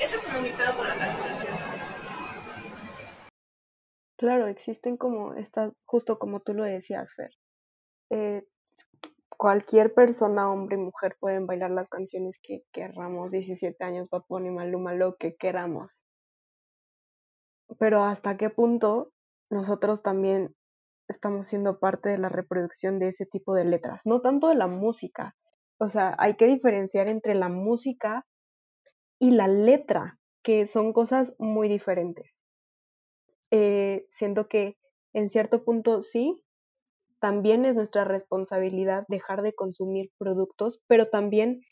ese 0.00 0.16
es 0.16 0.22
como 0.22 0.40
mi 0.40 0.48
pedo 0.48 0.74
con 0.74 0.88
la 0.88 0.94
calculación. 0.94 1.54
Claro, 4.16 4.46
existen 4.48 4.96
como 4.96 5.34
estas, 5.34 5.72
justo 5.84 6.18
como 6.18 6.40
tú 6.40 6.54
lo 6.54 6.64
decías, 6.64 7.14
Fer. 7.14 7.30
Eh, 8.10 8.48
cualquier 9.28 9.92
persona, 9.92 10.50
hombre 10.50 10.76
y 10.76 10.80
mujer, 10.80 11.16
pueden 11.20 11.46
bailar 11.46 11.70
las 11.70 11.88
canciones 11.88 12.40
que 12.42 12.62
querramos, 12.72 13.30
17 13.30 13.84
años, 13.84 14.08
Bad 14.08 14.24
y 14.30 14.50
Maluma, 14.50 14.94
lo 14.94 15.16
que 15.16 15.36
queramos 15.36 16.04
pero 17.78 18.02
hasta 18.02 18.36
qué 18.36 18.50
punto 18.50 19.12
nosotros 19.50 20.02
también 20.02 20.54
estamos 21.08 21.48
siendo 21.48 21.78
parte 21.78 22.10
de 22.10 22.18
la 22.18 22.28
reproducción 22.28 22.98
de 22.98 23.08
ese 23.08 23.26
tipo 23.26 23.54
de 23.54 23.64
letras, 23.64 24.02
no 24.04 24.20
tanto 24.20 24.48
de 24.48 24.54
la 24.54 24.66
música. 24.66 25.36
O 25.78 25.88
sea, 25.88 26.14
hay 26.18 26.34
que 26.34 26.46
diferenciar 26.46 27.08
entre 27.08 27.34
la 27.34 27.48
música 27.48 28.26
y 29.18 29.30
la 29.30 29.48
letra, 29.48 30.18
que 30.42 30.66
son 30.66 30.92
cosas 30.92 31.34
muy 31.38 31.68
diferentes. 31.68 32.44
Eh, 33.50 34.06
siento 34.10 34.48
que 34.48 34.76
en 35.14 35.30
cierto 35.30 35.64
punto 35.64 36.02
sí, 36.02 36.40
también 37.20 37.64
es 37.64 37.74
nuestra 37.74 38.04
responsabilidad 38.04 39.04
dejar 39.08 39.42
de 39.42 39.54
consumir 39.54 40.10
productos, 40.18 40.80
pero 40.86 41.08
también, 41.08 41.62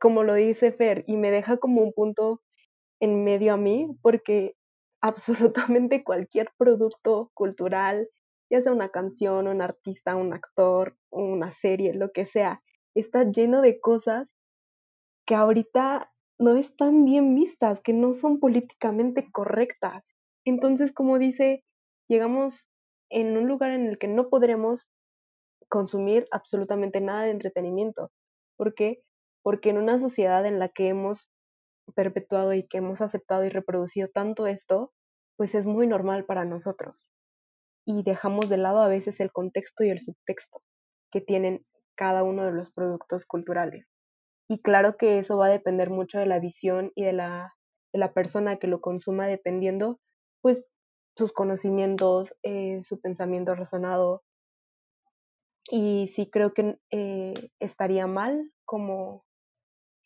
como 0.00 0.24
lo 0.24 0.34
dice 0.34 0.72
Fer, 0.72 1.04
y 1.06 1.16
me 1.16 1.30
deja 1.30 1.58
como 1.58 1.82
un 1.82 1.92
punto 1.92 2.40
en 3.00 3.24
medio 3.24 3.54
a 3.54 3.56
mí, 3.56 3.88
porque 4.02 4.54
absolutamente 5.02 6.04
cualquier 6.04 6.50
producto 6.58 7.30
cultural, 7.34 8.08
ya 8.50 8.60
sea 8.60 8.72
una 8.72 8.90
canción, 8.90 9.48
un 9.48 9.62
artista, 9.62 10.16
un 10.16 10.32
actor, 10.32 10.96
una 11.10 11.50
serie, 11.50 11.94
lo 11.94 12.12
que 12.12 12.26
sea, 12.26 12.62
está 12.94 13.24
lleno 13.24 13.62
de 13.62 13.80
cosas 13.80 14.28
que 15.26 15.34
ahorita 15.34 16.12
no 16.38 16.56
están 16.56 17.04
bien 17.04 17.34
vistas, 17.34 17.80
que 17.80 17.92
no 17.92 18.14
son 18.14 18.40
políticamente 18.40 19.30
correctas. 19.30 20.14
Entonces, 20.44 20.92
como 20.92 21.18
dice, 21.18 21.62
llegamos 22.08 22.68
en 23.10 23.36
un 23.36 23.46
lugar 23.46 23.70
en 23.72 23.86
el 23.86 23.98
que 23.98 24.08
no 24.08 24.28
podremos 24.28 24.90
consumir 25.68 26.26
absolutamente 26.30 27.00
nada 27.00 27.22
de 27.22 27.30
entretenimiento. 27.30 28.10
¿Por 28.56 28.74
qué? 28.74 29.02
Porque 29.42 29.70
en 29.70 29.78
una 29.78 29.98
sociedad 29.98 30.44
en 30.46 30.58
la 30.58 30.68
que 30.68 30.88
hemos 30.88 31.30
perpetuado 31.92 32.54
y 32.54 32.66
que 32.66 32.78
hemos 32.78 33.00
aceptado 33.00 33.44
y 33.44 33.48
reproducido 33.48 34.08
tanto 34.08 34.46
esto, 34.46 34.92
pues 35.36 35.54
es 35.54 35.66
muy 35.66 35.86
normal 35.86 36.24
para 36.26 36.44
nosotros. 36.44 37.12
Y 37.86 38.02
dejamos 38.02 38.48
de 38.48 38.58
lado 38.58 38.80
a 38.82 38.88
veces 38.88 39.20
el 39.20 39.32
contexto 39.32 39.84
y 39.84 39.90
el 39.90 40.00
subtexto 40.00 40.62
que 41.10 41.20
tienen 41.20 41.64
cada 41.96 42.22
uno 42.22 42.44
de 42.44 42.52
los 42.52 42.70
productos 42.70 43.26
culturales. 43.26 43.86
Y 44.48 44.60
claro 44.62 44.96
que 44.96 45.18
eso 45.18 45.36
va 45.36 45.46
a 45.46 45.50
depender 45.50 45.90
mucho 45.90 46.18
de 46.18 46.26
la 46.26 46.40
visión 46.40 46.92
y 46.94 47.04
de 47.04 47.12
la, 47.12 47.54
de 47.92 47.98
la 48.00 48.12
persona 48.12 48.56
que 48.56 48.66
lo 48.66 48.80
consuma, 48.80 49.26
dependiendo, 49.26 50.00
pues, 50.42 50.64
sus 51.16 51.32
conocimientos, 51.32 52.34
eh, 52.42 52.82
su 52.84 53.00
pensamiento 53.00 53.54
razonado. 53.54 54.22
Y 55.70 56.08
sí 56.08 56.28
creo 56.30 56.52
que 56.52 56.78
eh, 56.90 57.34
estaría 57.60 58.06
mal 58.06 58.50
como 58.64 59.24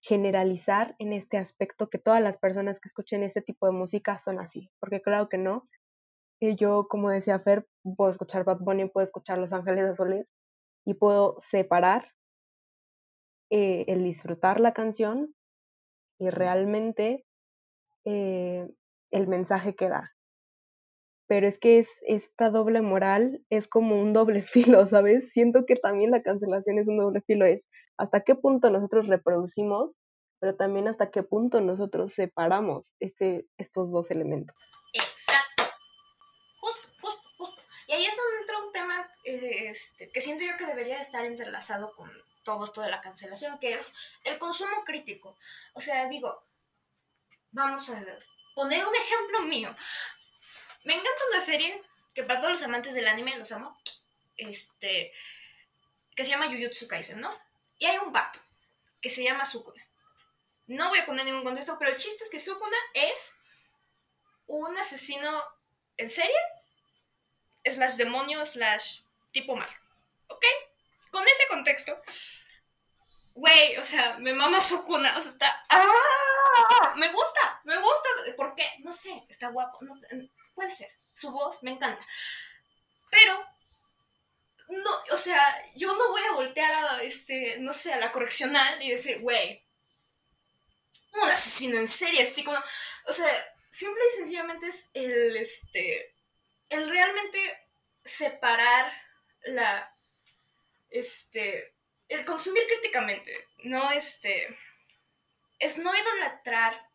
generalizar 0.07 0.94
en 0.98 1.14
este 1.14 1.38
aspecto 1.38 1.88
que 1.88 1.98
todas 1.98 2.20
las 2.20 2.36
personas 2.36 2.78
que 2.78 2.88
escuchen 2.88 3.22
este 3.22 3.40
tipo 3.40 3.66
de 3.66 3.72
música 3.72 4.18
son 4.18 4.38
así, 4.38 4.70
porque 4.78 5.00
claro 5.00 5.30
que 5.30 5.38
no. 5.38 5.66
Eh, 6.40 6.57
yo, 6.57 6.86
como 6.88 7.09
decía 7.09 7.40
Fer, 7.40 7.66
puedo 7.96 8.11
escuchar 8.11 8.44
Bad 8.44 8.59
Bunny, 8.61 8.86
puedo 8.90 9.05
escuchar 9.05 9.38
Los 9.38 9.55
Ángeles 9.55 9.84
Azules 9.86 10.26
y 10.84 10.94
puedo 10.94 11.36
separar 11.38 12.11
eh, 13.50 13.86
el 13.88 14.05
disfrutar 14.05 14.61
la 14.61 14.74
canción 14.74 15.34
y 16.18 16.28
realmente 16.28 17.24
eh, 18.05 18.68
el 19.11 19.26
mensaje 19.26 19.74
que 19.74 19.88
da. 19.88 20.12
Pero 21.28 21.46
es 21.46 21.59
que 21.59 21.78
es, 21.78 21.88
esta 22.02 22.50
doble 22.50 22.82
moral 22.82 23.42
es 23.48 23.68
como 23.68 23.98
un 23.98 24.12
doble 24.12 24.42
filo, 24.42 24.84
¿sabes? 24.86 25.30
Siento 25.32 25.64
que 25.64 25.76
también 25.76 26.11
la 26.11 26.22
cancelación 26.22 26.78
es 26.78 26.88
un 26.88 26.98
doble 26.98 27.22
filo, 27.22 27.46
es 27.46 27.64
hasta 27.97 28.22
qué 28.22 28.34
punto 28.34 28.70
nosotros 28.70 29.07
reproducimos, 29.07 29.92
pero 30.40 30.57
también 30.57 30.88
hasta 30.88 31.11
qué 31.11 31.22
punto 31.22 31.61
nosotros 31.61 32.12
separamos 32.12 32.95
este, 33.01 33.47
estos 33.57 33.90
dos 33.90 34.11
elementos. 34.11 34.57
Exacto. 34.92 35.64
Justo, 36.61 36.88
justo, 37.01 37.28
justo. 37.38 37.62
Y 37.88 37.92
ahí 37.92 38.05
es 38.05 38.16
donde 38.16 38.40
entra 38.40 38.59
un 38.59 38.72
tema 38.72 39.07
eh, 39.24 39.68
este, 39.68 40.11
que 40.11 40.20
siento 40.20 40.45
yo 40.45 40.57
que 40.57 40.66
debería 40.66 41.01
estar 41.01 41.24
entrelazado 41.24 41.95
con 41.97 42.11
todo 42.42 42.64
esto 42.64 42.82
de 42.82 42.90
la 42.90 43.01
cancelación, 43.01 43.59
que 43.59 43.74
es 43.74 43.95
el 44.24 44.38
consumo 44.38 44.84
crítico. 44.84 45.36
O 45.72 45.80
sea, 45.80 46.09
digo, 46.09 46.45
vamos 47.53 47.88
a 47.90 48.05
poner 48.55 48.86
un 48.86 48.95
ejemplo 48.95 49.42
mío. 49.42 49.74
Me 50.84 50.92
encanta 50.92 51.22
una 51.30 51.40
serie 51.40 51.80
que 52.14 52.22
para 52.22 52.40
todos 52.40 52.53
los 52.53 52.62
amantes 52.62 52.95
del 52.95 53.09
anime 53.09 53.36
los 53.38 53.53
amo. 53.53 53.76
Este. 54.36 55.12
Que 56.14 56.24
se 56.24 56.30
llama 56.30 56.47
Jujutsu 56.47 56.86
Kaisen, 56.86 57.20
¿no? 57.20 57.30
Y 57.85 57.87
hay 57.87 57.99
un 57.99 58.14
vato 58.14 58.41
que 59.03 59.11
se 59.11 59.22
llama 59.22 59.45
Sukuna. 59.45 59.87
No 60.68 60.89
voy 60.89 61.01
a 61.01 61.05
poner 61.05 61.26
ningún 61.26 61.45
contexto, 61.45 61.78
pero 61.78 61.91
el 61.91 61.99
chiste 61.99 62.24
es 62.24 62.30
que 62.30 62.41
Sukuna 62.41 62.78
es 62.95 63.35
un 64.47 64.74
asesino 64.78 65.45
en 65.99 66.09
serie, 66.09 66.35
slash 67.62 67.97
demonio, 67.97 68.47
slash 68.47 69.03
tipo 69.32 69.55
mal. 69.55 69.68
¿Ok? 70.28 70.47
Con 71.11 71.28
ese 71.28 71.47
contexto, 71.51 72.01
güey, 73.35 73.76
o 73.76 73.85
sea, 73.85 74.16
me 74.18 74.32
mama 74.32 74.62
Sukuna, 74.62 75.18
o 75.18 75.20
sea, 75.20 75.32
está... 75.32 75.64
¡Ah! 75.68 76.95
Me 76.97 77.12
gusta, 77.12 77.61
me 77.64 77.78
gusta. 77.78 78.09
¿Por 78.35 78.55
qué? 78.55 78.66
No 78.78 78.93
sé, 78.93 79.26
está 79.28 79.49
guapo. 79.49 79.80
puede 80.55 80.70
ser. 80.70 80.89
Su 81.12 81.32
voz 81.32 81.62
me 81.62 81.72
encanta. 81.72 82.07
Pero 83.11 83.47
no, 84.68 84.90
o 85.12 85.16
sea, 85.16 85.62
yo 85.76 85.94
no 85.94 86.08
voy 86.10 86.22
a 86.22 86.32
voltear 86.32 86.72
a, 86.72 87.02
este, 87.02 87.58
no 87.60 87.72
sé, 87.72 87.92
a 87.92 87.98
la 87.98 88.12
correccional 88.12 88.82
y 88.82 88.90
decir, 88.90 89.20
güey, 89.20 89.62
un 91.12 91.30
asesino 91.30 91.78
en 91.78 91.88
serie, 91.88 92.22
así 92.22 92.42
como, 92.42 92.58
o 93.06 93.12
sea, 93.12 93.28
simple 93.70 94.02
y 94.08 94.16
sencillamente 94.16 94.66
es 94.68 94.90
el, 94.94 95.36
este, 95.36 96.14
el 96.70 96.88
realmente 96.88 97.68
separar 98.04 98.90
la, 99.42 99.96
este, 100.90 101.74
el 102.08 102.24
consumir 102.24 102.66
críticamente, 102.66 103.48
no, 103.64 103.90
este, 103.92 104.48
es 105.58 105.78
no 105.78 105.94
idolatrar 105.94 106.90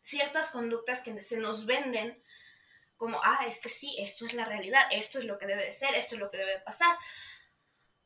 ciertas 0.00 0.50
conductas 0.50 1.00
que 1.00 1.20
se 1.22 1.38
nos 1.38 1.66
venden 1.66 2.21
como, 3.02 3.20
ah, 3.24 3.40
es 3.48 3.60
que 3.60 3.68
sí, 3.68 3.96
esto 3.98 4.26
es 4.26 4.32
la 4.32 4.44
realidad, 4.44 4.80
esto 4.92 5.18
es 5.18 5.24
lo 5.24 5.36
que 5.36 5.48
debe 5.48 5.64
de 5.64 5.72
ser, 5.72 5.92
esto 5.96 6.14
es 6.14 6.20
lo 6.20 6.30
que 6.30 6.38
debe 6.38 6.52
de 6.52 6.60
pasar. 6.60 6.96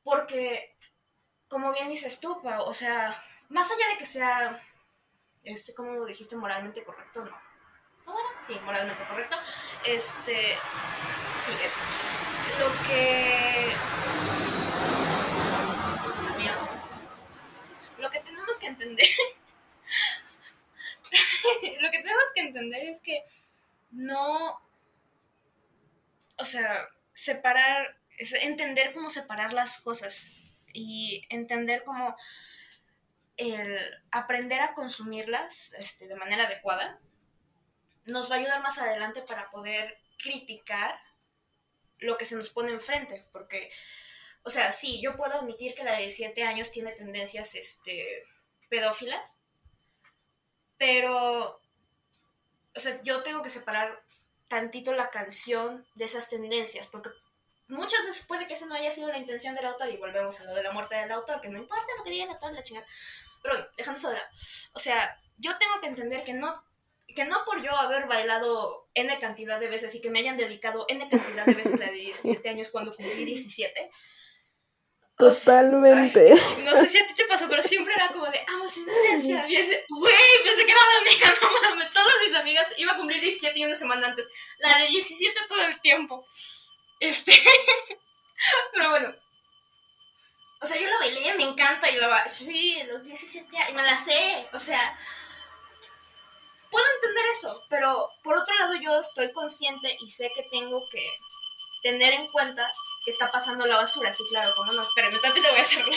Porque, 0.02 0.74
como 1.48 1.70
bien 1.70 1.86
dices 1.86 2.18
tú, 2.18 2.40
o 2.42 2.72
sea, 2.72 3.14
más 3.50 3.70
allá 3.70 3.88
de 3.88 3.98
que 3.98 4.06
sea, 4.06 4.58
este, 5.44 5.74
como 5.74 6.06
dijiste, 6.06 6.34
moralmente 6.34 6.82
correcto, 6.82 7.26
no. 7.26 7.38
bueno, 8.06 8.26
sí, 8.40 8.58
moralmente 8.64 9.06
correcto. 9.06 9.36
Este, 9.84 10.56
sí, 11.40 11.52
eso. 11.62 11.78
Lo 12.58 12.72
que... 12.88 13.76
Lo 17.98 18.08
que 18.08 18.20
tenemos 18.20 18.58
que 18.58 18.66
entender... 18.66 19.06
lo 21.82 21.90
que 21.90 21.98
tenemos 21.98 22.32
que 22.34 22.40
entender 22.40 22.88
es 22.88 23.02
que 23.02 23.22
no... 23.90 24.65
O 26.38 26.44
sea, 26.44 26.88
separar, 27.12 27.98
es 28.18 28.32
entender 28.34 28.92
cómo 28.92 29.10
separar 29.10 29.52
las 29.52 29.78
cosas 29.78 30.30
y 30.72 31.26
entender 31.30 31.82
cómo 31.84 32.16
el 33.36 33.78
aprender 34.10 34.60
a 34.60 34.72
consumirlas 34.72 35.74
este, 35.74 36.06
de 36.06 36.16
manera 36.16 36.44
adecuada 36.44 37.00
nos 38.06 38.30
va 38.30 38.36
a 38.36 38.38
ayudar 38.38 38.62
más 38.62 38.78
adelante 38.78 39.22
para 39.22 39.50
poder 39.50 39.98
criticar 40.18 40.98
lo 41.98 42.16
que 42.16 42.24
se 42.24 42.36
nos 42.36 42.50
pone 42.50 42.70
enfrente, 42.70 43.26
porque, 43.32 43.70
o 44.42 44.50
sea, 44.50 44.70
sí, 44.70 45.00
yo 45.02 45.16
puedo 45.16 45.34
admitir 45.34 45.74
que 45.74 45.84
la 45.84 45.92
de 45.92 46.02
17 46.02 46.42
años 46.42 46.70
tiene 46.70 46.92
tendencias 46.92 47.54
este, 47.54 48.22
pedófilas, 48.68 49.38
pero, 50.78 51.60
o 52.76 52.80
sea, 52.80 53.00
yo 53.02 53.22
tengo 53.22 53.42
que 53.42 53.50
separar 53.50 54.04
tantito 54.48 54.92
la 54.92 55.10
canción 55.10 55.86
de 55.94 56.04
esas 56.04 56.28
tendencias, 56.28 56.86
porque 56.86 57.10
muchas 57.68 58.04
veces 58.04 58.26
puede 58.26 58.46
que 58.46 58.54
esa 58.54 58.66
no 58.66 58.74
haya 58.74 58.90
sido 58.90 59.08
la 59.08 59.18
intención 59.18 59.54
del 59.54 59.66
autor, 59.66 59.88
y 59.90 59.96
volvemos 59.96 60.38
a 60.40 60.44
lo 60.44 60.54
de 60.54 60.62
la 60.62 60.72
muerte 60.72 60.94
del 60.94 61.12
autor, 61.12 61.40
que 61.40 61.48
no 61.48 61.58
importa 61.58 61.86
lo 61.98 62.04
que 62.04 62.10
diga 62.10 62.24
el 62.24 62.30
autor, 62.30 62.52
la 62.52 62.62
chingada, 62.62 62.86
pero 63.42 63.54
dejando 63.76 64.12
lado, 64.12 64.24
o 64.72 64.78
sea, 64.78 65.18
yo 65.36 65.56
tengo 65.58 65.80
que 65.80 65.86
entender 65.86 66.24
que 66.24 66.34
no 66.34 66.64
que 67.14 67.24
no 67.24 67.44
por 67.44 67.62
yo 67.62 67.74
haber 67.74 68.06
bailado 68.06 68.88
N 68.94 69.18
cantidad 69.18 69.60
de 69.60 69.68
veces 69.68 69.94
y 69.94 70.00
que 70.00 70.10
me 70.10 70.18
hayan 70.18 70.36
dedicado 70.36 70.84
N 70.88 71.08
cantidad 71.08 71.46
de 71.46 71.54
veces 71.54 71.78
de 71.78 71.90
17 71.90 72.48
años 72.48 72.70
cuando 72.70 72.94
cumplí 72.94 73.24
17. 73.24 73.90
Totalmente. 75.16 76.34
no 76.64 76.76
sé 76.76 76.86
si 76.86 76.98
a 76.98 77.06
ti 77.06 77.14
te 77.14 77.24
pasó, 77.24 77.48
pero 77.48 77.62
siempre 77.62 77.94
era 77.94 78.08
como 78.08 78.26
de, 78.26 78.38
amo 78.48 78.68
su 78.68 78.80
inocencia. 78.80 79.46
Y 79.48 79.56
ese, 79.56 79.84
güey, 79.88 80.14
pensé 80.44 80.66
que 80.66 80.72
era 80.72 80.80
la 80.80 81.00
única, 81.00 81.34
no 81.40 81.70
mames. 81.70 81.90
Todas 81.90 82.14
mis 82.22 82.34
amigas 82.34 82.66
iba 82.76 82.92
a 82.92 82.96
cumplir 82.96 83.20
17 83.20 83.58
y 83.58 83.64
una 83.64 83.74
semana 83.74 84.06
antes. 84.06 84.28
La 84.58 84.78
de 84.78 84.88
17 84.88 85.40
todo 85.48 85.64
el 85.64 85.80
tiempo. 85.80 86.26
Este. 87.00 87.32
pero 88.72 88.90
bueno. 88.90 89.14
O 90.60 90.66
sea, 90.66 90.78
yo 90.80 90.88
la 90.88 90.98
bailé, 90.98 91.34
me 91.34 91.44
encanta 91.44 91.90
y 91.90 91.96
la 91.96 92.28
Sí, 92.28 92.82
los 92.88 93.04
17 93.04 93.56
años, 93.56 93.72
me 93.72 93.82
la 93.82 93.96
sé. 93.96 94.46
O 94.52 94.58
sea, 94.58 94.98
puedo 96.70 96.84
entender 96.96 97.24
eso, 97.32 97.64
pero 97.70 98.10
por 98.22 98.36
otro 98.36 98.54
lado 98.58 98.74
yo 98.74 98.98
estoy 99.00 99.32
consciente 99.32 99.96
y 100.00 100.10
sé 100.10 100.30
que 100.34 100.42
tengo 100.44 100.82
que 100.90 101.08
tener 101.82 102.14
en 102.14 102.26
cuenta 102.28 102.70
está 103.10 103.30
pasando 103.30 103.66
la 103.66 103.76
basura. 103.76 104.12
Sí, 104.12 104.24
claro, 104.28 104.52
como 104.54 104.72
no, 104.72 104.82
espérame, 104.82 105.20
te 105.20 105.28
voy 105.28 105.58
a 105.58 105.62
hacerlo. 105.62 105.92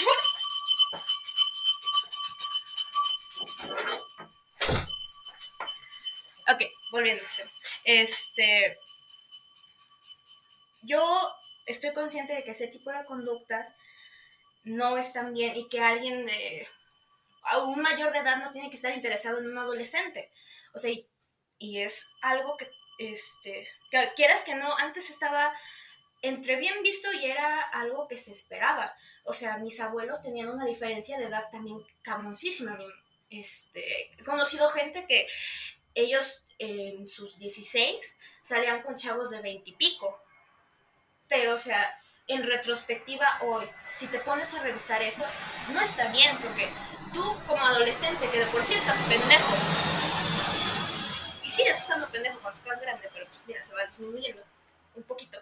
ok, 6.53 6.61
volviendo. 6.91 7.23
Este, 7.83 8.77
yo 10.83 11.33
estoy 11.65 11.93
consciente 11.93 12.33
de 12.33 12.43
que 12.43 12.51
ese 12.51 12.67
tipo 12.67 12.91
de 12.91 13.05
conductas 13.05 13.75
no 14.63 14.97
están 14.97 15.33
bien 15.33 15.55
y 15.55 15.67
que 15.67 15.81
alguien 15.81 16.25
de 16.25 16.67
un 17.65 17.81
mayor 17.81 18.11
de 18.11 18.19
edad 18.19 18.37
no 18.37 18.51
tiene 18.51 18.69
que 18.69 18.75
estar 18.75 18.93
interesado 18.93 19.39
en 19.39 19.47
un 19.47 19.57
adolescente. 19.57 20.31
O 20.73 20.79
sea, 20.79 20.91
y, 20.91 21.81
es 21.81 22.11
algo 22.21 22.55
que, 22.57 22.69
este, 22.99 23.67
que 23.91 24.11
quieras 24.15 24.43
que 24.43 24.55
no, 24.55 24.75
antes 24.77 25.09
estaba 25.09 25.53
entre 26.21 26.57
bien 26.57 26.81
visto 26.83 27.11
y 27.13 27.25
era 27.25 27.61
algo 27.61 28.07
que 28.07 28.17
se 28.17 28.31
esperaba. 28.31 28.93
O 29.23 29.33
sea, 29.33 29.57
mis 29.57 29.79
abuelos 29.79 30.21
tenían 30.21 30.49
una 30.49 30.65
diferencia 30.65 31.17
de 31.17 31.25
edad 31.25 31.43
también 31.51 31.79
cabroncísima. 32.01 32.77
Este, 33.29 34.11
he 34.17 34.23
conocido 34.23 34.69
gente 34.69 35.05
que 35.05 35.27
ellos 35.95 36.43
en 36.57 37.07
sus 37.07 37.37
16 37.37 38.17
salían 38.41 38.81
con 38.81 38.95
chavos 38.95 39.29
de 39.29 39.41
20 39.41 39.69
y 39.69 39.73
pico. 39.73 40.21
Pero, 41.27 41.55
o 41.55 41.57
sea, 41.57 41.99
en 42.27 42.43
retrospectiva 42.43 43.39
hoy, 43.41 43.65
si 43.85 44.07
te 44.07 44.19
pones 44.19 44.53
a 44.53 44.63
revisar 44.63 45.01
eso, 45.01 45.25
no 45.71 45.81
está 45.81 46.07
bien, 46.11 46.37
porque 46.39 46.69
tú 47.13 47.23
como 47.47 47.65
adolescente, 47.65 48.29
que 48.29 48.39
de 48.39 48.45
por 48.47 48.63
sí 48.63 48.73
estás 48.73 48.99
pendejo, 49.03 49.55
y 51.43 51.49
sigues 51.49 51.79
estando 51.79 52.09
pendejo 52.09 52.39
cuando 52.41 52.57
estás 52.59 52.79
grande, 52.81 53.09
pero 53.13 53.25
pues 53.27 53.43
mira, 53.47 53.63
se 53.63 53.73
va 53.73 53.85
disminuyendo 53.85 54.43
un 54.95 55.03
poquito. 55.03 55.41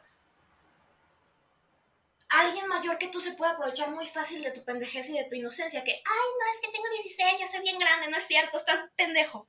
Alguien 2.30 2.68
mayor 2.68 2.98
que 2.98 3.08
tú 3.08 3.22
se 3.22 3.34
puede 3.34 3.54
aprovechar 3.54 3.90
muy 3.92 4.06
fácil 4.06 4.42
de 4.44 4.52
tu 4.52 4.66
pendejez 4.66 5.10
y 5.10 5.18
de 5.18 5.26
tu 5.26 5.36
inocencia, 5.36 5.84
que, 5.84 5.92
ay, 5.92 6.30
no, 6.40 6.52
es 6.54 6.62
que 6.62 6.72
tengo 6.72 6.90
16, 6.90 7.40
ya 7.40 7.48
soy 7.48 7.62
bien 7.62 7.80
grande, 7.80 8.10
no 8.10 8.18
es 8.18 8.24
cierto, 8.24 8.58
estás 8.58 8.92
pendejo. 8.96 9.48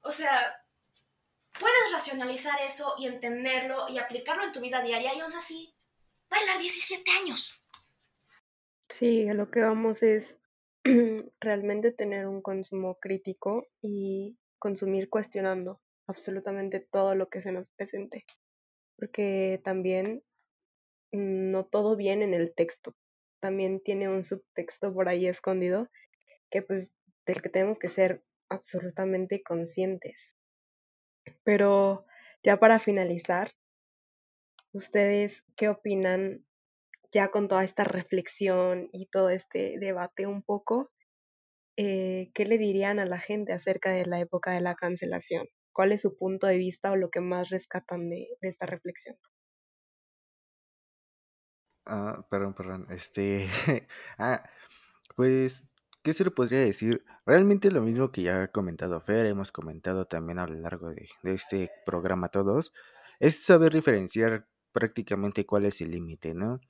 O 0.00 0.10
sea, 0.10 0.64
puedes 1.60 1.92
racionalizar 1.92 2.58
eso 2.62 2.94
y 2.98 3.06
entenderlo 3.06 3.88
y 3.88 3.98
aplicarlo 3.98 4.44
en 4.44 4.52
tu 4.52 4.60
vida 4.60 4.80
diaria 4.80 5.14
y 5.14 5.20
aún 5.20 5.32
así, 5.32 5.74
bailar 6.30 6.58
17 6.58 7.10
años. 7.22 7.60
Sí, 8.88 9.28
a 9.28 9.34
lo 9.34 9.50
que 9.50 9.60
vamos 9.60 10.02
es 10.02 10.36
realmente 11.40 11.92
tener 11.92 12.26
un 12.26 12.42
consumo 12.42 12.98
crítico 12.98 13.68
y 13.82 14.38
consumir 14.58 15.08
cuestionando 15.08 15.80
absolutamente 16.06 16.80
todo 16.80 17.14
lo 17.14 17.28
que 17.28 17.42
se 17.42 17.52
nos 17.52 17.70
presente. 17.70 18.24
Porque 18.96 19.60
también 19.62 20.24
no 21.12 21.66
todo 21.66 21.96
viene 21.96 22.24
en 22.24 22.34
el 22.34 22.54
texto, 22.54 22.94
también 23.40 23.80
tiene 23.80 24.08
un 24.08 24.24
subtexto 24.24 24.92
por 24.92 25.08
ahí 25.08 25.26
escondido 25.26 25.88
que 26.50 26.62
pues 26.62 26.92
del 27.26 27.42
que 27.42 27.50
tenemos 27.50 27.78
que 27.78 27.88
ser 27.88 28.22
absolutamente 28.48 29.42
conscientes. 29.42 30.34
Pero 31.44 32.06
ya 32.42 32.58
para 32.58 32.78
finalizar, 32.78 33.52
¿ustedes 34.72 35.44
qué 35.56 35.68
opinan 35.68 36.46
ya 37.12 37.30
con 37.30 37.48
toda 37.48 37.64
esta 37.64 37.84
reflexión 37.84 38.88
y 38.92 39.06
todo 39.06 39.30
este 39.30 39.76
debate 39.78 40.26
un 40.26 40.42
poco? 40.42 40.90
Eh, 41.76 42.30
¿Qué 42.34 42.44
le 42.44 42.58
dirían 42.58 42.98
a 42.98 43.06
la 43.06 43.18
gente 43.18 43.52
acerca 43.52 43.90
de 43.90 44.06
la 44.06 44.20
época 44.20 44.52
de 44.52 44.60
la 44.60 44.74
cancelación? 44.74 45.46
¿Cuál 45.72 45.92
es 45.92 46.02
su 46.02 46.16
punto 46.16 46.46
de 46.46 46.58
vista 46.58 46.90
o 46.92 46.96
lo 46.96 47.10
que 47.10 47.20
más 47.20 47.50
rescatan 47.50 48.10
de 48.10 48.28
esta 48.40 48.66
reflexión? 48.66 49.16
Ah, 51.88 52.24
perdón, 52.30 52.54
perdón. 52.54 52.86
Este. 52.90 53.48
ah, 54.18 54.42
pues 55.16 55.72
¿qué 56.02 56.14
se 56.14 56.24
le 56.24 56.30
podría 56.30 56.60
decir? 56.60 57.04
Realmente 57.26 57.70
lo 57.70 57.82
mismo 57.82 58.10
que 58.12 58.22
ya 58.22 58.42
ha 58.44 58.48
comentado 58.48 59.00
Fer, 59.00 59.26
hemos 59.26 59.52
comentado 59.52 60.06
también 60.06 60.38
a 60.38 60.46
lo 60.46 60.54
largo 60.54 60.90
de, 60.90 61.08
este 61.22 61.70
programa 61.84 62.30
todos, 62.30 62.72
es 63.20 63.44
saber 63.44 63.74
diferenciar 63.74 64.48
prácticamente 64.72 65.44
cuál 65.46 65.66
es 65.66 65.80
el 65.80 65.90
límite, 65.90 66.34
¿no? 66.34 66.60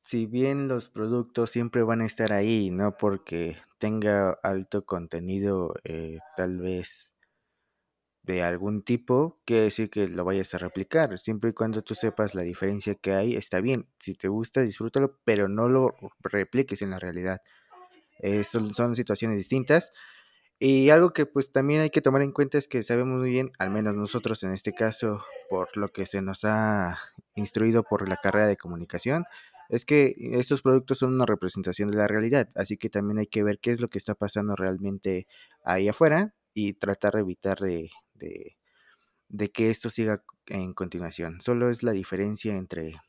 Si 0.00 0.26
bien 0.26 0.68
los 0.68 0.90
productos 0.90 1.50
siempre 1.50 1.82
van 1.82 2.02
a 2.02 2.06
estar 2.06 2.32
ahí, 2.34 2.70
no 2.70 2.96
porque 2.98 3.56
tenga 3.78 4.32
alto 4.42 4.84
contenido, 4.84 5.74
eh, 5.84 6.18
tal 6.36 6.58
vez 6.58 7.13
de 8.24 8.42
algún 8.42 8.82
tipo, 8.82 9.38
quiere 9.44 9.64
decir 9.64 9.90
que 9.90 10.08
lo 10.08 10.24
vayas 10.24 10.54
a 10.54 10.58
replicar. 10.58 11.18
Siempre 11.18 11.50
y 11.50 11.52
cuando 11.52 11.82
tú 11.82 11.94
sepas 11.94 12.34
la 12.34 12.42
diferencia 12.42 12.94
que 12.94 13.12
hay, 13.12 13.36
está 13.36 13.60
bien. 13.60 13.86
Si 13.98 14.14
te 14.14 14.28
gusta, 14.28 14.62
disfrútalo, 14.62 15.18
pero 15.24 15.48
no 15.48 15.68
lo 15.68 15.94
repliques 16.20 16.80
en 16.80 16.90
la 16.90 16.98
realidad. 16.98 17.42
Eh, 18.20 18.42
son, 18.44 18.94
situaciones 18.94 19.36
distintas. 19.36 19.92
Y 20.58 20.88
algo 20.90 21.12
que 21.12 21.26
pues 21.26 21.52
también 21.52 21.82
hay 21.82 21.90
que 21.90 22.00
tomar 22.00 22.22
en 22.22 22.32
cuenta 22.32 22.56
es 22.56 22.68
que 22.68 22.82
sabemos 22.82 23.20
muy 23.20 23.28
bien, 23.28 23.52
al 23.58 23.70
menos 23.70 23.94
nosotros 23.94 24.42
en 24.44 24.52
este 24.52 24.72
caso, 24.72 25.22
por 25.50 25.76
lo 25.76 25.88
que 25.88 26.06
se 26.06 26.22
nos 26.22 26.44
ha 26.44 26.98
instruido 27.34 27.82
por 27.82 28.08
la 28.08 28.16
carrera 28.16 28.46
de 28.46 28.56
comunicación, 28.56 29.24
es 29.68 29.84
que 29.84 30.14
estos 30.16 30.62
productos 30.62 30.98
son 30.98 31.14
una 31.14 31.26
representación 31.26 31.88
de 31.90 31.96
la 31.96 32.06
realidad, 32.06 32.48
así 32.54 32.76
que 32.76 32.88
también 32.88 33.18
hay 33.18 33.26
que 33.26 33.42
ver 33.42 33.58
qué 33.58 33.72
es 33.72 33.80
lo 33.80 33.88
que 33.88 33.98
está 33.98 34.14
pasando 34.14 34.54
realmente 34.56 35.26
ahí 35.64 35.88
afuera 35.88 36.34
y 36.54 36.74
tratar 36.74 37.14
de 37.14 37.20
evitar 37.20 37.58
de, 37.58 37.90
de 38.14 39.50
que 39.52 39.70
esto 39.70 39.90
siga 39.90 40.24
en 40.46 40.74
continuación. 40.74 41.40
Solo 41.40 41.70
es 41.70 41.82
la 41.82 41.92
diferencia 41.92 42.56
entre 42.56 43.00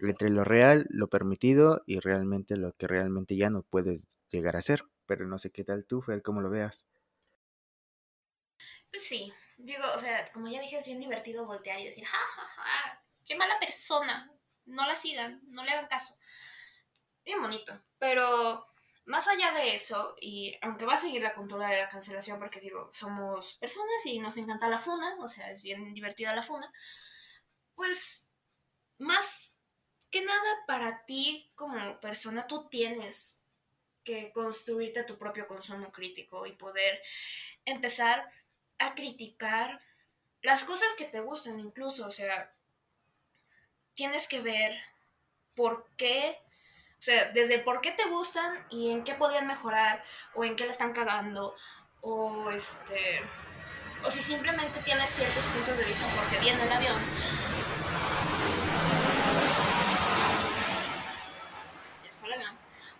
entre 0.00 0.30
lo 0.30 0.44
real, 0.44 0.86
lo 0.90 1.08
permitido 1.08 1.82
y 1.86 1.98
realmente 2.00 2.56
lo 2.56 2.72
que 2.74 2.86
realmente 2.86 3.36
ya 3.36 3.50
no 3.50 3.62
puedes 3.62 4.06
llegar 4.30 4.56
a 4.56 4.62
ser. 4.62 4.84
Pero 5.06 5.26
no 5.26 5.38
sé 5.38 5.50
qué 5.50 5.64
tal 5.64 5.86
tú, 5.86 6.02
Fer, 6.02 6.22
cómo 6.22 6.40
lo 6.40 6.50
veas. 6.50 6.84
Pues 8.90 9.04
sí, 9.04 9.32
digo, 9.56 9.84
o 9.94 9.98
sea, 9.98 10.24
como 10.32 10.48
ya 10.48 10.60
dije, 10.60 10.76
es 10.76 10.86
bien 10.86 10.98
divertido 10.98 11.46
voltear 11.46 11.80
y 11.80 11.84
decir, 11.84 12.04
ja, 12.04 12.18
ja, 12.18 12.46
ja, 12.46 13.02
qué 13.24 13.36
mala 13.36 13.58
persona, 13.60 14.32
no 14.64 14.86
la 14.86 14.96
sigan, 14.96 15.42
no 15.48 15.64
le 15.64 15.72
hagan 15.72 15.86
caso. 15.86 16.16
Bien 17.24 17.40
bonito, 17.40 17.84
pero 17.98 18.66
más 19.08 19.26
allá 19.26 19.52
de 19.52 19.74
eso, 19.74 20.14
y 20.20 20.54
aunque 20.60 20.84
va 20.84 20.92
a 20.92 20.98
seguir 20.98 21.22
la 21.22 21.32
cultura 21.32 21.66
de 21.68 21.78
la 21.78 21.88
cancelación, 21.88 22.38
porque 22.38 22.60
digo, 22.60 22.90
somos 22.92 23.54
personas 23.54 24.04
y 24.04 24.18
nos 24.18 24.36
encanta 24.36 24.68
la 24.68 24.76
funa, 24.76 25.16
o 25.20 25.28
sea, 25.28 25.50
es 25.50 25.62
bien 25.62 25.94
divertida 25.94 26.34
la 26.34 26.42
funa, 26.42 26.70
pues 27.74 28.28
más 28.98 29.56
que 30.10 30.20
nada 30.20 30.64
para 30.66 31.06
ti 31.06 31.50
como 31.54 31.98
persona, 32.00 32.46
tú 32.46 32.68
tienes 32.68 33.44
que 34.04 34.30
construirte 34.32 35.04
tu 35.04 35.16
propio 35.16 35.46
consumo 35.46 35.90
crítico 35.90 36.44
y 36.44 36.52
poder 36.52 37.00
empezar 37.64 38.30
a 38.78 38.94
criticar 38.94 39.80
las 40.42 40.64
cosas 40.64 40.92
que 40.98 41.06
te 41.06 41.20
gustan 41.20 41.58
incluso, 41.60 42.06
o 42.06 42.10
sea, 42.10 42.54
tienes 43.94 44.28
que 44.28 44.42
ver 44.42 44.78
por 45.54 45.90
qué 45.96 46.38
sea, 47.10 47.30
desde 47.32 47.58
por 47.58 47.80
qué 47.80 47.92
te 47.92 48.04
gustan 48.08 48.66
y 48.70 48.90
en 48.90 49.02
qué 49.02 49.14
podían 49.14 49.46
mejorar 49.46 50.02
o 50.34 50.44
en 50.44 50.56
qué 50.56 50.64
le 50.64 50.70
están 50.70 50.92
cagando 50.92 51.54
o 52.02 52.50
este 52.50 53.22
o 54.04 54.10
si 54.10 54.20
simplemente 54.20 54.80
tienes 54.80 55.10
ciertos 55.10 55.44
puntos 55.46 55.76
de 55.78 55.84
vista 55.84 56.06
porque 56.14 56.38
viene 56.38 56.62
el 56.62 56.72
avión. 56.72 57.00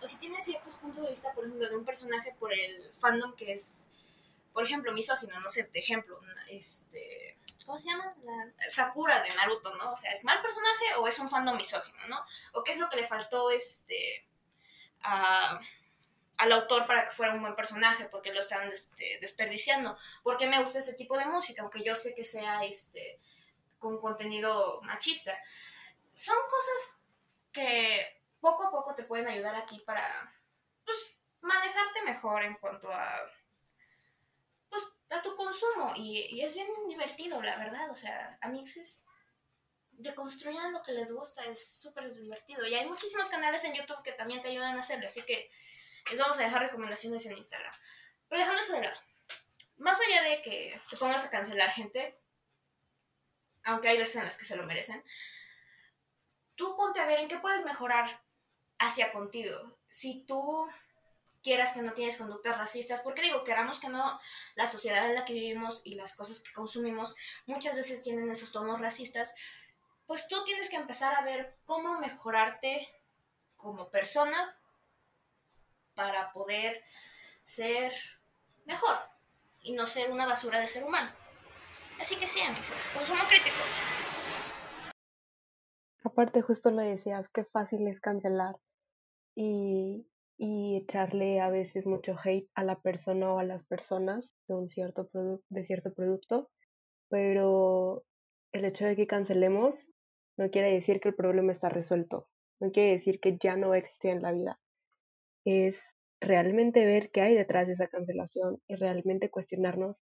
O 0.01 0.07
si 0.07 0.17
tienes 0.17 0.45
ciertos 0.45 0.75
puntos 0.75 1.03
de 1.03 1.09
vista, 1.09 1.33
por 1.33 1.43
ejemplo, 1.43 1.69
de 1.69 1.75
un 1.75 1.83
personaje 1.83 2.33
por 2.39 2.53
el 2.53 2.89
fandom 2.93 3.33
que 3.33 3.51
es, 3.51 3.89
por 4.53 4.63
ejemplo, 4.63 4.93
misógino, 4.93 5.37
no 5.41 5.49
sé, 5.49 5.63
de 5.63 5.79
ejemplo, 5.79 6.19
este 6.49 7.37
¿cómo 7.65 7.77
se 7.77 7.89
llama? 7.89 8.15
La 8.23 8.69
Sakura 8.69 9.21
de 9.21 9.29
Naruto, 9.35 9.75
¿no? 9.77 9.91
O 9.91 9.95
sea, 9.95 10.11
¿es 10.11 10.23
mal 10.23 10.41
personaje 10.41 10.95
o 10.97 11.07
es 11.07 11.19
un 11.19 11.29
fandom 11.29 11.57
misógino, 11.57 12.07
¿no? 12.07 12.23
¿O 12.53 12.63
qué 12.63 12.73
es 12.73 12.77
lo 12.77 12.89
que 12.89 12.97
le 12.97 13.05
faltó 13.05 13.51
este 13.51 14.27
al 15.01 16.51
autor 16.51 16.85
para 16.85 17.05
que 17.05 17.11
fuera 17.11 17.33
un 17.33 17.41
buen 17.41 17.55
personaje? 17.55 18.05
Porque 18.05 18.33
lo 18.33 18.39
estaban 18.39 18.67
este, 18.69 19.17
desperdiciando. 19.21 19.97
¿Por 20.23 20.37
qué 20.37 20.47
me 20.47 20.59
gusta 20.59 20.79
ese 20.79 20.93
tipo 20.93 21.17
de 21.17 21.25
música? 21.25 21.61
Aunque 21.61 21.83
yo 21.83 21.95
sé 21.95 22.15
que 22.15 22.23
sea 22.23 22.63
este, 22.63 23.19
con 23.77 23.99
contenido 23.99 24.81
machista. 24.83 25.37
Son 26.13 26.37
cosas 26.49 26.99
que 27.51 28.21
poco 28.39 28.63
a 28.63 28.71
poco 28.71 28.95
te 28.95 29.03
pueden 29.03 29.27
ayudar 29.27 29.55
aquí 29.55 29.79
para 29.79 30.33
pues, 30.85 31.15
manejarte 31.41 32.01
mejor 32.03 32.43
en 32.43 32.55
cuanto 32.55 32.91
a 32.91 33.31
a 35.09 35.21
tu 35.21 35.35
consumo. 35.35 35.93
Y, 35.95 36.41
es 36.41 36.53
bien 36.53 36.67
divertido, 36.87 37.41
la 37.41 37.57
verdad. 37.57 37.89
O 37.89 37.95
sea, 37.95 38.37
a 38.41 38.47
mixes 38.49 39.05
deconstruyan 39.91 40.71
lo 40.71 40.81
que 40.81 40.93
les 40.93 41.11
gusta, 41.11 41.43
es 41.45 41.81
súper 41.81 42.13
divertido. 42.13 42.65
Y 42.65 42.75
hay 42.75 42.87
muchísimos 42.87 43.29
canales 43.29 43.63
en 43.65 43.73
YouTube 43.73 44.01
que 44.03 44.13
también 44.13 44.41
te 44.41 44.49
ayudan 44.49 44.77
a 44.77 44.79
hacerlo, 44.79 45.07
así 45.07 45.21
que 45.23 45.51
les 46.09 46.17
vamos 46.17 46.39
a 46.39 46.43
dejar 46.43 46.61
recomendaciones 46.61 47.25
en 47.25 47.37
Instagram. 47.37 47.73
Pero 48.29 48.39
dejando 48.39 48.61
eso 48.61 48.73
de 48.73 48.81
lado, 48.81 48.97
más 49.77 49.99
allá 49.99 50.23
de 50.23 50.41
que 50.41 50.79
te 50.89 50.97
pongas 50.97 51.25
a 51.25 51.29
cancelar 51.29 51.69
gente, 51.71 52.17
aunque 53.63 53.89
hay 53.89 53.97
veces 53.97 54.15
en 54.17 54.23
las 54.23 54.37
que 54.37 54.45
se 54.45 54.55
lo 54.55 54.63
merecen, 54.63 55.03
tú 56.55 56.75
ponte 56.77 57.01
a 57.01 57.05
ver 57.05 57.19
en 57.19 57.27
qué 57.27 57.37
puedes 57.37 57.65
mejorar 57.65 58.23
hacia 58.77 59.11
contigo. 59.11 59.79
Si 59.87 60.25
tú 60.25 60.69
quieras 61.41 61.73
que 61.73 61.81
no 61.81 61.93
tienes 61.93 62.17
conductas 62.17 62.57
racistas, 62.57 63.01
porque 63.01 63.21
digo, 63.21 63.43
queramos 63.43 63.79
que 63.79 63.89
no, 63.89 64.19
la 64.55 64.67
sociedad 64.67 65.05
en 65.05 65.15
la 65.15 65.25
que 65.25 65.33
vivimos 65.33 65.81
y 65.85 65.95
las 65.95 66.15
cosas 66.15 66.41
que 66.41 66.51
consumimos 66.53 67.15
muchas 67.45 67.75
veces 67.75 68.03
tienen 68.03 68.29
esos 68.29 68.51
tonos 68.51 68.79
racistas, 68.79 69.33
pues 70.05 70.27
tú 70.27 70.43
tienes 70.43 70.69
que 70.69 70.75
empezar 70.75 71.15
a 71.15 71.23
ver 71.23 71.57
cómo 71.65 71.99
mejorarte 71.99 72.87
como 73.55 73.89
persona 73.89 74.57
para 75.93 76.31
poder 76.31 76.81
ser 77.43 77.93
mejor 78.65 78.97
y 79.61 79.73
no 79.73 79.85
ser 79.85 80.11
una 80.11 80.25
basura 80.25 80.59
de 80.59 80.67
ser 80.67 80.83
humano. 80.83 81.11
Así 81.99 82.15
que 82.15 82.27
sí, 82.27 82.41
amigos, 82.41 82.89
consumo 82.93 83.23
crítico. 83.27 83.57
Aparte, 86.03 86.41
justo 86.41 86.71
lo 86.71 86.81
decías, 86.81 87.27
qué 87.29 87.43
fácil 87.43 87.87
es 87.87 87.99
cancelar. 87.99 88.57
Y 89.35 90.08
y 90.39 90.77
echarle 90.77 91.41
a 91.41 91.49
veces 91.49 91.85
mucho 91.85 92.15
hate 92.23 92.49
a 92.55 92.63
la 92.63 92.79
persona 92.79 93.33
o 93.33 93.39
a 93.39 93.43
las 93.43 93.65
personas 93.65 94.33
de 94.47 94.55
un 94.55 94.69
cierto 94.69 95.09
producto 95.09 95.45
de 95.49 95.63
cierto 95.65 95.93
producto, 95.93 96.49
pero 97.09 98.05
el 98.53 98.63
hecho 98.63 98.85
de 98.85 98.95
que 98.95 99.05
cancelemos 99.05 99.91
no 100.37 100.49
quiere 100.49 100.71
decir 100.71 101.01
que 101.01 101.09
el 101.09 101.15
problema 101.15 101.51
está 101.51 101.67
resuelto, 101.67 102.29
no 102.61 102.71
quiere 102.71 102.93
decir 102.93 103.19
que 103.19 103.37
ya 103.37 103.57
no 103.57 103.75
existe 103.75 104.11
en 104.11 104.21
la 104.21 104.31
vida. 104.31 104.59
Es 105.45 105.77
realmente 106.21 106.85
ver 106.85 107.11
qué 107.11 107.19
hay 107.21 107.35
detrás 107.35 107.67
de 107.67 107.73
esa 107.73 107.87
cancelación 107.87 108.61
y 108.69 108.75
realmente 108.75 109.29
cuestionarnos 109.29 110.01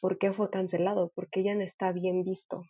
por 0.00 0.18
qué 0.18 0.32
fue 0.32 0.50
cancelado, 0.50 1.10
por 1.16 1.28
qué 1.30 1.42
ya 1.42 1.56
no 1.56 1.62
está 1.62 1.90
bien 1.90 2.22
visto. 2.22 2.62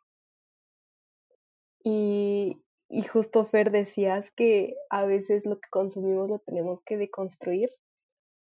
Y, 1.84 2.62
y 2.94 3.02
justo 3.02 3.44
Fer 3.44 3.72
decías 3.72 4.30
que 4.36 4.76
a 4.88 5.04
veces 5.04 5.44
lo 5.46 5.58
que 5.58 5.68
consumimos 5.68 6.30
lo 6.30 6.38
tenemos 6.38 6.80
que 6.84 6.96
deconstruir 6.96 7.70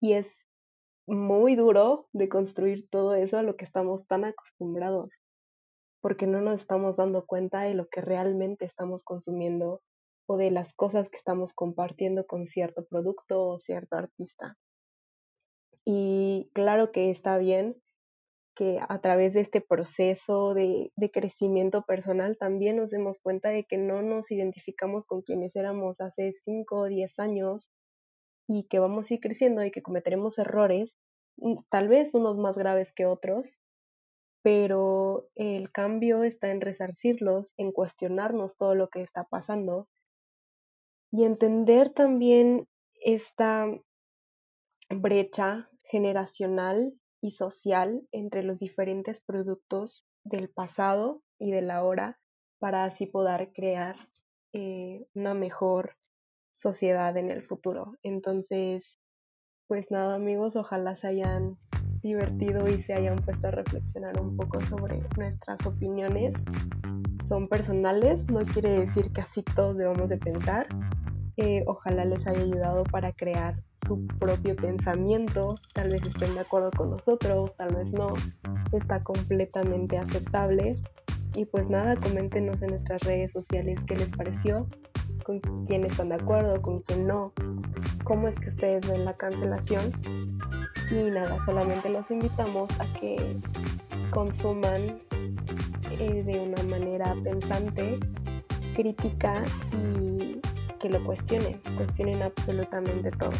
y 0.02 0.12
es 0.12 0.28
muy 1.06 1.56
duro 1.56 2.08
deconstruir 2.12 2.86
todo 2.90 3.14
eso 3.14 3.38
a 3.38 3.42
lo 3.42 3.56
que 3.56 3.64
estamos 3.64 4.06
tan 4.06 4.26
acostumbrados, 4.26 5.14
porque 6.02 6.26
no 6.26 6.42
nos 6.42 6.60
estamos 6.60 6.94
dando 6.96 7.24
cuenta 7.24 7.62
de 7.62 7.72
lo 7.72 7.88
que 7.88 8.02
realmente 8.02 8.66
estamos 8.66 9.02
consumiendo 9.02 9.80
o 10.28 10.36
de 10.36 10.50
las 10.50 10.74
cosas 10.74 11.08
que 11.08 11.16
estamos 11.16 11.54
compartiendo 11.54 12.26
con 12.26 12.44
cierto 12.44 12.84
producto 12.84 13.42
o 13.46 13.58
cierto 13.58 13.96
artista. 13.96 14.58
Y 15.86 16.50
claro 16.52 16.92
que 16.92 17.10
está 17.10 17.38
bien 17.38 17.82
que 18.54 18.78
a 18.88 19.00
través 19.00 19.34
de 19.34 19.40
este 19.40 19.60
proceso 19.60 20.54
de, 20.54 20.92
crecimiento 21.12 21.82
personal 21.82 22.36
también 22.38 22.76
nos 22.76 22.90
demos 22.90 23.18
cuenta 23.20 23.50
de 23.50 23.64
que 23.64 23.78
no 23.78 24.02
nos 24.02 24.30
identificamos 24.30 25.06
con 25.06 25.22
quienes 25.22 25.56
éramos 25.56 26.00
hace 26.00 26.32
5 26.32 26.76
o 26.76 26.84
10 26.86 27.18
años 27.18 27.70
y 28.48 28.66
que 28.68 28.78
vamos 28.78 29.10
a 29.10 29.14
ir 29.14 29.20
creciendo 29.20 29.64
y 29.64 29.70
que 29.70 29.82
cometeremos 29.82 30.38
errores, 30.38 30.94
mm, 31.36 31.56
tal 31.70 31.88
vez 31.88 32.14
unos 32.14 32.38
más 32.38 32.56
graves 32.56 32.92
que 32.92 33.06
otros, 33.06 33.60
pero 34.42 35.28
el 35.34 35.72
cambio 35.72 36.22
está 36.22 36.50
en 36.50 36.60
resarcirlos, 36.60 37.54
en 37.56 37.72
cuestionarnos 37.72 38.56
todo 38.56 38.74
lo 38.74 38.88
que 38.88 39.00
está 39.00 39.24
pasando 39.24 39.88
y 41.10 41.24
entender 41.24 41.90
también 41.90 42.66
esta 43.00 43.66
brecha 44.90 45.70
generacional 45.84 46.92
y 47.24 47.30
social 47.30 48.06
entre 48.12 48.42
los 48.42 48.58
diferentes 48.58 49.18
productos 49.18 50.06
del 50.24 50.50
pasado 50.50 51.22
y 51.38 51.52
de 51.52 51.62
la 51.62 51.82
hora 51.82 52.20
para 52.58 52.84
así 52.84 53.06
poder 53.06 53.50
crear 53.54 53.96
eh, 54.52 55.06
una 55.14 55.32
mejor 55.32 55.96
sociedad 56.52 57.16
en 57.16 57.30
el 57.30 57.42
futuro. 57.42 57.94
Entonces, 58.02 59.00
pues 59.66 59.90
nada 59.90 60.16
amigos, 60.16 60.54
ojalá 60.54 60.96
se 60.96 61.06
hayan 61.06 61.56
divertido 62.02 62.68
y 62.68 62.82
se 62.82 62.92
hayan 62.92 63.16
puesto 63.16 63.48
a 63.48 63.52
reflexionar 63.52 64.20
un 64.20 64.36
poco 64.36 64.60
sobre 64.60 65.02
nuestras 65.16 65.64
opiniones. 65.64 66.34
Son 67.26 67.48
personales, 67.48 68.26
no 68.30 68.40
quiere 68.40 68.80
decir 68.80 69.10
que 69.12 69.22
así 69.22 69.42
todos 69.42 69.78
debamos 69.78 70.10
de 70.10 70.18
pensar, 70.18 70.68
ojalá 71.66 72.04
les 72.04 72.26
haya 72.26 72.40
ayudado 72.40 72.84
para 72.84 73.12
crear 73.12 73.62
su 73.86 74.06
propio 74.18 74.54
pensamiento. 74.56 75.56
Tal 75.72 75.90
vez 75.90 76.02
estén 76.02 76.34
de 76.34 76.40
acuerdo 76.40 76.70
con 76.70 76.90
nosotros, 76.90 77.54
tal 77.56 77.74
vez 77.74 77.92
no. 77.92 78.08
Está 78.72 79.02
completamente 79.02 79.98
aceptable. 79.98 80.76
Y 81.34 81.44
pues 81.46 81.68
nada, 81.68 81.96
coméntenos 81.96 82.62
en 82.62 82.70
nuestras 82.70 83.02
redes 83.02 83.32
sociales 83.32 83.78
qué 83.86 83.96
les 83.96 84.10
pareció, 84.10 84.68
con 85.24 85.40
quién 85.66 85.84
están 85.84 86.10
de 86.10 86.14
acuerdo, 86.14 86.62
con 86.62 86.80
quién 86.82 87.08
no, 87.08 87.32
cómo 88.04 88.28
es 88.28 88.38
que 88.38 88.50
ustedes 88.50 88.88
ven 88.88 89.04
la 89.04 89.14
cancelación. 89.14 89.90
Y 90.90 91.10
nada, 91.10 91.44
solamente 91.44 91.88
los 91.88 92.08
invitamos 92.10 92.70
a 92.78 92.86
que 93.00 93.36
consuman 94.10 95.00
eh, 95.90 96.22
de 96.22 96.40
una 96.40 96.62
manera 96.64 97.16
pensante, 97.24 97.98
crítica 98.74 99.42
y 99.72 100.33
que 100.84 100.90
lo 100.90 101.02
cuestionen, 101.02 101.58
cuestionen 101.78 102.22
absolutamente 102.22 103.10
todo. 103.12 103.32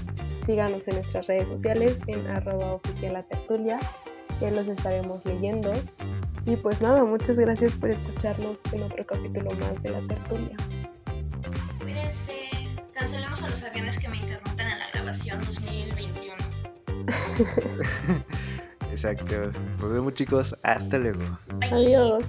Síganos 0.46 0.88
en 0.88 0.94
nuestras 0.94 1.26
redes 1.26 1.46
sociales 1.46 1.98
en 2.06 2.26
arroba 2.26 2.72
oficial 2.72 3.22
tertulia, 3.28 3.78
que 4.40 4.50
los 4.50 4.66
estaremos 4.66 5.22
leyendo. 5.26 5.70
Y 6.46 6.56
pues 6.56 6.80
nada, 6.80 7.04
muchas 7.04 7.36
gracias 7.36 7.74
por 7.74 7.90
escucharnos 7.90 8.56
en 8.72 8.84
otro 8.84 9.04
capítulo 9.04 9.50
más 9.50 9.82
de 9.82 9.90
la 9.90 10.00
tertulia. 10.06 10.56
Cuídense, 11.82 12.32
cancelemos 12.94 13.42
a 13.42 13.50
los 13.50 13.62
aviones 13.62 13.98
que 13.98 14.08
me 14.08 14.16
interrumpen 14.16 14.66
en 14.66 14.78
la 14.78 14.88
grabación 14.94 15.38
2021. 15.40 16.36
Exacto. 18.90 19.52
Nos 19.80 19.92
vemos 19.92 20.14
chicos, 20.14 20.56
hasta 20.62 20.96
luego. 20.96 21.20
Adiós. 21.60 22.24